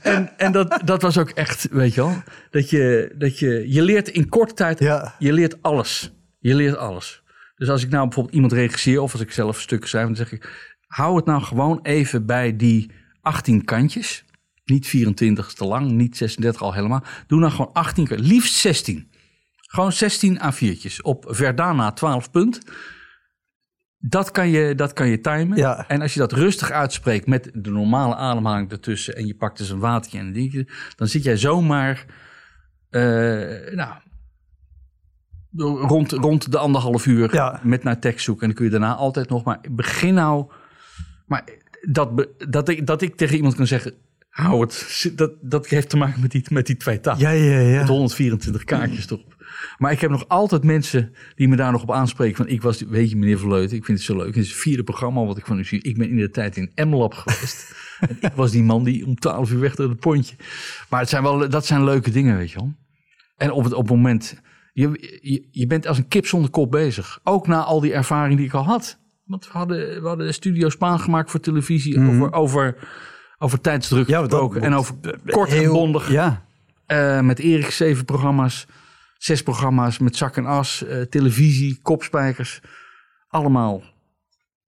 En, 0.00 0.30
en 0.36 0.52
dat, 0.52 0.80
dat 0.84 1.02
was 1.02 1.18
ook 1.18 1.30
echt, 1.30 1.68
weet 1.70 1.94
je 1.94 2.00
wel. 2.00 2.22
Dat 2.50 2.70
je, 2.70 3.14
dat 3.18 3.38
je, 3.38 3.64
je 3.68 3.82
leert 3.82 4.08
in 4.08 4.28
korte 4.28 4.54
tijd. 4.54 4.78
Je 5.18 5.32
leert 5.32 5.62
alles. 5.62 6.12
Je 6.38 6.54
leert 6.54 6.76
alles. 6.76 7.22
Dus 7.56 7.68
als 7.68 7.82
ik 7.82 7.90
nou 7.90 8.04
bijvoorbeeld 8.04 8.34
iemand 8.34 8.52
regisseer 8.52 9.00
of 9.00 9.12
als 9.12 9.20
ik 9.20 9.32
zelf 9.32 9.60
stukken 9.60 9.88
schrijf, 9.88 10.06
dan 10.06 10.16
zeg 10.16 10.32
ik, 10.32 10.74
hou 10.86 11.16
het 11.16 11.24
nou 11.24 11.42
gewoon 11.42 11.80
even 11.82 12.26
bij 12.26 12.56
die 12.56 12.90
18 13.20 13.64
kantjes. 13.64 14.24
Niet 14.64 14.86
24 14.86 15.46
is 15.46 15.54
te 15.54 15.64
lang, 15.64 15.90
niet 15.90 16.16
36 16.16 16.62
al 16.62 16.74
helemaal. 16.74 17.02
Doe 17.26 17.40
nou 17.40 17.52
gewoon 17.52 17.72
18, 17.72 18.06
kantjes. 18.06 18.28
liefst 18.28 18.54
16. 18.54 19.10
Gewoon 19.56 19.92
16 19.92 20.40
A4'tjes 20.40 21.00
op 21.02 21.24
Verdana 21.28 21.92
12 21.92 22.30
punt. 22.30 22.60
Dat 23.98 24.30
kan 24.30 24.48
je, 24.48 24.74
dat 24.74 24.92
kan 24.92 25.08
je 25.08 25.20
timen. 25.20 25.58
Ja. 25.58 25.88
En 25.88 26.00
als 26.00 26.14
je 26.14 26.18
dat 26.18 26.32
rustig 26.32 26.70
uitspreekt 26.70 27.26
met 27.26 27.50
de 27.52 27.70
normale 27.70 28.14
ademhaling 28.14 28.70
ertussen... 28.70 29.16
en 29.16 29.26
je 29.26 29.34
pakt 29.34 29.58
dus 29.58 29.70
een 29.70 29.78
watertje 29.78 30.18
en 30.18 30.26
een 30.26 30.32
dingetje... 30.32 30.68
dan 30.96 31.08
zit 31.08 31.22
jij 31.22 31.36
zomaar... 31.36 32.04
eh, 32.90 33.00
nou, 33.74 33.94
rond, 35.62 36.12
rond 36.12 36.52
de 36.52 36.58
anderhalf 36.58 37.06
uur 37.06 37.34
Ja. 37.34 37.60
met 37.62 37.82
naar 37.82 37.98
tekst 37.98 38.24
zoeken. 38.24 38.42
En 38.42 38.48
dan 38.48 38.56
kun 38.56 38.64
je 38.66 38.70
daarna 38.78 38.94
altijd 38.94 39.28
nog 39.28 39.44
maar... 39.44 39.60
begin 39.70 40.14
nou... 40.14 40.50
Maar 41.26 41.44
dat, 41.88 42.14
be- 42.14 42.46
dat, 42.48 42.68
ik, 42.68 42.86
dat 42.86 43.02
ik 43.02 43.16
tegen 43.16 43.36
iemand 43.36 43.54
kan 43.54 43.66
zeggen... 43.66 43.94
hou 44.28 44.60
het. 44.60 45.12
Dat, 45.16 45.32
dat 45.40 45.66
heeft 45.66 45.88
te 45.88 45.96
maken 45.96 46.20
met 46.20 46.30
die, 46.30 46.44
met 46.48 46.66
die 46.66 46.76
twee 46.76 47.00
tafels. 47.00 47.22
Ja, 47.22 47.30
ja, 47.30 47.58
ja. 47.58 47.78
Met 47.78 47.88
124 47.88 48.64
kaartjes 48.64 49.06
erop. 49.06 49.34
Maar 49.78 49.92
ik 49.92 50.00
heb 50.00 50.10
nog 50.10 50.28
altijd 50.28 50.64
mensen 50.64 51.14
die 51.34 51.48
me 51.48 51.56
daar 51.56 51.72
nog 51.72 51.82
op 51.82 51.92
aanspreken. 51.92 52.36
Van 52.36 52.48
ik 52.48 52.62
was, 52.62 52.80
weet 52.80 53.10
je 53.10 53.16
meneer 53.16 53.38
Verleuten, 53.38 53.76
ik 53.76 53.84
vind 53.84 53.98
het 53.98 54.06
zo 54.06 54.16
leuk. 54.16 54.26
Het 54.26 54.36
is 54.36 54.48
het 54.50 54.58
vierde 54.58 54.82
programma 54.82 55.24
wat 55.24 55.36
ik 55.38 55.46
van 55.46 55.58
u 55.58 55.64
zie. 55.64 55.82
Ik 55.82 55.96
ben 55.98 56.08
in 56.08 56.16
de 56.16 56.30
tijd 56.30 56.56
in 56.56 56.70
Emmelab 56.74 57.14
geweest. 57.14 57.74
en 58.08 58.16
ik 58.20 58.32
was 58.34 58.50
die 58.50 58.62
man 58.62 58.84
die 58.84 59.06
om 59.06 59.14
twaalf 59.14 59.50
uur 59.50 59.60
weg 59.60 59.74
door 59.74 59.88
het 59.88 60.00
pontje. 60.00 60.34
Maar 60.88 61.00
het 61.00 61.08
zijn 61.08 61.22
wel, 61.22 61.48
dat 61.48 61.66
zijn 61.66 61.84
leuke 61.84 62.10
dingen, 62.10 62.36
weet 62.36 62.50
je 62.50 62.58
wel. 62.58 62.74
En 63.36 63.50
op 63.50 63.64
het, 63.64 63.72
op 63.72 63.88
het 63.88 63.96
moment, 63.96 64.40
je, 64.76 65.18
je, 65.22 65.48
je 65.50 65.66
bent 65.66 65.86
als 65.86 65.98
een 65.98 66.08
kip 66.08 66.26
zonder 66.26 66.50
kop 66.50 66.70
bezig. 66.70 67.20
Ook 67.24 67.46
na 67.46 67.62
al 67.64 67.80
die 67.80 67.92
ervaring 67.92 68.36
die 68.36 68.46
ik 68.46 68.52
al 68.52 68.64
had. 68.64 68.98
Want 69.24 69.44
we 69.44 69.58
hadden, 69.58 70.02
we 70.02 70.08
hadden 70.08 70.34
Studio 70.34 70.68
Spaan 70.68 71.00
gemaakt 71.00 71.30
voor 71.30 71.40
televisie. 71.40 72.00
Over, 72.00 72.32
over, 72.32 72.88
over 73.38 73.60
tijdsdruk 73.60 74.02
Mhm. 74.02 74.10
Ja, 74.10 74.18
gesproken. 74.18 74.62
En 74.62 74.74
over 74.74 74.94
kort 75.26 75.52
en 75.52 75.68
bondig. 75.72 76.10
Ja, 76.10 76.44
Eh, 76.86 77.20
met 77.20 77.38
Erik 77.38 77.70
zeven 77.70 78.04
programma's, 78.04 78.66
zes 79.18 79.42
programma's 79.42 79.98
met 79.98 80.16
zak 80.16 80.36
en 80.36 80.46
as, 80.46 80.84
eh, 80.84 81.00
televisie, 81.00 81.78
kopspijkers. 81.82 82.60
Allemaal 83.28 83.82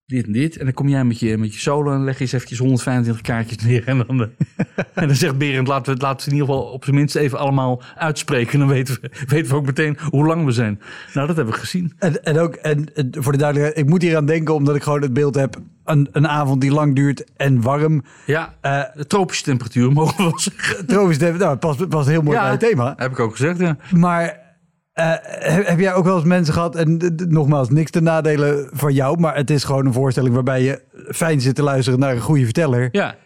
dit 0.08 0.26
en 0.26 0.32
dit. 0.32 0.56
En 0.56 0.64
dan 0.64 0.74
kom 0.74 0.88
jij 0.88 1.04
met 1.04 1.18
je, 1.20 1.38
met 1.38 1.54
je 1.54 1.60
solo 1.60 1.92
en 1.92 2.04
leg 2.04 2.14
je 2.14 2.20
eens 2.20 2.32
eventjes 2.32 2.58
125 2.58 3.22
kaartjes 3.22 3.62
neer. 3.64 3.82
En 3.86 4.04
dan, 4.06 4.20
eh, 4.22 4.56
en 4.94 5.06
dan 5.06 5.16
zegt 5.16 5.38
Berend, 5.38 5.68
laten 5.68 5.84
we, 5.84 5.90
het- 5.90 6.02
laten 6.02 6.24
we 6.28 6.34
in 6.34 6.40
ieder 6.40 6.54
geval 6.54 6.70
op 6.72 6.84
zijn 6.84 6.96
minst 6.96 7.16
even 7.16 7.38
allemaal 7.38 7.82
uitspreken. 7.96 8.58
Dan 8.58 8.68
weten 8.68 8.98
we, 9.00 9.10
weten 9.34 9.50
we 9.50 9.56
ook 9.56 9.66
meteen 9.66 9.98
hoe 10.10 10.26
lang 10.26 10.44
we 10.44 10.52
zijn. 10.52 10.80
Nou, 11.14 11.26
dat 11.26 11.36
hebben 11.36 11.54
we 11.54 11.60
gezien. 11.60 11.92
en, 11.98 12.24
en 12.24 12.38
ook 12.38 12.54
en, 12.54 12.94
en 12.94 13.10
voor 13.18 13.32
de 13.32 13.38
duidelijkheid, 13.38 13.84
ik 13.84 13.90
moet 13.90 14.02
hier 14.02 14.16
aan 14.16 14.26
denken 14.26 14.54
omdat 14.54 14.76
ik 14.76 14.82
gewoon 14.82 15.02
het 15.02 15.12
beeld 15.12 15.34
heb. 15.34 15.56
Een, 15.84 16.08
een 16.12 16.28
avond 16.28 16.60
die 16.60 16.70
lang 16.72 16.94
duurt 16.94 17.24
en 17.36 17.60
warm. 17.62 18.04
Ja, 18.26 18.54
Eh 18.60 18.82
tropische 19.06 19.44
temperatuur 19.44 19.92
mogen 19.98 20.16
we 20.16 20.22
wel 20.22 20.38
zeggen. 20.38 20.86
Tropisch, 20.86 21.18
nou, 21.18 21.42
het 21.42 21.60
past, 21.60 21.88
past 21.88 22.08
heel 22.08 22.22
mooi 22.22 22.36
Ja. 22.36 22.42
bij 22.42 22.50
het 22.50 22.60
thema. 22.60 22.94
Heb 22.96 23.10
ik 23.10 23.18
ook 23.18 23.30
gezegd, 23.30 23.58
ja. 23.58 23.76
Maar 23.94 24.46
eh, 24.98 25.66
heb, 25.66 25.78
jij 25.78 25.94
ook 25.94 26.04
wel 26.04 26.16
eens 26.16 26.24
mensen 26.24 26.54
gehad, 26.54 26.76
en 26.76 27.14
nogmaals, 27.28 27.70
niks 27.70 27.90
te 27.90 28.00
nadelen 28.00 28.68
van 28.72 28.94
jou, 28.94 29.18
maar 29.18 29.36
het 29.36 29.50
is 29.50 29.64
gewoon 29.64 29.86
een 29.86 29.92
voorstelling 29.92 30.34
waarbij 30.34 30.62
je 30.62 30.82
fijn 31.10 31.40
zit 31.40 31.54
te 31.54 31.62
luisteren 31.62 31.98
naar 31.98 32.14
een 32.14 32.20
goede 32.20 32.44
verteller. 32.44 32.88
Ja, 32.92 33.16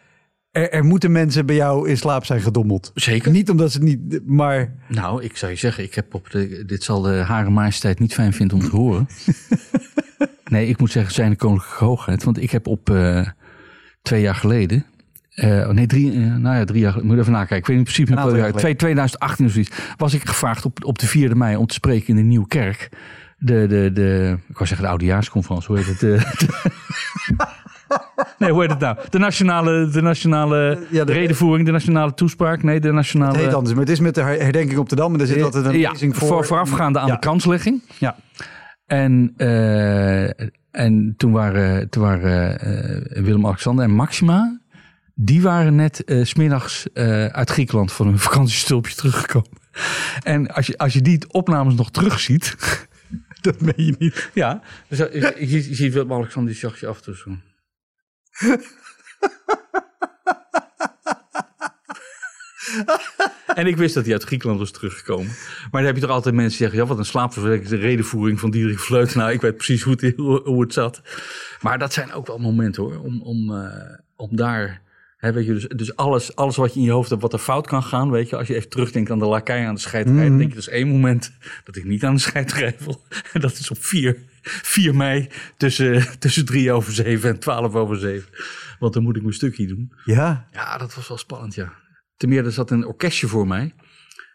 Er, 0.51 0.71
er 0.73 0.85
moeten 0.85 1.13
mensen 1.13 1.47
bij 1.47 1.57
jou 1.57 1.89
in 1.89 1.97
slaap 1.97 2.25
zijn 2.25 2.41
gedommeld. 2.41 2.91
zeker. 2.95 3.31
Niet 3.31 3.51
omdat 3.51 3.73
ze 3.73 3.79
het 3.79 3.87
niet, 3.87 4.21
maar 4.27 4.75
Nou, 4.89 5.23
ik 5.23 5.37
zou 5.37 5.53
je 5.53 5.59
zeggen, 5.59 5.85
ik 5.85 5.95
heb 5.95 6.15
op 6.15 6.31
de, 6.31 6.65
dit 6.67 6.83
zal 6.83 7.01
de 7.01 7.15
Hare 7.15 7.51
Majesteit 7.51 7.99
niet 7.99 8.15
fijn 8.15 8.33
vinden 8.33 8.57
om 8.57 8.63
te 8.65 8.77
horen. 8.77 9.09
nee, 10.45 10.67
ik 10.67 10.79
moet 10.79 10.91
zeggen, 10.91 11.15
zijn 11.15 11.31
de 11.31 11.37
koninklijke 11.37 11.85
hoogheid. 11.85 12.25
Want 12.25 12.43
ik 12.43 12.51
heb 12.51 12.67
op 12.67 12.91
eh, 12.91 13.27
twee 14.03 14.21
jaar 14.21 14.35
geleden, 14.35 14.87
eh, 15.35 15.51
oh 15.69 15.69
nee, 15.69 15.87
drie, 15.87 16.13
eh, 16.13 16.19
nou 16.35 16.57
ja, 16.57 16.65
drie 16.65 16.81
jaar 16.81 16.91
geleden, 16.93 17.11
moet 17.13 17.21
even 17.21 17.33
nakijken. 17.33 17.57
Ik 17.57 17.67
weet 17.67 17.77
niet 17.77 17.85
precies 17.85 18.09
welk 18.09 18.31
jaar 18.31 18.39
jaar, 18.39 18.53
twee- 18.53 18.77
2018 18.77 19.47
of 19.47 19.53
zoiets, 19.53 19.71
was 19.97 20.15
ik 20.15 20.29
gevraagd 20.29 20.65
op, 20.65 20.85
op 20.85 20.99
de 20.99 21.07
4e 21.09 21.35
mei 21.37 21.57
om 21.57 21.67
te 21.67 21.75
spreken 21.75 22.09
in 22.09 22.17
de 22.17 22.23
Nieuwe 22.23 22.47
Kerk. 22.49 22.89
De, 23.39 23.67
de, 23.67 23.91
de, 23.93 24.37
ik 24.49 24.55
wou 24.55 24.67
zeggen 24.67 24.85
de 24.87 24.91
oudejaarsconferentie, 24.91 25.69
hoe 25.69 25.77
heet 25.79 25.87
het? 25.87 26.01
De, 26.01 26.19
nee, 28.39 28.51
hoe 28.51 28.61
heet 28.61 28.71
het 28.71 28.79
nou? 28.79 28.97
De 29.11 29.19
nationale, 29.19 29.89
de 29.89 30.03
nationale 30.03 30.87
Ja, 30.91 31.05
de- 31.05 31.13
redenvoering, 31.13 31.67
de 31.67 31.73
nationale 31.73 32.15
toespraak. 32.15 32.63
Nee, 32.63 32.81
de 32.81 32.93
nationale... 32.93 33.33
het 33.33 33.41
heet 33.45 33.55
anders. 33.55 33.75
Maar 33.75 33.85
het 33.85 33.93
is 33.93 34.01
met 34.01 34.15
de 34.15 34.23
her- 34.23 34.43
herdenking 34.43 34.79
op 34.79 34.89
de 34.89 34.97
Dam 34.97 35.15
en 35.15 35.21
er 35.21 35.27
zit 35.27 35.43
altijd 35.43 35.65
een 35.65 35.79
ja, 35.79 35.91
lezing 35.91 36.17
voor. 36.17 36.29
voor, 36.29 36.45
voorafgaande 36.45 36.99
aan 36.99 37.07
Ja. 37.07 37.13
de 37.13 37.19
kanslegging. 37.19 37.83
Ja. 37.99 38.17
En, 38.87 39.33
eh, 39.37 40.29
en 40.71 41.15
toen 41.17 41.33
waren, 41.33 41.89
toen 41.91 42.03
waren 42.03 42.61
eh, 42.61 43.23
Willem-Alexander 43.23 43.85
en 43.85 43.91
Maxima... 43.91 44.61
die 45.15 45.43
waren 45.43 45.75
net 45.75 46.05
eh, 46.05 46.25
's 46.25 46.29
smiddags 46.29 46.93
eh, 46.93 47.27
uit 47.27 47.51
Griekenland 47.51 47.93
van 47.93 48.07
hun 48.07 48.19
vakantiestulpje 48.29 48.95
teruggekomen. 48.95 49.51
En 50.23 50.55
als 50.55 50.67
je, 50.67 50.79
als 50.79 50.93
je 50.93 51.03
die 51.03 51.33
opnames 51.33 51.75
nog 51.75 51.91
terugziet... 51.91 52.55
Dat 53.41 53.61
meen 53.61 53.75
je 53.77 53.95
niet. 53.99 54.31
ja, 54.35 54.63
dus, 54.89 54.99
eh, 54.99 55.21
je, 55.21 55.47
je, 55.49 55.69
je 55.69 55.75
ziet 55.75 55.93
Willem-Alexander, 55.93 56.53
die 56.53 56.61
zag 56.61 56.81
je 56.81 56.87
af 56.87 57.01
toe 57.01 57.17
zo. 57.17 57.37
En 63.55 63.67
ik 63.67 63.77
wist 63.77 63.95
dat 63.95 64.05
hij 64.05 64.13
uit 64.13 64.23
Griekenland 64.23 64.59
was 64.59 64.71
teruggekomen. 64.71 65.27
Maar 65.27 65.71
dan 65.71 65.85
heb 65.85 65.95
je 65.95 66.01
toch 66.01 66.11
altijd 66.11 66.35
mensen 66.35 66.59
die 66.59 66.69
zeggen... 66.69 66.79
ja, 66.79 66.87
wat 66.87 66.99
een 66.99 67.11
slaapverwekkende 67.11 67.77
redenvoering 67.77 68.41
van 68.41 68.51
Diederik 68.51 68.79
Vleut. 68.79 69.15
Nou, 69.15 69.33
ik 69.33 69.41
weet 69.41 69.57
precies 69.57 69.83
hoe 69.83 69.97
het, 70.01 70.17
hoe, 70.17 70.43
hoe 70.45 70.61
het 70.63 70.73
zat. 70.73 71.03
Maar 71.61 71.79
dat 71.79 71.93
zijn 71.93 72.13
ook 72.13 72.27
wel 72.27 72.39
momenten 72.39 72.83
hoor. 72.83 72.99
Om, 73.01 73.23
om, 73.23 73.55
eh, 73.55 73.99
om 74.17 74.37
daar... 74.37 74.83
Weet 75.31 75.47
je, 75.47 75.53
dus 75.53 75.69
dus 75.69 75.97
alles, 75.97 76.37
alles 76.37 76.57
wat 76.57 76.75
je 76.75 76.81
in 76.81 76.87
je 76.87 76.93
hoofd 76.93 77.11
hebt 77.11 77.23
wat 77.23 77.33
er 77.33 77.39
fout 77.39 77.67
kan 77.67 77.83
gaan. 77.83 78.11
Weet 78.11 78.29
je, 78.29 78.37
als 78.37 78.47
je 78.49 78.55
even 78.55 78.69
terugdenkt 78.69 79.11
aan 79.11 79.19
de 79.19 79.25
lakai 79.25 79.65
aan 79.65 79.75
de 79.75 79.81
scheiterij. 79.81 80.29
Dan 80.29 80.37
denk 80.39 80.49
je, 80.49 80.55
dat 80.57 80.67
is 80.67 80.73
één 80.73 80.89
moment 80.89 81.33
dat 81.65 81.77
ik 81.77 81.85
niet 81.85 82.05
aan 82.05 82.17
de. 82.17 82.97
En 83.33 83.41
dat 83.41 83.53
is 83.53 83.71
op 83.71 83.85
4, 83.85 84.17
4 84.43 84.95
mei 84.95 85.29
tussen, 85.57 86.07
tussen 86.19 86.45
3 86.45 86.73
over 86.73 86.93
7 86.93 87.31
en 87.31 87.39
12 87.39 87.75
over 87.75 87.97
7. 87.97 88.29
Want 88.79 88.93
dan 88.95 89.03
moet 89.03 89.17
ik 89.17 89.23
mijn 89.23 89.35
stukje 89.35 89.67
doen. 89.67 89.93
Ja, 90.05 90.49
Ja, 90.53 90.79
dat 90.79 90.95
was 90.95 91.09
wel 91.09 91.19
spannend, 91.19 91.55
ja. 91.55 91.73
Ten 92.17 92.29
meer, 92.29 92.45
er 92.45 92.53
zat 92.53 92.71
een 92.71 92.87
orkestje 92.87 93.27
voor 93.27 93.47
mij. 93.47 93.75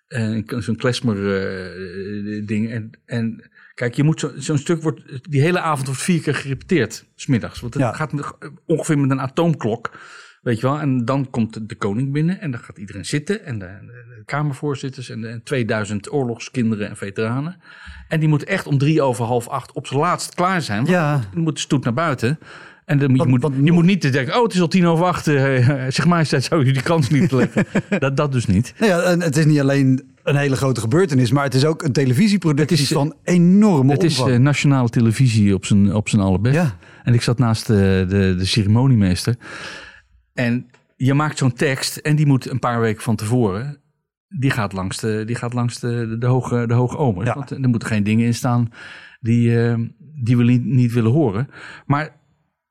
En 0.08 0.44
zo'n 0.48 0.76
klezmer-ding. 0.76 2.72
en, 2.72 2.90
en 3.06 3.50
kijk, 3.74 3.94
je 3.96 4.04
moet 4.04 4.20
zo- 4.20 4.32
zo'n 4.36 4.58
stuk 4.58 4.82
wordt... 4.82 5.02
Die 5.32 5.42
hele 5.42 5.60
avond 5.60 5.88
wordt 5.88 6.02
vier 6.02 6.22
keer 6.22 6.36
gerepeteerd, 6.36 7.06
smiddags. 7.16 7.60
Want 7.60 7.74
het 7.74 7.84
Ja. 7.84 7.94
gaat 7.94 8.14
met- 8.14 8.34
ongeveer 8.66 9.00
met 9.00 9.12
een 9.12 9.22
atoomklok. 9.22 9.92
Weet 10.48 10.60
je 10.60 10.68
wel? 10.68 10.80
En 10.80 11.06
dan 11.06 11.28
komt 11.30 11.70
de 11.70 11.76
koning 11.76 12.12
binnen 12.12 12.42
en 12.42 12.52
dan 12.52 12.60
gaat 12.60 12.78
iedereen 12.78 13.06
zitten. 13.06 13.46
En 13.46 13.60
de, 13.60 13.66
de- 13.66 14.06
kamervoorzitters 14.26 15.10
en 15.10 15.22
de 15.22 15.42
2000 15.44 16.12
oorlogskinderen 16.14 16.90
en 16.90 16.98
veteranen. 16.98 17.56
En 18.08 18.20
die 18.20 18.30
moeten 18.30 18.48
echt 18.48 18.68
om 18.68 18.78
drie 18.78 19.02
over 19.02 19.26
half 19.26 19.48
acht 19.48 19.72
op 19.72 19.88
zijn 19.88 20.00
laatst 20.00 20.36
klaar 20.36 20.62
zijn. 20.62 20.78
Want 20.78 20.90
Ja. 20.90 21.22
dan 21.34 21.42
moet 21.44 21.56
de 21.56 21.60
stoet 21.62 21.84
naar 21.84 21.94
buiten. 21.94 22.40
En 22.86 23.00
dan, 23.00 23.16
je, 23.16 23.26
moet, 23.28 23.48
je 23.64 23.72
moet 23.72 23.84
niet 23.86 24.12
denken, 24.12 24.36
oh, 24.38 24.44
het 24.44 24.54
is 24.54 24.62
al 24.62 24.68
tien 24.68 24.86
over 24.86 25.06
acht. 25.06 25.28
eh, 25.28 25.36
zeg 25.90 26.06
maar, 26.06 26.26
zou 26.26 26.66
je 26.66 26.74
die 26.74 26.82
kans 26.82 27.10
niet 27.10 27.32
leggen? 27.32 27.66
dat, 28.00 28.18
dat 28.18 28.32
dus 28.32 28.46
niet. 28.46 28.74
nou 28.80 28.92
ja 28.92 29.02
en 29.02 29.22
het 29.22 29.38
is 29.38 29.46
niet 29.46 29.60
alleen 29.60 30.04
een 30.24 30.36
hele 30.36 30.56
grote 30.56 30.80
gebeurtenis, 30.82 31.32
maar 31.32 31.44
het 31.44 31.54
is 31.54 31.66
ook 31.66 31.84
een 31.84 31.92
televisieproductie 31.94 32.78
Het 32.78 32.86
is, 32.86 32.92
eh, 32.92 32.98
van 32.98 33.14
enorme 33.24 33.92
Het 33.92 34.04
is 34.04 34.18
omvang. 34.20 34.36
eh, 34.38 34.42
nationale 34.44 34.90
televisie 34.90 35.54
op 35.54 35.66
zijn, 35.66 35.94
op 35.96 36.10
zijn 36.10 36.22
allerbest. 36.22 36.56
Ja. 36.56 36.76
En 37.04 37.14
ik 37.14 37.22
zat 37.22 37.38
naast 37.38 37.68
de, 37.68 38.06
de, 38.10 38.36
de 38.38 38.46
ceremoniemeester. 38.46 39.36
En 40.38 40.70
je 40.96 41.14
maakt 41.14 41.38
zo'n 41.38 41.54
tekst 41.54 41.98
en 41.98 42.16
die 42.16 42.26
moet 42.26 42.50
een 42.50 42.60
paar 42.60 42.80
weken 42.80 43.04
van 43.04 43.16
tevoren... 43.16 43.82
Die 44.30 44.52
gaat 44.52 44.74
langs 44.74 44.98
de, 45.00 45.24
die 45.26 45.36
gaat 45.36 45.54
langs 45.54 45.80
de, 45.80 46.08
de, 46.10 46.18
de 46.18 46.26
hoge, 46.26 46.68
de 46.68 46.74
hoge 46.74 46.98
omers. 46.98 47.28
Ja. 47.28 47.34
Want 47.34 47.52
er 47.52 47.70
moeten 47.70 47.88
geen 47.88 48.04
dingen 48.04 48.26
in 48.26 48.34
staan 48.34 48.72
die, 49.20 49.66
eh, 49.66 49.80
die 50.24 50.38
we 50.38 50.44
niet, 50.44 50.66
niet 50.66 50.94
willen 50.94 51.12
horen. 51.12 51.50
Maar 51.86 52.16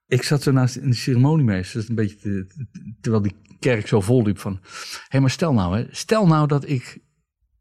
ik 0.07 0.23
zat 0.23 0.43
zo 0.43 0.53
naast 0.53 0.77
een 0.77 0.95
ceremoniemeester. 0.95 1.75
Dat 1.75 1.83
is 1.83 1.89
een 1.89 1.95
beetje 1.95 2.17
te- 2.17 2.47
te- 2.47 2.95
terwijl 3.01 3.23
die 3.23 3.37
kerk 3.59 3.87
zo 3.87 4.01
vol 4.01 4.23
liep 4.23 4.39
van... 4.39 4.59
Hé, 4.63 4.69
hey, 5.09 5.21
maar 5.21 5.31
stel 5.31 5.53
nou, 5.53 5.77
hè, 5.79 5.87
stel 5.91 6.27
nou 6.27 6.47
dat 6.47 6.69
ik... 6.69 6.99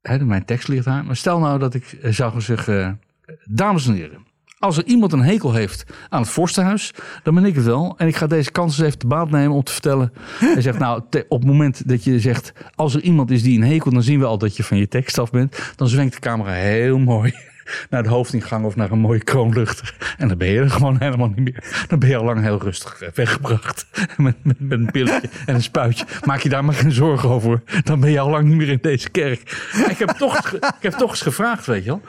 Hè, 0.02 0.26
mijn 0.26 0.46
tekst 0.46 0.68
ligt 0.68 0.86
daar. 0.86 1.06
Maar 1.06 1.16
stel 1.16 1.40
nou 1.40 1.60
dat 1.60 1.74
ik 1.74 1.86
eh, 1.86 2.12
zou 2.12 2.42
zeggen... 2.42 3.00
Dames 3.44 3.88
en 3.88 3.94
heren, 3.94 4.26
als 4.66 4.78
er 4.78 4.86
iemand 4.86 5.14
een 5.14 5.24
hekel 5.24 5.54
heeft 5.54 5.84
aan 6.10 6.22
het 6.22 6.30
vorstenhuis, 6.30 6.94
dan 7.24 7.34
ben 7.34 7.46
ik 7.46 7.56
het 7.56 7.66
wel. 7.66 7.94
En 7.98 8.08
ik 8.08 8.16
ga 8.16 8.28
deze 8.28 8.52
kans 8.52 8.78
eens 8.78 8.88
even 8.88 9.00
te 9.00 9.08
baat 9.08 9.30
nemen 9.30 9.56
om 9.56 9.64
te 9.64 9.72
vertellen. 9.72 10.14
Hij 10.40 10.62
zegt, 10.62 10.80
nou, 10.80 11.02
op 11.28 11.40
het 11.40 11.50
moment 11.50 11.88
dat 11.88 12.04
je 12.04 12.20
zegt, 12.20 12.54
als 12.76 12.96
er 12.96 13.02
iemand 13.02 13.32
is 13.32 13.44
die 13.44 13.58
een 13.58 13.68
hekel, 13.68 13.92
dan 13.92 14.04
zien 14.04 14.20
we 14.20 14.26
al 14.26 14.38
dat 14.38 14.58
je 14.58 14.64
van 14.64 14.78
je 14.78 14.88
tekst 14.88 15.18
af 15.18 15.32
bent. 15.32 15.74
Dan 15.76 15.88
zwenkt 15.88 16.14
de 16.14 16.20
camera 16.20 16.52
heel 16.52 16.98
mooi 16.98 17.34
naar 17.90 18.04
de 18.04 18.10
hoofdingang 18.10 18.66
of 18.66 18.76
naar 18.76 18.92
een 18.92 19.00
mooie 19.00 19.24
kroonluchter. 19.24 19.96
En 20.18 20.28
dan 20.28 20.38
ben 20.38 20.48
je 20.48 20.60
er 20.60 20.70
gewoon 20.70 20.96
helemaal 21.00 21.28
niet 21.36 21.44
meer. 21.54 21.86
Dan 21.88 22.00
ben 22.00 22.10
je 22.10 22.18
al 22.18 22.24
lang 22.24 22.42
heel 22.42 22.62
rustig 22.62 23.02
eh, 23.02 23.10
weggebracht. 23.14 23.86
Met, 24.18 24.36
met, 24.42 24.60
met 24.60 24.80
een 24.80 24.92
pilletje 24.92 25.30
en 25.46 25.56
een 25.56 25.64
spuitje. 25.64 26.06
Maak 26.24 26.42
je 26.42 26.50
daar 26.50 26.66
maar 26.66 26.76
geen 26.76 26.92
zorgen 26.92 27.30
over. 27.30 27.62
Dan 27.84 28.00
ben 28.00 28.12
je 28.12 28.20
al 28.20 28.30
lang 28.30 28.48
niet 28.48 28.58
meer 28.58 28.70
in 28.70 28.80
deze 28.82 29.10
kerk. 29.10 29.42
Ik 29.90 29.98
heb 29.98 30.10
toch, 30.10 30.52
ik 30.54 30.62
heb 30.80 30.94
toch 30.94 31.10
eens 31.10 31.22
gevraagd, 31.22 31.66
weet 31.66 31.84
je 31.84 31.90
wel. 31.90 32.02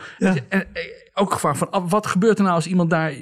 En 0.48 0.66
ook 1.18 1.32
gevraagd 1.32 1.58
van, 1.58 1.70
ah, 1.70 1.90
wat 1.90 2.06
gebeurt 2.06 2.38
er 2.38 2.44
nou 2.44 2.56
als 2.56 2.66
iemand 2.66 2.90
daar 2.90 3.12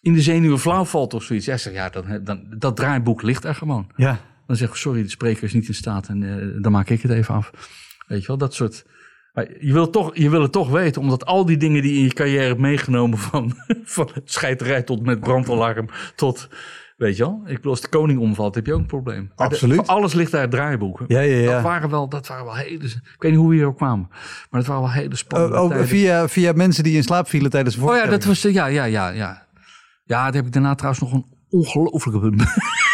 in 0.00 0.12
de 0.12 0.22
zenuwen 0.22 0.58
flauw 0.58 0.84
valt 0.84 1.14
of 1.14 1.22
zoiets? 1.22 1.46
Hij 1.46 1.58
zegt, 1.58 1.76
ja, 1.76 1.88
dan, 1.88 2.24
dan, 2.24 2.46
dat 2.58 2.76
draaiboek 2.76 3.22
ligt 3.22 3.44
er 3.44 3.54
gewoon. 3.54 3.90
Ja. 3.96 4.20
Dan 4.46 4.56
zeg 4.56 4.68
ik, 4.68 4.74
sorry, 4.74 5.02
de 5.02 5.08
spreker 5.08 5.42
is 5.42 5.52
niet 5.52 5.68
in 5.68 5.74
staat 5.74 6.08
en 6.08 6.22
eh, 6.22 6.62
dan 6.62 6.72
maak 6.72 6.88
ik 6.88 7.02
het 7.02 7.10
even 7.10 7.34
af. 7.34 7.50
Weet 8.06 8.20
je 8.20 8.26
wel, 8.26 8.38
dat 8.38 8.54
soort... 8.54 8.86
Maar 9.32 9.46
je 9.60 9.72
wil, 9.72 9.90
toch, 9.90 10.16
je 10.16 10.30
wil 10.30 10.42
het 10.42 10.52
toch 10.52 10.70
weten, 10.70 11.02
omdat 11.02 11.24
al 11.24 11.46
die 11.46 11.56
dingen 11.56 11.82
die 11.82 11.92
je 11.92 11.98
in 11.98 12.04
je 12.04 12.12
carrière 12.12 12.46
hebt 12.46 12.60
meegenomen... 12.60 13.18
van, 13.18 13.52
van 13.84 14.10
scheiterij 14.24 14.82
tot 14.82 15.02
met 15.02 15.20
brandalarm 15.20 15.88
tot... 16.14 16.48
Weet 16.98 17.16
je 17.16 17.22
wel, 17.22 17.42
ik 17.46 17.54
bedoel, 17.54 17.70
als 17.70 17.80
de 17.80 17.88
koning 17.88 18.20
omvalt, 18.20 18.54
heb 18.54 18.66
je 18.66 18.72
ook 18.72 18.78
een 18.78 18.86
probleem. 18.86 19.30
De- 19.36 19.42
Absoluut. 19.42 19.86
alles 19.86 20.12
ligt 20.12 20.30
daar 20.30 20.40
het 20.40 20.50
draaiboek. 20.50 21.04
Ja, 21.06 21.20
ja, 21.20 21.36
ja. 21.36 21.52
Dat 21.52 21.62
waren 21.62 21.90
wel, 21.90 22.08
dat 22.08 22.26
waren 22.26 22.44
wel 22.44 22.54
hele... 22.54 22.84
Ik 22.84 23.00
weet 23.18 23.30
niet 23.30 23.40
hoe 23.40 23.48
we 23.48 23.54
hier 23.54 23.66
ook 23.66 23.76
kwamen. 23.76 24.06
Maar 24.50 24.60
dat 24.60 24.66
waren 24.66 24.82
wel 24.82 24.92
hele 24.92 25.16
spannende 25.16 25.60
Oh, 25.60 25.70
oh, 25.70 25.82
via, 25.82 26.28
via 26.28 26.52
mensen 26.52 26.84
die 26.84 26.96
in 26.96 27.02
slaap 27.02 27.28
vielen 27.28 27.50
tijdens 27.50 27.76
de 27.76 27.84
Oh 27.84 27.96
ja, 27.96 28.06
dat 28.06 28.24
was... 28.24 28.42
Ja, 28.42 28.66
ja, 28.66 28.84
ja, 28.84 29.08
ja. 29.08 29.46
Ja, 30.04 30.24
daar 30.24 30.34
heb 30.34 30.46
ik 30.46 30.52
daarna 30.52 30.74
trouwens 30.74 31.02
nog 31.02 31.12
een 31.12 31.26
ongelofelijke... 31.48 32.32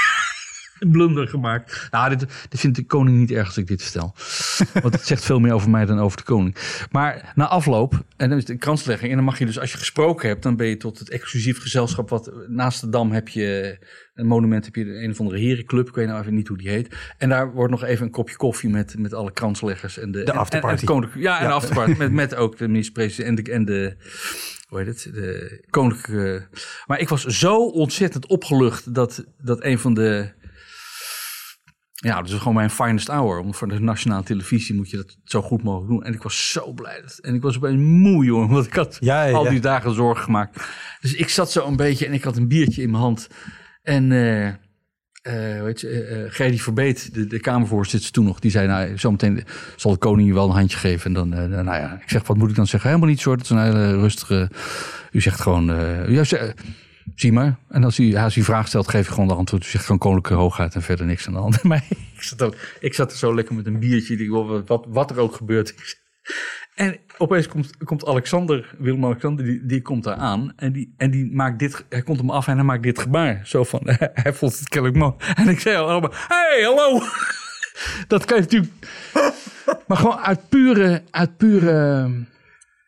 blunder 0.93 1.29
gemaakt. 1.29 1.89
Nou, 1.91 2.17
dit, 2.17 2.27
dit 2.49 2.61
vindt 2.61 2.77
de 2.77 2.87
koning 2.87 3.19
niet 3.19 3.31
erg 3.31 3.47
als 3.47 3.57
ik 3.57 3.67
dit 3.67 3.81
stel. 3.81 4.15
Want 4.83 4.95
het 4.95 5.07
zegt 5.07 5.25
veel 5.25 5.41
meer 5.41 5.53
over 5.53 5.71
mij 5.71 5.85
dan 5.85 5.99
over 5.99 6.17
de 6.17 6.25
koning. 6.25 6.57
Maar 6.91 7.33
na 7.35 7.49
afloop, 7.49 8.05
en 8.17 8.29
dan 8.29 8.39
is 8.39 8.45
de 8.45 8.57
kranslegging. 8.57 9.11
En 9.11 9.17
dan 9.17 9.25
mag 9.25 9.39
je 9.39 9.47
dus, 9.47 9.59
als 9.59 9.73
je 9.73 9.79
gesproken 9.79 10.29
hebt, 10.29 10.43
dan 10.43 10.57
ben 10.57 10.67
je 10.67 10.77
tot 10.77 10.99
het 10.99 11.11
exclusief 11.11 11.61
gezelschap. 11.61 12.09
Wat 12.09 12.33
naast 12.49 12.81
de 12.81 12.89
dam 12.89 13.13
heb 13.13 13.29
je 13.29 13.79
een 14.15 14.27
monument, 14.27 14.65
heb 14.65 14.75
je 14.75 15.03
een 15.03 15.11
of 15.11 15.21
andere 15.21 15.39
herenclub. 15.39 15.89
Ik 15.89 15.95
weet 15.95 16.07
nou 16.07 16.21
even 16.21 16.35
niet 16.35 16.49
hoe 16.49 16.59
die 16.59 16.69
heet. 16.69 16.97
En 17.19 17.29
daar 17.29 17.53
wordt 17.53 17.71
nog 17.71 17.85
even 17.85 18.07
een 18.07 18.13
kopje 18.13 18.37
koffie 18.37 18.71
met, 18.71 18.99
met 18.99 19.15
alle 19.15 19.33
kransleggers. 19.33 19.99
En 19.99 20.13
de, 20.13 20.23
De 20.23 20.33
en- 20.33 20.39
afterparty. 20.39 20.87
En, 20.87 20.95
en 20.95 21.03
het 21.03 21.11
ja, 21.15 21.41
en 21.41 21.47
de 21.47 21.53
afterparty. 21.53 21.95
met, 22.03 22.13
met 22.13 22.35
ook 22.35 22.57
de 22.59 22.69
minister-president 22.69 23.39
en 23.39 23.45
de, 23.45 23.53
en 23.53 23.65
de 23.65 23.97
hoe 24.69 24.79
heet 24.79 25.05
het, 25.05 25.15
de 25.15 25.61
koninklijke... 25.71 26.47
Maar 26.87 27.01
ik 27.01 27.09
was 27.09 27.25
zo 27.25 27.67
ontzettend 27.67 28.27
opgelucht 28.27 28.95
dat, 28.95 29.25
dat 29.43 29.65
een 29.65 29.79
van 29.79 29.95
de... 29.95 30.31
Ja, 32.05 32.17
dat 32.23 32.29
is 32.31 32.35
gewoon 32.39 32.55
mijn 32.55 32.71
finest 32.71 33.09
hour. 33.09 33.39
Om 33.39 33.55
voor 33.55 33.69
de 33.69 33.81
nationale 33.81 34.23
televisie 34.23 34.75
moet 34.75 34.91
je 34.91 34.97
dat 34.97 35.17
zo 35.25 35.43
goed 35.43 35.63
mogelijk 35.63 35.91
doen. 35.91 36.03
En 36.05 36.13
ik 36.13 36.23
was 36.23 36.51
zo 36.53 36.73
blij. 36.73 37.01
Dat, 37.01 37.19
en 37.19 37.35
ik 37.35 37.43
was 37.43 37.57
opeens 37.57 37.81
moe, 37.81 38.25
jongen. 38.25 38.49
Want 38.49 38.67
ik 38.67 38.75
had 38.75 38.97
Ja, 39.01 39.25
ja, 39.25 39.35
al 39.37 39.49
die 39.49 39.61
dagen 39.61 39.95
zorgen 39.95 40.25
gemaakt. 40.25 40.65
Dus 41.01 41.15
ik 41.15 41.29
zat 41.29 41.53
zo 41.53 41.67
een 41.67 41.77
beetje 41.77 42.07
en 42.07 42.13
ik 42.13 42.25
had 42.25 42.37
een 42.37 42.49
biertje 42.49 42.83
in 42.83 42.91
mijn 42.91 43.03
hand. 43.03 43.29
En 43.83 44.13
eh 44.13 44.47
eh 44.49 45.63
weet 45.63 45.81
je, 45.81 46.27
Gerdy 46.31 46.59
Verbeet, 46.59 47.15
de, 47.15 47.27
de 47.27 47.41
Kamervoorzitter 47.41 48.11
toen 48.11 48.25
nog, 48.25 48.39
die 48.39 48.51
zei, 48.51 48.67
nou, 48.67 48.99
zometeen 48.99 49.45
zal 49.77 49.91
de 49.93 49.99
koning 49.99 50.29
je 50.29 50.35
wel 50.35 50.49
een 50.49 50.55
handje 50.57 50.77
geven. 50.79 51.07
En 51.07 51.13
dan, 51.13 51.33
eh, 51.33 51.63
nou 51.63 51.65
ja, 51.79 51.99
ik 52.03 52.11
zeg, 52.11 52.27
wat 52.27 52.37
moet 52.37 52.51
ik 52.51 52.57
dan 52.57 52.67
zeggen? 52.67 52.89
Helemaal 52.91 53.11
niet 53.11 53.21
zo, 53.21 53.31
dat 53.37 53.45
is 53.45 53.51
een 53.51 53.63
hele 53.63 53.99
rustige, 53.99 54.51
u 55.13 55.21
zegt 55.21 55.41
gewoon, 55.41 55.71
eh, 55.71 56.09
ja, 56.09 56.25
ze- 56.25 56.55
zie 57.15 57.33
maar. 57.33 57.59
En 57.69 57.85
als 57.85 57.99
u, 57.99 58.15
als 58.15 58.37
u 58.37 58.43
vraag 58.43 58.67
stelt, 58.69 58.89
geef 58.89 59.07
je 59.07 59.13
gewoon 59.13 59.29
de 59.29 59.35
antwoord. 59.35 59.65
U 59.65 59.69
zegt 59.69 59.85
gewoon 59.85 59.99
koninklijke 59.99 60.43
hoogheid 60.43 60.75
en 60.75 60.83
verder 60.83 61.07
niks 61.07 61.27
aan 61.27 61.33
de 61.33 61.39
hand. 61.39 61.63
Maar 61.75 61.85
ik 62.17 62.23
zat, 62.23 62.43
ook, 62.43 62.57
ik 62.81 62.95
zat 62.95 63.13
er 63.13 63.19
zo 63.19 63.35
lekker 63.35 63.55
met 63.55 63.67
een 63.67 63.79
biertje, 63.79 64.29
wat, 64.67 64.87
wat, 64.89 65.11
er 65.11 65.19
ook 65.19 65.35
gebeurt. 65.35 65.75
En 66.75 66.99
opeens 67.19 67.49
komt, 67.49 67.77
komt 67.85 68.07
Alexander, 68.07 68.75
Willem-Alexander, 68.79 69.45
die, 69.45 69.67
die 69.67 69.83
komt 69.83 70.05
daar 70.05 70.17
aan. 70.17 70.53
En 70.57 70.73
die, 70.73 70.95
en 70.97 71.11
die 71.11 71.33
maakt 71.33 71.59
dit, 71.59 71.85
hij 71.89 72.03
komt 72.03 72.19
hem 72.19 72.31
af 72.31 72.47
en 72.47 72.55
hij 72.55 72.65
maakt 72.65 72.83
dit 72.83 72.99
gebaar. 72.99 73.41
Zo 73.45 73.65
van, 73.65 73.81
hij 74.23 74.33
vond 74.33 74.59
het 74.59 74.69
kennelijk 74.69 75.01
mooi. 75.01 75.15
En 75.35 75.49
ik 75.49 75.61
zei 75.61 75.77
allemaal, 75.77 76.13
hey, 76.29 76.63
hallo. 76.63 77.01
Dat 78.09 78.25
kan 78.25 78.37
je 78.37 78.43
natuurlijk... 78.43 78.73
Maar 79.87 79.97
gewoon 79.97 80.19
uit 80.19 80.49
pure, 80.49 81.03
uit 81.11 81.37
pure 81.37 82.11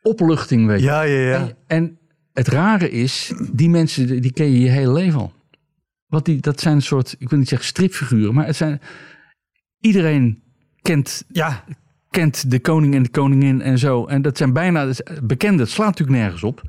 opluchting, 0.03 0.67
weet 0.67 0.81
je. 0.81 0.85
Ja, 0.85 1.03
ja, 1.03 1.21
ja. 1.21 1.39
En, 1.39 1.57
en 1.67 1.99
het 2.37 2.49
rare 2.49 2.91
is, 2.91 3.33
die 3.53 3.69
mensen 3.71 4.21
die 4.21 4.33
ken 4.33 4.53
je 4.53 4.61
je 4.61 4.69
hele 4.69 4.93
leven 4.93 5.21
al. 5.21 5.33
Want 6.07 6.25
die, 6.25 6.41
dat 6.41 6.61
zijn 6.61 6.75
een 6.75 6.83
soort, 6.83 7.17
ik 7.19 7.29
wil 7.29 7.39
niet 7.39 7.49
zeggen 7.49 7.69
stripfiguren, 7.69 8.35
maar 8.35 8.47
het 8.47 8.57
zijn. 8.57 8.81
Iedereen 9.81 10.43
kent, 10.83 11.25
Ja, 11.29 11.65
kent 12.11 12.51
de 12.51 12.61
koning 12.61 12.95
en 12.95 13.03
de 13.03 13.09
koningin 13.09 13.61
en 13.61 13.79
zo. 13.79 14.05
En 14.07 14.23
dat 14.23 14.37
zijn 14.37 14.53
bijna 14.53 14.83
is 14.83 15.01
bekende. 15.23 15.63
Het 15.63 15.71
slaat 15.73 15.87
natuurlijk 15.87 16.19
nergens 16.19 16.43
op. 16.43 16.63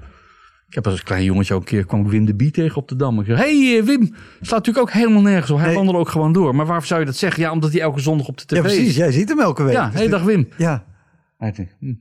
Ik 0.67 0.73
heb 0.73 0.87
als 0.87 1.03
klein 1.03 1.23
jongetje 1.23 1.53
ook 1.53 1.59
een 1.59 1.65
keer 1.65 1.85
kwam 1.85 2.01
ik 2.01 2.07
Wim 2.11 2.25
de 2.25 2.35
Bie 2.35 2.51
tegen 2.51 2.77
op 2.77 2.87
de 2.87 2.95
dam. 2.95 3.19
Ik 3.19 3.25
zei, 3.25 3.37
hey, 3.37 3.77
eh, 3.79 3.83
Wim, 3.85 4.15
slaat 4.41 4.65
natuurlijk 4.65 4.77
ook 4.87 4.91
helemaal 4.91 5.21
nergens 5.21 5.51
op. 5.51 5.57
Hij 5.57 5.65
Nee. 5.67 5.75
wandelde 5.75 5.99
ook 5.99 6.09
gewoon 6.09 6.33
door. 6.33 6.55
Maar 6.55 6.65
waarvoor 6.65 6.87
zou 6.87 6.99
je 6.99 7.05
dat 7.05 7.15
zeggen? 7.15 7.41
Ja, 7.43 7.51
omdat 7.51 7.71
hij 7.71 7.81
elke 7.81 7.99
zondag 7.99 8.27
op 8.27 8.37
de 8.37 8.45
tv 8.45 8.55
ja, 8.55 8.61
precies. 8.61 8.87
is. 8.87 8.95
Jij 8.95 9.11
ziet 9.11 9.29
hem 9.29 9.39
elke 9.39 9.63
week. 9.63 9.73
Ja, 9.73 9.91
hey, 9.93 10.07
dag 10.07 10.23
Wim. 10.23 10.47
Ja. 10.57 10.83
Hij 11.37 11.51
denkt, 11.51 11.75
hm, 11.79 11.93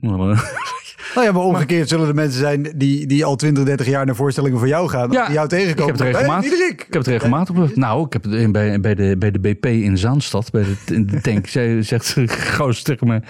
nou, 1.17 1.27
ja, 1.27 1.33
maar 1.33 1.43
omgekeerd 1.43 1.89
zullen 1.89 2.09
er 2.09 2.14
mensen 2.14 2.41
zijn 2.41 2.73
die, 2.77 3.07
die 3.07 3.25
al 3.25 3.37
20, 3.37 3.64
30 3.64 3.87
jaar 3.87 4.07
naar 4.07 4.17
voorstellingen 4.17 4.59
van 4.59 4.69
jou 4.69 4.89
gaan. 4.89 5.11
Ja, 5.11 5.25
die 5.25 5.35
jou 5.35 5.49
tegenkomen. 5.49 5.95
Ik 5.95 5.99
heb 5.99 6.07
het 6.07 6.17
regelmatig. 6.17 6.53
Ik 6.53 6.81
heb 6.81 6.93
het 6.93 7.07
regelmatig. 7.07 7.77
Nou, 7.77 8.07
ik 8.07 8.12
heb 8.12 8.25
het 8.25 8.33
in- 8.33 8.53
bij, 8.53 8.81
bij, 8.81 8.95
de, 8.95 9.17
bij 9.19 9.31
de 9.31 9.39
BP 9.39 9.67
in 9.67 9.99
Zaanstad, 9.99 10.51
bij 10.51 10.62
de, 10.62 10.95
in 10.95 11.07
de 11.07 11.21
tank. 11.21 11.47
Zij 11.57 11.83
zegt 11.83 12.05
ze 12.05 12.29
goos 12.29 12.83
tegen 12.83 13.07
me. 13.07 13.21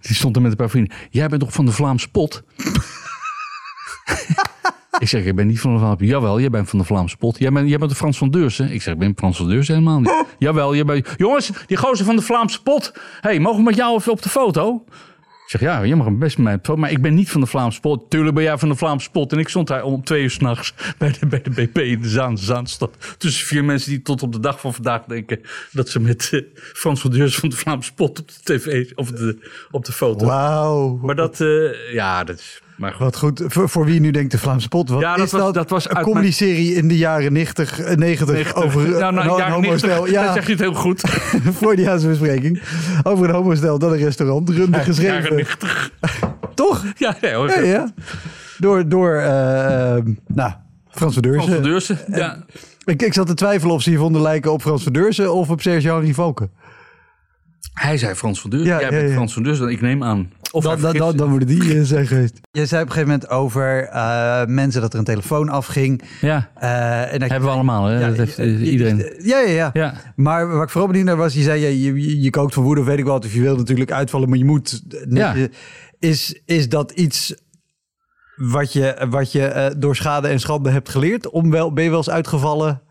Die 0.00 0.14
stond 0.16 0.36
er 0.36 0.42
met 0.42 0.50
een 0.50 0.56
paar 0.56 0.70
vrienden. 0.70 0.96
Jij 1.10 1.28
bent 1.28 1.40
toch 1.40 1.52
van 1.52 1.64
de 1.64 1.72
Vlaamse 1.72 2.10
pot? 2.10 2.42
ik 4.98 5.08
zeg, 5.08 5.24
ik 5.24 5.36
ben 5.36 5.46
niet 5.46 5.60
van 5.60 5.72
de 5.72 5.78
Vlaamse 5.78 5.96
pot. 5.98 6.08
Jawel, 6.08 6.40
jij 6.40 6.50
bent 6.50 6.68
van 6.68 6.78
de 6.78 6.84
Vlaamse 6.84 7.16
pot. 7.16 7.38
Jij 7.38 7.50
bent, 7.52 7.68
jij 7.68 7.78
bent 7.78 7.90
de 7.90 7.96
Frans 7.96 8.18
van 8.18 8.30
Deursen. 8.30 8.70
Ik 8.72 8.82
zeg, 8.82 8.94
ik 8.94 9.00
ben 9.00 9.12
Frans 9.16 9.36
van 9.36 9.48
Deursen 9.48 9.74
helemaal 9.74 10.00
niet. 10.00 10.24
Jawel, 10.38 10.74
jij 10.74 10.84
bent... 10.84 11.08
Jongens, 11.16 11.50
die 11.66 11.76
gozer 11.76 12.04
van 12.04 12.16
de 12.16 12.22
Vlaamse 12.22 12.62
pot. 12.62 12.92
hey, 13.20 13.38
mogen 13.38 13.58
we 13.58 13.64
met 13.64 13.76
jou 13.76 13.96
even 13.96 14.12
op 14.12 14.22
de 14.22 14.28
foto? 14.28 14.84
Ik 15.46 15.52
zeg, 15.52 15.60
ja, 15.60 15.82
je 15.82 15.96
mag 15.96 16.10
best 16.10 16.38
op 16.38 16.44
de 16.44 16.50
foto, 16.50 16.76
maar 16.76 16.90
ik 16.90 17.02
ben 17.02 17.14
niet 17.14 17.30
van 17.30 17.40
de 17.40 17.46
Vlaamse 17.46 17.80
pot. 17.80 18.10
Tuurlijk 18.10 18.34
ben 18.34 18.44
jij 18.44 18.58
van 18.58 18.68
de 18.68 18.74
Vlaamse 18.74 19.10
pot. 19.10 19.32
En 19.32 19.38
ik 19.38 19.48
stond 19.48 19.68
daar 19.68 19.82
om 19.82 20.04
twee 20.04 20.22
uur 20.22 20.30
s'nachts 20.30 20.74
bij 20.98 21.14
de, 21.20 21.26
bij 21.26 21.42
de 21.42 21.50
BP 21.50 21.78
in 21.78 22.00
de 22.00 22.08
Zaan, 22.08 22.38
Zaanstad. 22.38 23.16
Tussen 23.18 23.46
vier 23.46 23.64
mensen 23.64 23.90
die 23.90 24.02
tot 24.02 24.22
op 24.22 24.32
de 24.32 24.40
dag 24.40 24.60
van 24.60 24.74
vandaag 24.74 25.04
denken... 25.04 25.40
dat 25.72 25.88
ze 25.88 26.00
met 26.00 26.28
eh, 26.32 26.42
Frans 26.54 27.00
van 27.00 27.10
Deurs 27.10 27.36
van 27.36 27.48
de 27.48 27.56
Vlaamse 27.56 27.94
pot 27.94 28.18
op 28.18 28.28
de 28.28 28.34
tv 28.42 28.92
of 28.94 29.10
de, 29.10 29.50
op 29.70 29.84
de 29.84 29.92
foto. 29.92 30.26
Wauw. 30.26 30.98
Maar 31.02 31.14
dat, 31.14 31.40
eh, 31.40 31.92
ja, 31.92 32.24
dat 32.24 32.38
is... 32.38 32.62
Maar 32.76 32.90
goed. 32.90 33.00
Wat 33.00 33.16
goed. 33.16 33.42
Voor, 33.46 33.68
voor 33.68 33.84
wie 33.84 34.00
nu 34.00 34.10
denkt 34.10 34.30
de 34.30 34.38
Vlaamse 34.38 34.68
pot. 34.68 34.88
Wat 34.88 35.00
Ja, 35.00 35.16
dat 35.16 35.26
is 35.26 35.32
was- 35.32 35.40
dat? 35.40 35.54
dat 35.54 35.70
was 35.70 35.90
een 35.90 36.02
comedy-serie 36.02 36.74
in 36.74 36.88
de 36.88 36.96
jaren 36.96 37.32
90, 37.32 37.80
eh, 37.80 37.96
90, 37.96 38.54
over 38.54 38.80
nou, 38.88 38.94
een, 38.94 39.14
nou, 39.14 39.28
een 39.30 39.36
jaren 39.36 39.52
homostel. 39.54 39.88
90, 39.88 40.12
Ja, 40.14 40.24
dan 40.24 40.34
zeg 40.34 40.44
je 40.46 40.50
het 40.52 40.60
heel 40.60 40.74
goed. 40.74 41.00
Freudiaanse 41.60 42.08
bespreking. 42.08 42.62
Over 43.02 43.28
een 43.28 43.34
homostel 43.34 43.78
dat 43.78 43.92
een 43.92 43.98
restaurant 43.98 44.48
runde 44.48 44.70
Jaren 44.70 44.84
geschreven. 44.84 45.34
90. 45.36 45.90
Toch? 46.54 46.84
Ja, 46.96 47.16
nee, 47.20 47.32
hoor. 47.34 47.48
Ja, 47.50 47.60
ja. 47.60 47.92
Door, 48.58 48.88
door 48.88 49.14
eh, 49.16 49.96
eh, 49.96 50.04
nou, 50.26 50.52
Frans 50.88 51.14
van 51.14 51.22
Frans 51.24 51.48
van 51.50 51.62
Deursen. 51.62 51.98
Ja. 52.12 52.44
Ik, 52.84 53.02
ik 53.02 53.12
zat 53.14 53.26
te 53.26 53.34
twijfelen 53.34 53.74
of 53.74 53.82
ze 53.82 53.90
hier 53.90 53.98
vonden 53.98 54.22
lijken 54.22 54.52
op 54.52 54.62
Frans 54.62 54.82
van 54.82 54.92
Deursen 54.92 55.32
of 55.34 55.50
op 55.50 55.60
Serge-Henri 55.60 56.14
Valken. 56.14 56.50
Hij 57.72 57.98
zei 57.98 58.14
Frans 58.14 58.40
van 58.40 58.50
Deursen. 58.50 58.70
Ja, 58.70 58.80
Jij 58.80 58.90
ja, 58.90 58.96
bent 58.96 59.08
ja. 59.08 59.14
Frans 59.14 59.32
van 59.32 59.42
Deursen. 59.42 59.68
Ik 59.68 59.80
neem 59.80 60.02
aan. 60.04 60.30
Of 60.56 60.64
Dan, 60.64 60.92
dan, 60.92 61.16
dan, 61.16 61.28
moeten 61.28 61.48
die 61.48 61.74
eh, 61.78 61.82
zijn 61.82 62.06
geweest. 62.06 62.38
Je 62.50 62.66
zei 62.66 62.82
op 62.82 62.88
een 62.88 62.94
gegeven 62.94 63.12
moment 63.14 63.30
over 63.30 63.84
eh, 63.84 64.44
mensen 64.46 64.80
dat 64.80 64.92
er 64.92 64.98
een 64.98 65.04
telefoon 65.04 65.48
afging. 65.48 66.02
Ja, 66.20 66.50
Eh, 66.54 67.12
en 67.12 67.18
dat 67.18 67.30
hebben 67.30 67.48
we 67.48 67.54
allemaal. 67.54 67.84
Hè? 67.84 67.98
Ja, 68.00 68.08
dat 68.08 68.16
heeft 68.16 68.38
iedereen. 68.60 69.14
Ja, 69.18 69.38
ja, 69.40 69.50
ja. 69.50 69.70
Ja. 69.72 69.94
Maar 70.16 70.48
waar 70.48 70.62
ik 70.62 70.70
vooral 70.70 70.88
benieuwd 70.88 71.06
naar 71.06 71.16
was, 71.16 71.34
je 71.34 71.42
zei, 71.42 71.60
ja, 71.60 71.68
je, 71.68 72.02
je, 72.02 72.20
je 72.20 72.30
kookt 72.30 72.54
van 72.54 72.62
woede 72.62 72.80
of 72.80 72.86
weet 72.86 72.98
ik 72.98 73.04
wat. 73.04 73.24
Of 73.24 73.32
je 73.34 73.40
wil 73.40 73.56
natuurlijk 73.56 73.92
uitvallen, 73.92 74.28
maar 74.28 74.38
je 74.38 74.44
moet. 74.44 74.82
Ja. 75.08 75.34
Is, 75.98 76.40
is 76.44 76.68
dat 76.68 76.90
iets 76.92 77.34
wat 78.36 78.72
je, 78.72 79.06
wat 79.10 79.32
je 79.32 79.44
eh, 79.46 79.74
door 79.78 79.96
schade 79.96 80.28
en 80.28 80.40
schande 80.40 80.70
hebt 80.70 80.88
geleerd? 80.88 81.30
Om 81.30 81.50
wel, 81.50 81.72
ben 81.72 81.84
je 81.84 81.90
wel 81.90 81.98
eens 81.98 82.10
uitgevallen 82.10 82.82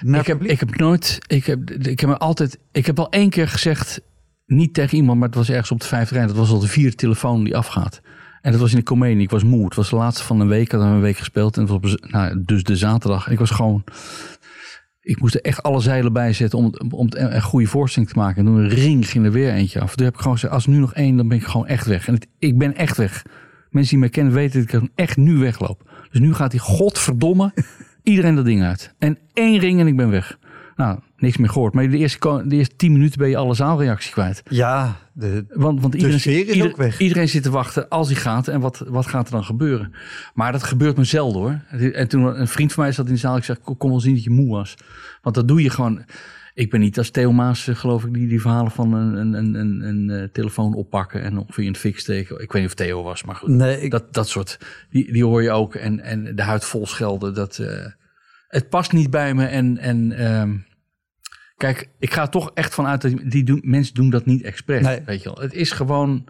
naar 0.00 0.20
Ik 0.20 0.26
heb, 0.26 0.38
publiek? 0.38 0.60
ik 0.60 0.68
heb 0.68 0.76
nooit, 0.78 1.18
ik 1.26 1.46
heb, 1.46 1.70
ik 1.70 2.00
heb 2.00 2.08
me 2.08 2.16
altijd, 2.18 2.58
ik 2.72 2.86
heb 2.86 2.98
al 2.98 3.10
één 3.10 3.30
keer 3.30 3.48
gezegd, 3.48 4.00
niet 4.46 4.74
tegen 4.74 4.96
iemand, 4.96 5.18
maar 5.18 5.28
het 5.28 5.36
was 5.36 5.50
ergens 5.50 5.70
op 5.70 5.80
de 5.80 5.86
vijfde 5.86 6.14
rij. 6.14 6.26
Dat 6.26 6.36
was 6.36 6.50
al 6.50 6.58
de 6.58 6.66
vierde 6.66 6.96
telefoon 6.96 7.44
die 7.44 7.56
afgaat. 7.56 8.00
En 8.42 8.52
dat 8.52 8.60
was 8.60 8.70
in 8.70 8.78
de 8.78 8.82
comedie. 8.82 9.22
Ik 9.22 9.30
was 9.30 9.44
moe. 9.44 9.64
Het 9.64 9.74
was 9.74 9.90
de 9.90 9.96
laatste 9.96 10.24
van 10.24 10.40
een 10.40 10.48
week. 10.48 10.62
Ik 10.62 10.72
had 10.72 10.80
een 10.80 11.00
week 11.00 11.16
gespeeld. 11.16 11.56
En 11.56 11.62
het 11.62 11.70
was 11.70 11.94
op, 11.94 12.10
nou, 12.10 12.42
dus 12.44 12.62
de 12.62 12.76
zaterdag. 12.76 13.28
Ik 13.28 13.38
was 13.38 13.50
gewoon, 13.50 13.84
ik 15.00 15.20
moest 15.20 15.34
er 15.34 15.40
echt 15.40 15.62
alle 15.62 15.80
zeilen 15.80 16.12
bij 16.12 16.32
zetten 16.32 16.58
om, 16.58 16.74
om 16.90 17.06
een, 17.10 17.42
goede 17.42 17.66
voorstelling 17.66 18.10
te 18.10 18.18
maken. 18.18 18.36
En 18.36 18.44
toen 18.44 18.62
een 18.62 18.68
ring 18.68 19.08
ging 19.08 19.24
er 19.24 19.32
weer 19.32 19.52
eentje 19.52 19.80
af. 19.80 19.94
Toen 19.94 20.04
heb 20.04 20.14
ik 20.14 20.20
gewoon 20.20 20.34
gezegd, 20.34 20.52
als 20.52 20.66
nu 20.66 20.78
nog 20.78 20.94
één, 20.94 21.16
dan 21.16 21.28
ben 21.28 21.36
ik 21.36 21.44
gewoon 21.44 21.66
echt 21.66 21.86
weg. 21.86 22.08
En 22.08 22.18
ik 22.38 22.58
ben 22.58 22.76
echt 22.76 22.96
weg. 22.96 23.22
Mensen 23.70 23.90
die 23.90 23.98
mij 23.98 24.08
kennen 24.08 24.32
weten 24.32 24.66
dat 24.66 24.82
ik 24.82 24.88
echt 24.94 25.16
nu 25.16 25.36
wegloop. 25.36 25.90
Dus 26.10 26.20
nu 26.20 26.34
gaat 26.34 26.50
die 26.50 26.60
godverdomme 26.60 27.52
iedereen 28.02 28.34
dat 28.34 28.44
ding 28.44 28.62
uit. 28.62 28.94
En 28.98 29.18
één 29.32 29.58
ring 29.58 29.80
en 29.80 29.86
ik 29.86 29.96
ben 29.96 30.10
weg. 30.10 30.38
Nou, 30.76 30.98
niks 31.22 31.36
meer 31.36 31.48
gehoord. 31.48 31.74
Maar 31.74 31.90
de 31.90 31.96
eerste, 31.98 32.42
de 32.46 32.56
eerste 32.56 32.76
tien 32.76 32.92
minuten 32.92 33.18
ben 33.18 33.28
je 33.28 33.36
alle 33.36 33.54
zaalreactie 33.54 34.12
kwijt. 34.12 34.42
Ja, 34.48 34.96
de, 35.12 35.44
Want, 35.48 35.80
want 35.80 35.94
iedereen, 35.94 36.20
sfeer 36.20 36.48
is 36.48 36.54
ieder- 36.54 36.70
ook 36.70 36.76
weg. 36.76 36.98
iedereen 36.98 37.28
zit 37.28 37.42
te 37.42 37.50
wachten 37.50 37.88
als 37.88 38.06
hij 38.08 38.16
gaat. 38.16 38.48
En 38.48 38.60
wat, 38.60 38.84
wat 38.88 39.06
gaat 39.06 39.26
er 39.26 39.32
dan 39.32 39.44
gebeuren? 39.44 39.94
Maar 40.34 40.52
dat 40.52 40.62
gebeurt 40.62 40.96
me 40.96 41.04
zelden 41.04 41.40
hoor. 41.42 41.60
En 41.92 42.08
toen 42.08 42.40
een 42.40 42.48
vriend 42.48 42.72
van 42.72 42.82
mij 42.84 42.92
zat 42.92 43.06
in 43.06 43.12
de 43.12 43.18
zaal. 43.18 43.36
Ik 43.36 43.44
zei, 43.44 43.58
ik 43.66 43.78
kon 43.78 43.90
wel 43.90 44.00
zien 44.00 44.14
dat 44.14 44.24
je 44.24 44.30
moe 44.30 44.50
was. 44.50 44.74
Want 45.22 45.34
dat 45.34 45.48
doe 45.48 45.62
je 45.62 45.70
gewoon. 45.70 46.04
Ik 46.54 46.70
ben 46.70 46.80
niet 46.80 46.98
als 46.98 47.10
Theo 47.10 47.32
Maas, 47.32 47.68
eh, 47.68 47.74
geloof 47.76 48.04
ik, 48.04 48.14
die, 48.14 48.28
die 48.28 48.40
verhalen 48.40 48.70
van 48.70 48.92
een, 48.92 49.14
een, 49.16 49.34
een, 49.34 49.54
een, 49.54 49.82
een 49.82 50.10
eh, 50.10 50.28
telefoon 50.32 50.74
oppakken 50.74 51.22
en 51.22 51.38
ongeveer 51.38 51.64
in 51.64 51.70
het 51.70 51.80
fik 51.80 51.98
steken. 51.98 52.40
Ik 52.40 52.52
weet 52.52 52.62
niet 52.62 52.70
of 52.70 52.76
Theo 52.76 53.02
was, 53.02 53.24
maar 53.24 53.34
goed. 53.34 53.48
nee, 53.48 53.80
ik, 53.80 53.90
Dat, 53.90 54.14
dat 54.14 54.28
soort, 54.28 54.58
die, 54.90 55.12
die 55.12 55.24
hoor 55.24 55.42
je 55.42 55.50
ook. 55.50 55.74
En, 55.74 56.00
en 56.00 56.36
de 56.36 56.42
huid 56.42 56.64
vol 56.64 56.86
schelden. 56.86 57.34
Dat, 57.34 57.58
eh, 57.58 57.86
het 58.48 58.68
past 58.68 58.92
niet 58.92 59.10
bij 59.10 59.34
me. 59.34 59.44
En, 59.44 59.78
en 59.78 60.12
ehm, 60.12 60.54
kijk, 61.62 61.88
ik 61.98 62.12
ga 62.12 62.26
toch 62.26 62.50
echt 62.54 62.74
vanuit 62.74 63.02
dat 63.02 63.12
die 63.24 63.44
doen, 63.44 63.60
mensen 63.64 63.94
doen 63.94 64.10
dat 64.10 64.26
niet 64.26 64.42
expres. 64.42 64.82
Nee. 64.82 65.02
Weet 65.06 65.22
je 65.22 65.32
wel. 65.34 65.42
Het 65.42 65.52
is 65.52 65.70
gewoon 65.70 66.24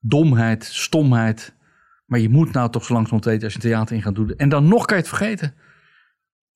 domheid, 0.00 0.64
stomheid. 0.64 1.54
Maar 2.06 2.18
je 2.18 2.28
moet 2.28 2.52
nou 2.52 2.70
toch 2.70 2.84
zo 2.84 2.92
langzamerhand 2.92 3.24
weten 3.24 3.44
als 3.44 3.52
je 3.52 3.58
theater 3.60 3.96
in 3.96 4.02
gaat 4.02 4.14
doen. 4.14 4.34
En 4.36 4.48
dan 4.48 4.68
nog 4.68 4.84
kan 4.84 4.96
je 4.96 5.02
het 5.02 5.16
vergeten. 5.16 5.54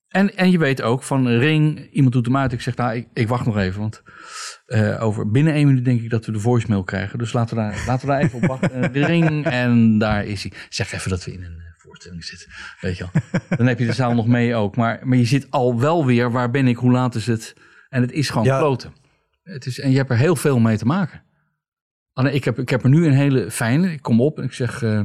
En, 0.09 0.37
en 0.37 0.51
je 0.51 0.59
weet 0.59 0.83
ook 0.83 1.03
van 1.03 1.29
ring, 1.29 1.91
iemand 1.91 2.12
doet 2.12 2.27
hem 2.27 2.37
uit. 2.37 2.53
Ik 2.53 2.61
zeg, 2.61 2.77
nou, 2.77 2.95
ik, 2.95 3.09
ik 3.12 3.29
wacht 3.29 3.47
nog 3.47 3.59
even. 3.59 3.81
Want 3.81 4.03
eh, 4.67 5.03
over 5.03 5.31
binnen 5.31 5.53
één 5.53 5.67
minuut 5.67 5.85
denk 5.85 6.01
ik 6.01 6.11
dat 6.11 6.27
we 6.27 6.33
de 6.33 6.41
voicemail 6.41 6.85
krijgen. 6.85 7.19
Dus 7.19 7.33
laten 7.33 7.57
we 7.57 7.62
daar, 7.62 7.85
laten 7.87 8.07
we 8.07 8.12
daar 8.12 8.23
even 8.23 8.43
op 8.43 8.47
wachten. 8.47 8.93
De 8.93 9.07
ring 9.07 9.45
en 9.45 9.99
daar 9.99 10.25
is 10.25 10.43
hij. 10.43 10.53
Zeg 10.69 10.93
even 10.93 11.11
dat 11.11 11.25
we 11.25 11.33
in 11.33 11.43
een 11.43 11.59
eh, 11.59 11.73
voorstelling 11.77 12.25
zitten. 12.25 12.49
Weet 12.81 12.97
je 12.97 13.07
wel. 13.12 13.41
Dan 13.57 13.67
heb 13.67 13.79
je 13.79 13.87
de 13.87 13.93
zaal 13.93 14.15
nog 14.15 14.27
mee 14.27 14.55
ook. 14.55 14.77
Maar, 14.77 15.01
maar 15.03 15.19
je 15.19 15.25
zit 15.25 15.51
al 15.51 15.81
wel 15.81 16.07
weer, 16.07 16.31
waar 16.31 16.51
ben 16.51 16.69
ik, 16.69 16.77
hoe 16.77 16.93
laat 16.93 17.15
is 17.15 17.27
het? 17.27 17.55
En 17.95 18.01
het 18.03 18.12
is 18.12 18.28
gewoon 18.30 18.45
Ja. 18.47 18.59
kloten. 18.59 18.92
Het 19.42 19.66
is, 19.66 19.78
en 19.78 19.90
je 19.90 19.97
hebt 19.97 20.11
er 20.11 20.16
heel 20.16 20.36
veel 20.36 20.59
mee 20.59 20.76
te 20.76 20.84
maken. 20.86 21.22
Alleen 22.12 22.34
ik 22.34 22.45
heb, 22.45 22.59
ik 22.59 22.68
heb 22.68 22.82
er 22.82 22.88
nu 22.88 23.07
een 23.07 23.12
hele 23.12 23.51
fijne. 23.51 23.92
Ik 23.92 24.03
kom 24.03 24.20
op 24.20 24.38
en 24.38 24.45
ik 24.45 24.53
zeg... 24.53 24.82
eh, 24.82 25.05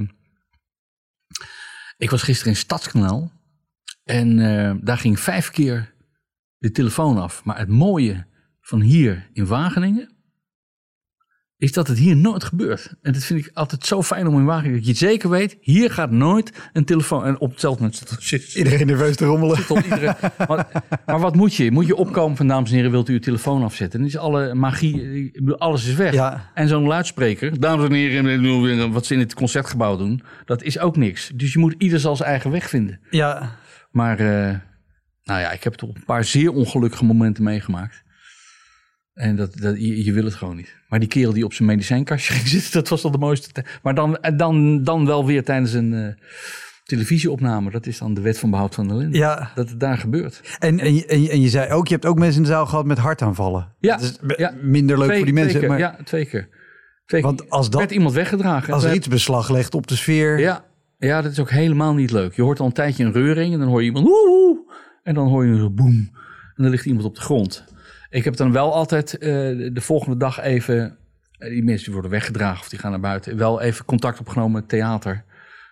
ik 1.97 2.09
was 2.09 2.21
gisteren 2.23 2.53
in 2.53 2.59
Stadskanaal. 2.59 3.31
En 4.03 4.39
eh, 4.39 4.75
daar 4.81 4.97
ging 4.97 5.19
vijf 5.19 5.49
keer 5.51 5.93
de 6.57 6.71
telefoon 6.71 7.17
af. 7.17 7.43
Maar 7.43 7.57
het 7.57 7.69
mooie 7.69 8.25
van 8.61 8.81
hier 8.81 9.29
in 9.33 9.45
Wageningen... 9.45 10.17
is 11.59 11.71
dat 11.71 11.87
het 11.87 11.97
hier 11.97 12.15
nooit 12.15 12.43
gebeurt. 12.43 12.93
En 13.01 13.13
dat 13.13 13.23
vind 13.23 13.45
ik 13.45 13.51
altijd 13.53 13.85
zo 13.85 14.03
fijn 14.03 14.27
om 14.27 14.37
in 14.37 14.45
Wageningen... 14.45 14.77
dat 14.77 14.87
je 14.87 14.93
zeker 14.93 15.29
weet, 15.29 15.57
hier 15.61 15.91
gaat 15.91 16.11
nooit 16.11 16.69
een 16.73 16.85
telefoon... 16.85 17.25
en 17.25 17.39
op 17.39 17.51
hetzelfde 17.51 17.81
moment 17.81 18.03
zit- 18.19 18.53
Iedereen 18.55 18.87
nerveus 18.87 19.15
te 19.15 19.25
rommelen. 19.25 19.65
tot 19.65 19.83
iedereen. 19.83 20.13
Maar, 20.47 20.83
maar 21.05 21.19
wat 21.19 21.35
moet 21.35 21.55
je? 21.55 21.71
Moet 21.71 21.87
je 21.87 21.95
opkomen 21.95 22.37
van 22.37 22.47
dames 22.47 22.69
en 22.69 22.75
heren, 22.75 22.91
wilt 22.91 23.09
u 23.09 23.13
uw 23.13 23.19
telefoon 23.19 23.63
afzetten? 23.63 23.99
Dan 23.99 24.07
is 24.07 24.17
alle 24.17 24.53
magie, 24.53 25.25
ik 25.25 25.33
bedoel, 25.33 25.57
alles 25.59 25.85
is 25.87 25.93
weg. 25.95 26.13
Ja. 26.13 26.49
En 26.53 26.67
zo'n 26.67 26.87
luidspreker, 26.87 27.59
dames 27.59 27.85
en 27.85 27.93
heren, 27.93 28.91
wat 28.91 29.05
ze 29.05 29.13
in 29.13 29.19
het 29.19 29.33
concertgebouw 29.33 29.97
doen, 29.97 30.21
dat 30.45 30.63
is 30.63 30.79
ook 30.79 30.97
niks. 30.97 31.31
Dus 31.35 31.53
je 31.53 31.59
moet 31.59 31.75
ieder 31.77 31.99
zal 31.99 32.15
zijn 32.15 32.29
eigen 32.29 32.51
weg 32.51 32.69
vinden. 32.69 32.99
Ja. 33.09 33.55
Maar 33.91 34.19
eh, 34.19 34.55
nou 35.23 35.39
ja, 35.41 35.51
ik 35.51 35.63
heb 35.63 35.73
toch 35.73 35.95
een 35.95 36.03
paar 36.05 36.23
zeer 36.23 36.51
ongelukkige 36.51 37.05
momenten 37.05 37.43
meegemaakt. 37.43 38.03
En 39.19 39.35
dat, 39.35 39.57
dat, 39.57 39.75
je, 39.81 40.03
je 40.03 40.13
wil 40.13 40.23
het 40.23 40.33
gewoon 40.33 40.55
niet. 40.55 40.75
Maar 40.89 40.99
die 40.99 41.07
kerel 41.07 41.33
die 41.33 41.43
op 41.45 41.53
zijn 41.53 41.67
medicijnkastje 41.67 42.33
ging 42.33 42.47
zitten, 42.47 42.71
dat 42.73 42.89
was 42.89 43.03
al 43.03 43.11
de 43.11 43.17
mooiste. 43.17 43.51
te- 43.51 43.63
Maar 43.83 43.95
dan, 43.95 44.17
en 44.17 44.37
dan, 44.37 44.83
dan 44.83 45.05
wel 45.05 45.25
weer 45.25 45.43
tijdens 45.43 45.73
een 45.73 45.93
eh, 45.93 46.13
televisieopname. 46.83 47.71
Dat 47.71 47.85
is 47.85 47.97
dan 47.97 48.13
de 48.13 48.21
wet 48.21 48.39
van 48.39 48.49
behoud 48.49 48.75
van 48.75 48.87
de 48.87 48.93
ellende. 48.93 49.17
Ja. 49.17 49.51
Dat 49.55 49.69
het 49.69 49.79
daar 49.79 49.97
gebeurt. 49.97 50.41
En, 50.59 50.79
en, 50.79 50.95
je- 50.95 51.05
en, 51.05 51.21
je- 51.21 51.29
en 51.29 51.41
je 51.41 51.49
zei 51.49 51.71
ook, 51.71 51.87
je 51.87 51.93
hebt 51.93 52.05
ook 52.05 52.17
mensen 52.19 52.37
in 52.37 52.43
de 52.47 52.53
zaal 52.53 52.65
gehad 52.65 52.85
met 52.85 52.97
hartaanvallen. 52.97 53.75
Ja, 53.79 53.97
Dat 53.97 54.19
is 54.27 54.35
ja. 54.37 54.53
minder 54.61 54.97
leuk 54.99 55.15
voor 55.15 55.25
die 55.25 55.33
mensen. 55.33 55.49
twee 55.59 55.61
keer, 55.61 55.69
maar 55.69 55.79
Ja, 55.79 56.03
twee 56.03 56.25
keer. 56.25 56.49
Twee 57.05 57.21
Want 57.21 57.41
keer. 57.41 57.49
als 57.49 57.69
dat- 57.69 57.79
werd 57.79 57.91
iemand 57.91 58.13
weggedragen. 58.13 58.73
als 58.73 58.83
er 58.83 58.93
iets 58.93 59.07
beslag 59.07 59.49
legt 59.49 59.75
op 59.75 59.87
de 59.87 59.95
sfeer. 59.95 60.39
Ja, 60.39 60.65
ja, 60.97 61.21
dat 61.21 61.31
is 61.31 61.39
ook 61.39 61.49
helemaal 61.49 61.93
niet 61.93 62.11
leuk. 62.11 62.33
Je 62.35 62.41
hoort 62.41 62.59
al 62.59 62.65
een 62.65 62.71
tijdje 62.71 63.03
een 63.05 63.11
reuring 63.13 63.53
en 63.53 63.59
dan 63.59 63.67
hoor 63.67 63.79
je 63.79 63.85
iemand 63.87 64.05
woe, 64.05 64.27
woe, 64.27 64.73
en 65.03 65.13
dan 65.13 65.27
hoor 65.27 65.45
je 65.45 65.57
zo 65.57 65.69
boem. 65.69 66.09
En 66.55 66.63
dan 66.65 66.69
ligt 66.69 66.85
iemand 66.85 67.05
op 67.05 67.15
de 67.15 67.21
grond. 67.21 67.63
Ik 68.09 68.23
heb 68.23 68.35
dan 68.35 68.51
wel 68.51 68.73
altijd 68.73 69.17
eh, 69.17 69.29
de 69.73 69.81
volgende 69.81 70.17
dag 70.17 70.39
even, 70.39 70.97
eh, 71.37 71.49
die 71.49 71.63
mensen 71.63 71.83
die 71.83 71.93
worden 71.93 72.11
weggedragen 72.11 72.61
of 72.61 72.69
die 72.69 72.79
gaan 72.79 72.91
naar 72.91 72.99
buiten, 72.99 73.37
wel 73.37 73.61
even 73.61 73.85
contact 73.85 74.19
opgenomen 74.19 74.51
met 74.51 74.69
theater. 74.69 75.23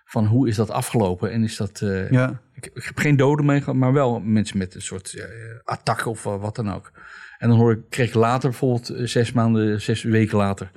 Van 0.06 0.26
hoe 0.26 0.48
is 0.48 0.56
dat 0.56 0.70
afgelopen 0.72 1.32
en 1.32 1.44
is 1.44 1.58
dat... 1.58 1.82
eh, 1.82 2.10
Ja. 2.12 2.42
ik, 2.54 2.66
ik 2.74 2.84
heb 2.84 2.98
geen 2.98 3.16
doden 3.16 3.46
meegemaakt, 3.46 3.80
maar 3.80 3.94
wel 3.94 4.20
mensen 4.20 4.58
met 4.58 4.76
een 4.76 4.82
soort 4.82 5.14
eh, 5.14 5.26
attack 5.64 6.06
of 6.06 6.24
wat 6.24 6.56
dan 6.56 6.74
ook. 6.74 6.92
En 7.38 7.50
dan 7.50 7.58
hoor 7.58 7.72
ik, 7.72 7.80
kreeg 7.90 8.08
ik 8.08 8.14
later, 8.14 8.50
bijvoorbeeld 8.50 8.92
zes 9.10 9.32
maanden, 9.32 9.82
zes 9.82 10.04
weken 10.04 10.38
later, 10.38 10.72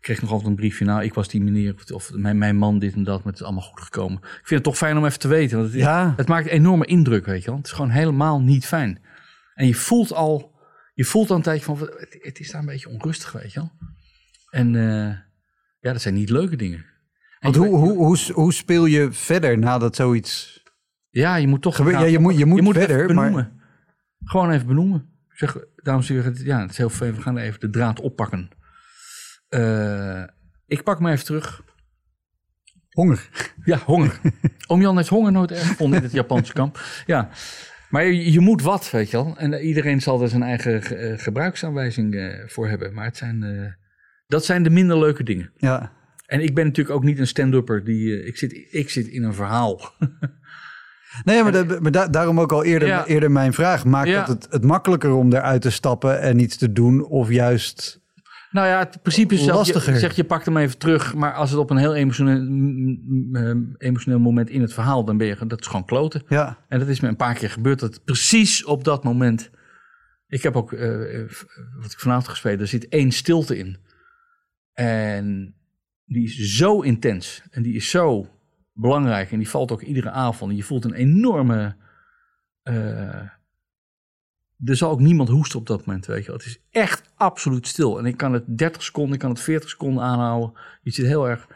kreeg 0.00 0.16
ik 0.16 0.22
nog 0.22 0.30
altijd 0.30 0.48
een 0.50 0.56
briefje. 0.56 0.84
Nou, 0.84 1.02
ik 1.02 1.14
was 1.14 1.28
die 1.28 1.42
meneer 1.42 1.74
of, 1.74 1.90
of 1.90 2.10
mijn, 2.14 2.38
mijn 2.38 2.56
man 2.56 2.78
dit 2.78 2.94
en 2.94 3.04
dat, 3.04 3.16
maar 3.18 3.32
het 3.32 3.40
is 3.40 3.46
allemaal 3.46 3.62
goed 3.68 3.80
gekomen. 3.80 4.18
Ik 4.22 4.28
vind 4.32 4.50
het 4.50 4.62
toch 4.62 4.76
fijn 4.76 4.96
om 4.96 5.04
even 5.04 5.18
te 5.18 5.28
weten, 5.28 5.58
want 5.58 5.70
het, 5.72 5.80
Ja. 5.80 6.14
het 6.16 6.28
maakt 6.28 6.46
een 6.46 6.52
enorme 6.52 6.84
indruk, 6.86 7.26
weet 7.26 7.40
je 7.42 7.46
wel. 7.46 7.56
Het 7.56 7.66
is 7.66 7.72
gewoon 7.72 7.90
helemaal 7.90 8.40
niet 8.40 8.66
fijn. 8.66 9.00
En 9.54 9.66
je 9.66 9.74
voelt 9.74 10.12
al, 10.12 10.54
je 10.96 11.04
voelt 11.04 11.30
al 11.30 11.36
een 11.36 11.42
tijdje 11.42 11.64
van, 11.64 11.78
het, 11.78 12.16
het 12.20 12.40
is 12.40 12.50
daar 12.50 12.60
een 12.60 12.66
beetje 12.66 12.88
onrustig, 12.88 13.32
weet 13.32 13.52
je 13.52 13.60
wel. 13.60 13.70
En 14.50 14.74
eh, 14.76 15.16
ja, 15.80 15.92
dat 15.92 16.00
zijn 16.00 16.14
niet 16.14 16.30
leuke 16.30 16.56
dingen. 16.56 16.78
En 16.78 17.52
Want 17.52 17.56
hoe, 17.56 17.76
hoe, 17.76 17.92
hoe, 17.96 18.18
hoe 18.32 18.52
speel 18.52 18.86
je 18.86 19.12
verder 19.12 19.58
nadat 19.58 19.96
zoiets... 19.96 20.62
Ja, 21.10 21.36
je 21.36 21.46
moet 21.46 21.62
toch. 21.62 21.76
Gebe- 21.76 21.90
ja, 21.90 22.00
je 22.04 22.18
moet- 22.18 22.36
je 22.38 22.46
moet 22.46 22.74
verder, 22.76 23.14
maar-. 23.14 23.52
Gewoon 24.24 24.50
even 24.50 24.66
benoemen. 24.66 25.10
Zeg, 25.28 25.56
dames 25.76 26.08
en 26.08 26.14
heren, 26.14 26.44
ja, 26.44 26.60
het 26.60 26.70
is 26.70 26.76
heel 26.76 26.90
veel. 26.90 27.12
We 27.12 27.20
gaan 27.22 27.36
even 27.36 27.60
de 27.60 27.70
draad 27.70 28.00
oppakken. 28.00 28.48
Eh, 29.48 30.22
ik 30.66 30.82
pak 30.82 31.00
me 31.00 31.10
even 31.10 31.24
terug. 31.24 31.62
Honger. 32.90 33.28
Ja, 33.64 33.78
honger. 33.78 34.20
Oom 34.66 34.80
Jan 34.80 34.96
heeft 34.96 35.08
honger 35.08 35.32
nooit 35.32 35.50
erg 35.50 35.66
gevonden 35.66 35.98
in 35.98 36.04
het 36.04 36.12
Japanse 36.12 36.52
kamp. 36.52 36.80
Ja, 37.06 37.28
maar 37.90 38.04
je, 38.04 38.32
je 38.32 38.40
moet 38.40 38.62
wat, 38.62 38.90
weet 38.90 39.10
je 39.10 39.16
wel. 39.16 39.34
En 39.38 39.54
iedereen 39.54 40.00
zal 40.02 40.22
er 40.22 40.28
zijn 40.28 40.42
eigen 40.42 40.82
ge- 40.82 40.94
eh, 40.96 41.18
gebruiksaanwijzing 41.18 42.14
eh, 42.14 42.28
voor 42.46 42.68
hebben. 42.68 42.94
Maar 42.94 43.04
het 43.04 43.16
zijn, 43.16 43.42
eh, 43.42 43.72
dat 44.26 44.44
zijn 44.44 44.62
de 44.62 44.70
minder 44.70 44.98
leuke 44.98 45.22
dingen. 45.22 45.50
Ja. 45.56 45.92
En 46.26 46.40
ik 46.40 46.54
ben 46.54 46.64
natuurlijk 46.66 46.96
ook 46.96 47.04
niet 47.04 47.18
een 47.18 47.26
stand-upper. 47.26 47.84
Die, 47.84 48.24
ik, 48.24 48.36
zit, 48.36 48.66
ik 48.70 48.90
zit 48.90 49.06
in 49.06 49.22
een 49.22 49.34
verhaal. 49.34 49.80
Nee, 51.24 51.42
maar, 51.42 51.66
maar 51.82 51.90
da- 51.90 52.08
daarom 52.08 52.40
ook 52.40 52.52
al 52.52 52.64
eerder, 52.64 52.88
Ja. 52.88 53.06
eerder 53.06 53.30
mijn 53.30 53.52
vraag. 53.52 53.84
Maakt 53.84 54.08
Ja. 54.08 54.18
dat 54.24 54.28
het, 54.28 54.52
het 54.52 54.64
makkelijker 54.64 55.12
om 55.12 55.32
eruit 55.32 55.62
te 55.62 55.70
stappen 55.70 56.20
en 56.20 56.38
iets 56.38 56.56
te 56.56 56.72
doen? 56.72 57.04
Of 57.04 57.30
juist... 57.30 58.00
Nou 58.56 58.68
ja, 58.68 58.78
het 58.78 59.02
principe 59.02 59.34
is 59.34 59.46
Lastiger. 59.46 59.92
je, 59.92 59.98
zeg 59.98 60.16
je 60.16 60.24
pakt 60.24 60.44
hem 60.44 60.56
even 60.56 60.78
terug, 60.78 61.14
maar 61.14 61.34
als 61.34 61.50
het 61.50 61.58
op 61.58 61.70
een 61.70 61.76
heel 61.76 61.94
emotioneel, 61.94 62.40
emotioneel 63.78 64.18
moment 64.18 64.50
in 64.50 64.60
het 64.60 64.72
verhaal, 64.72 65.04
dan 65.04 65.16
ben 65.16 65.26
je, 65.26 65.46
dat 65.46 65.60
is 65.60 65.66
gewoon 65.66 65.84
kloten. 65.84 66.22
Ja. 66.28 66.58
En 66.68 66.78
dat 66.78 66.88
is 66.88 67.00
me 67.00 67.08
een 67.08 67.16
paar 67.16 67.34
keer 67.34 67.50
gebeurd, 67.50 67.78
dat 67.80 68.04
precies 68.04 68.64
op 68.64 68.84
dat 68.84 69.04
moment. 69.04 69.50
Ik 70.26 70.42
heb 70.42 70.56
ook, 70.56 70.72
eh, 70.72 71.22
wat 71.80 71.92
ik 71.92 71.98
vanavond 71.98 72.28
gespeeld, 72.28 72.60
er 72.60 72.66
zit 72.66 72.88
één 72.88 73.12
stilte 73.12 73.58
in. 73.58 73.78
En 74.72 75.54
die 76.04 76.24
is 76.24 76.56
zo 76.56 76.80
intens 76.80 77.42
en 77.50 77.62
die 77.62 77.74
is 77.74 77.90
zo 77.90 78.28
belangrijk 78.72 79.32
en 79.32 79.38
die 79.38 79.48
valt 79.48 79.72
ook 79.72 79.82
iedere 79.82 80.10
avond. 80.10 80.50
En 80.50 80.56
je 80.56 80.62
voelt 80.62 80.84
een 80.84 80.94
enorme. 80.94 81.76
eh, 82.62 83.15
er 84.64 84.76
zal 84.76 84.90
ook 84.90 85.00
niemand 85.00 85.28
hoesten 85.28 85.58
op 85.58 85.66
dat 85.66 85.86
moment, 85.86 86.06
weet 86.06 86.20
je 86.20 86.26
wel. 86.26 86.36
Het 86.36 86.46
is 86.46 86.60
echt 86.70 87.12
absoluut 87.14 87.66
stil. 87.66 87.98
En 87.98 88.06
ik 88.06 88.16
kan 88.16 88.32
het 88.32 88.58
30 88.58 88.82
seconden, 88.82 89.14
ik 89.14 89.20
kan 89.20 89.30
het 89.30 89.40
40 89.40 89.68
seconden 89.68 90.02
aanhouden. 90.02 90.60
Je 90.82 90.90
zit 90.90 91.06
heel 91.06 91.28
erg. 91.28 91.46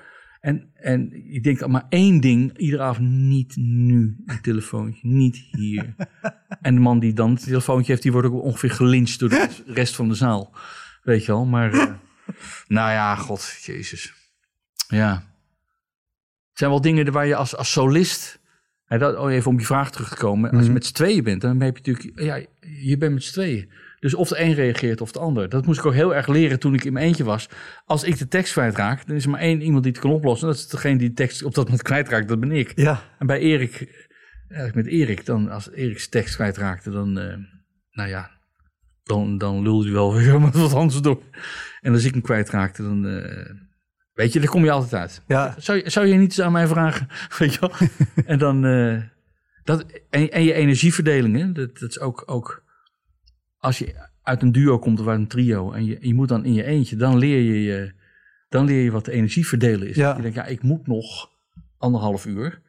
En, 0.40 0.70
en 0.74 1.32
ik 1.34 1.42
denk 1.42 1.66
maar 1.66 1.86
één 1.88 2.20
ding, 2.20 2.58
iedere 2.58 2.82
avond 2.82 3.08
niet 3.08 3.56
nu 3.56 4.16
een 4.26 4.40
telefoontje, 4.40 5.08
niet 5.08 5.36
hier. 5.36 5.94
en 6.60 6.74
de 6.74 6.80
man 6.80 6.98
die 6.98 7.12
dan 7.12 7.30
het 7.30 7.44
telefoontje 7.44 7.90
heeft, 7.90 8.02
die 8.02 8.12
wordt 8.12 8.28
ook 8.28 8.42
ongeveer 8.42 8.70
gelyncht 8.70 9.18
door 9.18 9.28
de 9.28 9.48
rest 9.66 9.94
van 9.96 10.08
de 10.08 10.14
zaal. 10.14 10.54
Weet 11.02 11.24
je 11.24 11.32
wel, 11.32 11.44
maar 11.44 11.72
eh, 11.72 11.80
nou 12.66 12.90
ja, 12.90 13.16
god, 13.16 13.58
jezus. 13.62 14.12
Ja. 14.88 15.12
Het 16.48 16.58
zijn 16.58 16.70
wel 16.70 16.80
dingen 16.80 17.12
waar 17.12 17.26
je 17.26 17.36
als, 17.36 17.56
als 17.56 17.72
solist, 17.72 18.39
dat, 18.98 19.16
oh, 19.16 19.32
even 19.32 19.50
om 19.50 19.58
je 19.58 19.64
vraag 19.64 19.90
terug 19.90 20.08
te 20.08 20.16
komen, 20.16 20.50
als 20.50 20.66
je 20.66 20.72
met 20.72 20.86
z'n 20.86 20.94
tweeën 20.94 21.24
bent, 21.24 21.40
dan 21.40 21.60
heb 21.60 21.76
je 21.76 21.92
natuurlijk, 21.92 22.20
ja, 22.20 22.46
je 22.82 22.96
bent 22.96 23.12
met 23.12 23.22
z'n 23.22 23.32
tweeën. 23.32 23.70
Dus 24.00 24.14
of 24.14 24.28
de 24.28 24.40
een 24.40 24.54
reageert 24.54 25.00
of 25.00 25.12
de 25.12 25.18
ander. 25.18 25.48
Dat 25.48 25.66
moest 25.66 25.78
ik 25.78 25.86
ook 25.86 25.92
heel 25.92 26.14
erg 26.14 26.26
leren 26.26 26.58
toen 26.58 26.74
ik 26.74 26.84
in 26.84 26.92
mijn 26.92 27.06
eentje 27.06 27.24
was. 27.24 27.48
Als 27.84 28.04
ik 28.04 28.18
de 28.18 28.28
tekst 28.28 28.52
kwijtraak, 28.52 29.06
dan 29.06 29.16
is 29.16 29.24
er 29.24 29.30
maar 29.30 29.40
één 29.40 29.62
iemand 29.62 29.82
die 29.82 29.92
het 29.92 30.00
kan 30.00 30.10
oplossen. 30.10 30.48
Dat 30.48 30.56
is 30.56 30.68
degene 30.68 30.98
die 30.98 31.08
de 31.08 31.14
tekst 31.14 31.42
op 31.42 31.54
dat 31.54 31.64
moment 31.64 31.82
kwijtraakt, 31.82 32.28
dat 32.28 32.40
ben 32.40 32.52
ik. 32.52 32.72
Ja. 32.74 33.02
En 33.18 33.26
bij 33.26 33.38
Erik, 33.38 34.08
eigenlijk 34.48 34.74
met 34.74 34.86
Erik, 34.86 35.26
dan 35.26 35.50
als 35.50 35.70
Erik 35.70 35.98
zijn 35.98 36.10
tekst 36.10 36.34
kwijtraakte, 36.34 36.90
dan, 36.90 37.18
eh, 37.18 37.36
nou 37.90 38.08
ja, 38.08 38.30
dan, 39.02 39.38
dan 39.38 39.62
lulde 39.62 39.84
hij 39.84 39.92
wel 39.92 40.14
weer 40.14 40.40
wat 40.52 40.74
anders 40.74 41.00
door. 41.00 41.22
En 41.80 41.92
als 41.92 42.04
ik 42.04 42.12
hem 42.12 42.22
kwijtraakte, 42.22 42.82
dan, 42.82 43.06
eh, 43.06 43.54
weet 44.20 44.32
je, 44.32 44.40
daar 44.40 44.48
kom 44.48 44.64
je 44.64 44.70
altijd 44.70 44.94
uit. 44.94 45.22
Ja. 45.26 45.54
Zou, 45.58 45.78
je- 45.78 45.90
zou 45.90 46.06
je 46.06 46.14
niet 46.14 46.28
eens 46.30 46.40
aan 46.40 46.52
mij 46.52 46.66
vragen, 46.66 47.08
weet 47.38 47.54
je 47.54 47.60
wel? 47.60 47.72
en 48.26 48.38
dan, 48.38 48.64
eh, 48.66 49.02
dat, 49.64 49.84
en, 50.10 50.30
en 50.30 50.42
je 50.44 50.52
energieverdeling, 50.52 51.36
hè? 51.36 51.52
Dat, 51.52 51.78
dat 51.78 51.88
is 51.90 52.00
ook, 52.00 52.22
ook, 52.26 52.64
als 53.58 53.78
je 53.78 54.08
uit 54.22 54.42
een 54.42 54.52
duo 54.52 54.78
komt 54.78 55.00
of 55.00 55.06
uit 55.06 55.18
een 55.18 55.26
trio 55.26 55.72
en 55.72 55.84
je, 55.84 55.98
je 56.00 56.14
moet 56.14 56.28
dan 56.28 56.44
in 56.44 56.52
je 56.54 56.64
eentje, 56.64 56.96
dan 56.96 57.18
leer 57.18 57.40
je, 57.40 57.62
je, 57.62 57.92
dan 58.48 58.64
leer 58.64 58.82
je 58.82 58.90
wat 58.90 59.04
de 59.04 59.12
energie 59.12 59.46
verdelen 59.46 59.88
is. 59.88 59.96
Ja. 59.96 60.16
Je 60.16 60.22
denkt, 60.22 60.36
ja, 60.36 60.44
ik 60.44 60.62
moet 60.62 60.86
nog 60.86 61.30
anderhalf 61.78 62.26
uur. 62.26 62.60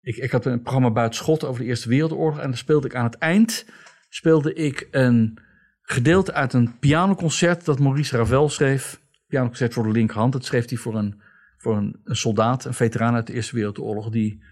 Ik, 0.00 0.16
ik 0.16 0.30
had 0.30 0.44
een 0.46 0.62
programma 0.62 0.90
buiten 0.90 1.18
schot 1.18 1.44
over 1.44 1.60
de 1.62 1.66
Eerste 1.68 1.88
Wereldoorlog 1.88 2.38
en 2.38 2.48
dan 2.48 2.56
speelde 2.56 2.86
ik 2.86 2.94
aan 2.94 3.04
het 3.04 3.18
eind, 3.18 3.66
speelde 4.08 4.54
ik 4.54 4.88
een 4.90 5.38
gedeelte 5.82 6.32
uit 6.32 6.52
een 6.52 6.78
pianoconcert 6.78 7.64
dat 7.64 7.78
Maurice 7.78 8.16
Ravel 8.16 8.48
schreef. 8.48 9.00
Pianoconcert 9.32 9.74
voor 9.74 9.82
de 9.82 9.90
linkerhand. 9.90 10.32
Dat 10.32 10.44
schreef 10.44 10.68
hij 10.68 10.78
voor 10.78 10.94
een, 10.94 11.20
voor 11.58 11.76
een, 11.76 12.00
een 12.04 12.16
soldaat, 12.16 12.64
een 12.64 12.74
veteraan 12.74 13.14
uit 13.14 13.26
de 13.26 13.32
Eerste 13.32 13.54
Wereldoorlog, 13.54 14.10
die 14.10 14.42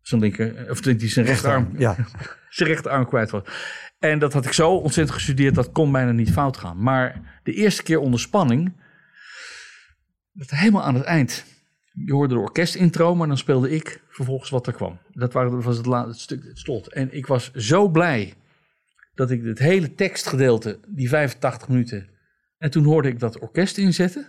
zijn 0.00 0.20
linker, 0.20 0.70
of 0.70 0.80
die 0.80 1.08
zijn 1.08 1.26
rechterarm, 1.26 1.74
Ja. 1.78 1.96
zijn 2.48 2.68
rechterarm 2.68 3.06
kwijt 3.06 3.30
was. 3.30 3.42
En 3.98 4.18
dat 4.18 4.32
had 4.32 4.44
ik 4.44 4.52
zo 4.52 4.70
ontzettend 4.70 5.16
gestudeerd, 5.16 5.54
dat 5.54 5.72
kon 5.72 5.92
bijna 5.92 6.12
niet 6.12 6.32
fout 6.32 6.56
gaan. 6.56 6.82
Maar 6.82 7.40
de 7.42 7.52
eerste 7.52 7.82
keer 7.82 7.98
onder 7.98 8.20
spanning, 8.20 8.82
dat 10.32 10.50
helemaal 10.50 10.82
aan 10.82 10.94
het 10.94 11.04
eind. 11.04 11.44
Je 12.04 12.12
hoorde 12.12 12.34
de 12.34 12.40
orkestintro, 12.40 13.14
maar 13.14 13.28
dan 13.28 13.38
speelde 13.38 13.70
ik 13.70 14.02
vervolgens 14.08 14.50
wat 14.50 14.66
er 14.66 14.72
kwam. 14.72 14.98
Dat 15.12 15.32
was 15.32 15.76
het, 15.76 15.86
la- 15.86 16.06
het 16.06 16.18
stuk, 16.18 16.44
het 16.44 16.58
slot. 16.58 16.92
En 16.92 17.14
ik 17.16 17.26
was 17.26 17.52
zo 17.52 17.88
blij 17.88 18.34
dat 19.14 19.30
ik 19.30 19.44
het 19.44 19.58
hele 19.58 19.94
tekstgedeelte, 19.94 20.78
die 20.88 21.08
85 21.08 21.68
minuten... 21.68 22.16
En 22.58 22.70
toen 22.70 22.84
hoorde 22.84 23.08
ik 23.08 23.18
dat 23.18 23.38
orkest 23.38 23.78
inzetten. 23.78 24.26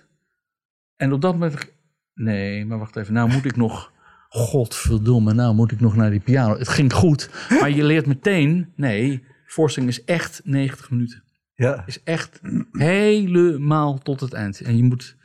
En 0.96 1.14
op 1.14 1.22
dat 1.22 1.34
moment... 1.34 1.52
dacht 1.52 1.64
ik, 1.64 1.74
Nee, 2.14 2.66
maar 2.66 2.78
wacht 2.78 2.96
even. 2.96 3.14
Nou 3.14 3.32
moet 3.32 3.46
ik 3.46 3.56
nog... 3.56 3.92
Godverdomme, 4.30 5.34
nou 5.34 5.56
moet 5.56 5.72
ik 5.72 5.80
nog 5.80 5.96
naar 5.96 6.10
die 6.10 6.20
piano. 6.20 6.58
Het 6.58 6.68
ging 6.68 6.94
goed, 6.94 7.30
maar 7.60 7.70
je 7.70 7.84
leert 7.84 8.06
meteen... 8.06 8.74
Nee, 8.76 9.24
voorstelling 9.46 9.92
is 9.92 10.04
echt 10.04 10.42
90 10.44 10.90
minuten. 10.90 11.24
Ja. 11.54 11.84
is 11.86 12.04
echt 12.04 12.40
helemaal 12.72 13.98
tot 13.98 14.20
het 14.20 14.34
eind. 14.34 14.62
En 14.62 14.78
je 14.78 14.84
moet, 14.84 15.16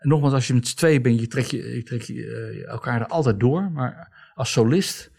nogmaals, 0.00 0.32
als 0.32 0.46
je 0.46 0.54
met 0.54 0.68
z'n 0.68 0.76
tweeën 0.76 1.02
bent, 1.02 1.20
je 1.20 1.26
trekt 1.26 1.50
je, 1.50 1.76
je, 1.76 1.82
trekt 1.82 2.06
je 2.06 2.26
eh, 2.26 2.68
elkaar 2.68 3.00
er 3.00 3.06
altijd 3.06 3.40
door. 3.40 3.70
Maar 3.70 4.12
als 4.34 4.52
solist, 4.52 5.10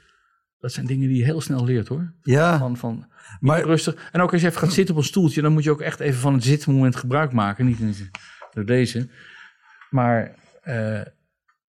dat 0.59 0.71
zijn 0.71 0.85
dingen 0.85 1.07
die 1.07 1.17
je 1.17 1.23
heel 1.23 1.41
snel 1.41 1.65
leert 1.65 1.87
hoor. 1.87 2.13
Ja, 2.21 2.57
Van, 2.57 2.77
van 2.77 3.07
maar 3.39 3.61
rustig. 3.63 4.09
En 4.11 4.21
ook 4.21 4.31
als 4.31 4.41
je 4.41 4.47
even 4.47 4.59
gaat 4.59 4.73
zitten 4.73 4.95
op 4.95 5.01
een 5.01 5.07
stoeltje, 5.07 5.41
dan 5.41 5.53
moet 5.53 5.63
je 5.63 5.71
ook 5.71 5.81
echt 5.81 5.99
even 5.99 6.19
van 6.19 6.33
het 6.33 6.43
zitmoment 6.43 6.95
gebruik 6.95 7.31
maken. 7.31 7.65
Niet 7.65 7.79
in- 7.79 8.11
door 8.53 8.65
deze. 8.65 9.09
Maar 9.89 10.35
eh, 10.61 11.01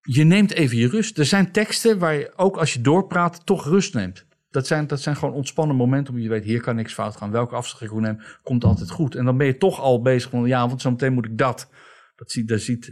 je 0.01 0.25
neemt 0.25 0.53
even 0.53 0.77
je 0.77 0.89
rust. 0.89 1.19
Er 1.19 1.25
zijn 1.25 1.53
teksten 1.53 1.99
waar 1.99 2.15
je 2.15 2.33
ook 2.37 2.57
als 2.57 2.73
je 2.73 2.81
doorpraat 2.81 3.47
toch 3.47 3.65
rust 3.65 3.95
neemt. 3.95 4.27
Dat 4.51 4.67
zijn, 4.67 4.87
dat 4.87 5.01
zijn 5.01 5.17
gewoon 5.17 5.35
ontspannen 5.35 5.77
momenten 5.77 6.09
omdat 6.09 6.25
je 6.25 6.31
weet, 6.33 6.45
hier 6.45 6.61
kan 6.61 6.77
niks 6.77 6.93
fout 6.93 7.17
gaan. 7.17 7.31
Welke 7.31 7.55
afslag 7.55 7.83
ik 7.83 7.93
neem, 7.93 8.21
komt 8.43 8.65
altijd 8.65 8.91
goed. 8.91 9.15
En 9.15 9.25
dan 9.25 9.37
ben 9.37 9.47
je 9.47 9.57
toch 9.57 9.81
al 9.81 10.03
bezig 10.03 10.31
van, 10.31 10.47
ja, 10.47 10.69
want 10.69 10.81
zometeen 10.81 11.13
moet 11.13 11.27
ik 11.27 11.39
dat. 11.39 11.71
dat 12.17 12.31
ziet, 12.31 12.49
daar 12.49 12.59
ziet 12.59 12.85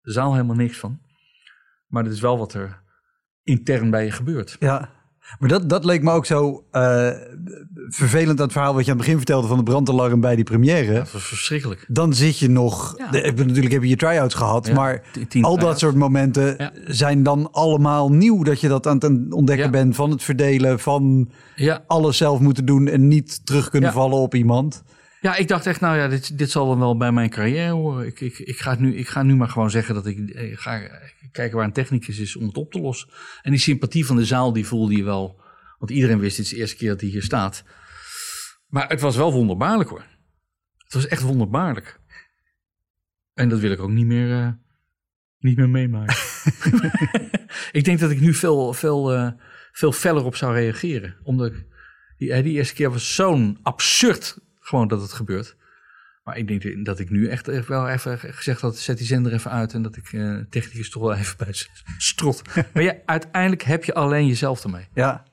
de 0.00 0.12
zaal 0.12 0.32
helemaal 0.32 0.56
niks 0.56 0.78
van. 0.78 1.00
Maar 1.86 2.04
dat 2.04 2.12
is 2.12 2.20
wel 2.20 2.38
wat 2.38 2.54
er 2.54 2.82
intern 3.42 3.90
bij 3.90 4.04
je 4.04 4.10
gebeurt. 4.10 4.56
Ja, 4.58 4.90
maar 5.38 5.48
dat, 5.48 5.68
dat 5.68 5.84
leek 5.84 6.02
me 6.02 6.10
ook 6.10 6.26
zo 6.26 6.64
eh, 6.70 7.08
vervelend 7.88 8.38
aan 8.38 8.44
het 8.44 8.52
verhaal 8.52 8.74
wat 8.74 8.84
je 8.84 8.90
aan 8.90 8.96
het 8.96 9.06
begin 9.06 9.16
vertelde 9.20 9.46
van 9.48 9.56
de 9.56 9.62
brandalarm 9.62 10.20
bij 10.20 10.34
die 10.36 10.44
première. 10.44 10.94
Dat 10.94 11.12
was 11.12 11.22
verschrikkelijk. 11.24 11.84
Dan 11.88 12.14
zit 12.14 12.38
je 12.38 12.48
nog, 12.48 12.94
Ja. 12.96 13.10
de, 13.10 13.18
ik 13.18 13.30
bedoel, 13.30 13.46
natuurlijk 13.46 13.72
heb 13.72 13.82
je 13.82 13.88
je 13.88 13.96
try-outs 13.96 14.34
gehad, 14.34 14.66
Ja, 14.66 14.74
maar 14.74 15.02
al 15.40 15.58
dat 15.58 15.78
soort 15.78 15.94
momenten 15.94 16.54
Ja. 16.58 16.72
zijn 16.86 17.22
dan 17.22 17.48
allemaal 17.52 18.12
nieuw. 18.12 18.42
Dat 18.42 18.60
je 18.60 18.68
dat 18.68 18.86
aan 18.86 18.94
het 18.98 19.32
ontdekken 19.34 19.66
Ja. 19.66 19.70
bent 19.72 19.94
van 19.94 20.10
het 20.10 20.22
verdelen, 20.22 20.78
van 20.80 21.30
Ja, 21.56 21.84
alles 21.86 22.16
zelf 22.16 22.40
moeten 22.40 22.64
doen 22.64 22.88
en 22.88 23.08
niet 23.08 23.46
terug 23.46 23.70
kunnen 23.70 23.88
Ja. 23.90 23.94
vallen 23.96 24.18
op 24.18 24.34
iemand. 24.34 24.82
Ja, 25.22 25.36
ik 25.36 25.48
dacht 25.48 25.66
echt, 25.66 25.80
nou 25.80 25.96
ja, 25.96 26.08
dit, 26.08 26.38
dit 26.38 26.50
zal 26.50 26.66
dan 26.66 26.78
wel 26.78 26.96
bij 26.96 27.12
mijn 27.12 27.30
carrière 27.30 27.70
horen. 27.70 28.06
Ik, 28.06 28.20
ik, 28.20 28.38
ik, 28.38 28.58
ga 28.58 28.70
het 28.70 28.80
nu, 28.80 28.96
ik 28.96 29.08
ga 29.08 29.22
nu 29.22 29.36
maar 29.36 29.48
gewoon 29.48 29.70
zeggen 29.70 29.94
dat 29.94 30.06
ik, 30.06 30.18
ik 30.18 30.58
ga 30.58 30.88
kijken 31.32 31.56
waar 31.56 31.66
een 31.66 31.72
technicus 31.72 32.18
is 32.18 32.36
om 32.36 32.46
het 32.46 32.56
op 32.56 32.72
te 32.72 32.80
lossen. 32.80 33.08
En 33.42 33.50
die 33.50 33.60
sympathie 33.60 34.06
van 34.06 34.16
de 34.16 34.24
zaal, 34.24 34.52
die 34.52 34.66
voelde 34.66 34.96
je 34.96 35.04
wel. 35.04 35.40
Want 35.78 35.90
iedereen 35.90 36.18
wist, 36.18 36.36
dit 36.36 36.44
is 36.44 36.50
de 36.50 36.56
eerste 36.56 36.76
keer 36.76 36.88
dat 36.88 37.00
hij 37.00 37.10
hier 37.10 37.22
staat. 37.22 37.64
Maar 38.66 38.88
het 38.88 39.00
was 39.00 39.16
wel 39.16 39.32
wonderbaarlijk 39.32 39.90
hoor. 39.90 40.04
Het 40.78 40.92
was 40.92 41.06
echt 41.06 41.22
wonderbaarlijk. 41.22 42.00
En 43.34 43.48
dat 43.48 43.60
wil 43.60 43.70
ik 43.70 43.80
ook 43.80 43.90
niet 43.90 44.06
meer, 44.06 44.32
eh, 44.38 44.52
niet 45.38 45.56
meer 45.56 45.70
meemaken. 45.70 46.16
ik 47.78 47.84
denk 47.84 47.98
dat 47.98 48.10
ik 48.10 48.20
nu 48.20 48.34
veel, 48.34 48.72
veel, 48.72 49.12
eh, 49.12 49.30
veel 49.72 49.92
feller 49.92 50.24
op 50.24 50.36
zou 50.36 50.54
reageren. 50.54 51.16
Omdat 51.22 51.52
ik, 51.52 51.66
die, 52.16 52.32
eh, 52.32 52.42
die 52.42 52.52
eerste 52.52 52.74
keer 52.74 52.90
was 52.90 53.14
zo'n 53.14 53.58
absurd 53.62 54.38
gewoon 54.62 54.88
dat 54.88 55.02
het 55.02 55.12
gebeurt. 55.12 55.56
Maar 56.24 56.36
ik 56.36 56.46
denk 56.62 56.84
dat 56.84 56.98
ik 56.98 57.10
nu 57.10 57.28
echt 57.28 57.66
wel 57.66 57.88
even 57.88 58.18
gezegd 58.18 58.60
had, 58.60 58.76
zet 58.76 58.98
die 58.98 59.06
zender 59.06 59.32
even 59.32 59.50
uit. 59.50 59.74
En 59.74 59.82
dat 59.82 59.96
ik 59.96 60.12
eh 60.12 60.36
technicus 60.50 60.90
toch 60.90 61.02
wel 61.02 61.14
even 61.14 61.36
bij 61.44 61.54
strot. 61.98 62.42
Maar 62.72 62.82
ja, 62.82 62.94
uiteindelijk 63.06 63.62
heb 63.62 63.84
je 63.84 63.94
alleen 63.94 64.26
jezelf 64.26 64.64
ermee. 64.64 64.88
Ja, 64.94 65.24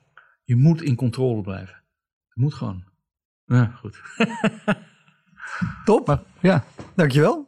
Je 0.43 0.55
moet 0.55 0.81
in 0.81 0.95
controle 0.95 1.41
blijven. 1.41 1.83
Je 2.33 2.41
moet 2.41 2.53
gewoon. 2.53 2.83
Ja, 3.45 3.65
goed. 3.65 4.01
top. 5.85 6.07
Maar 6.07 6.21
ja, 6.39 6.65
Dankjewel. 6.95 7.47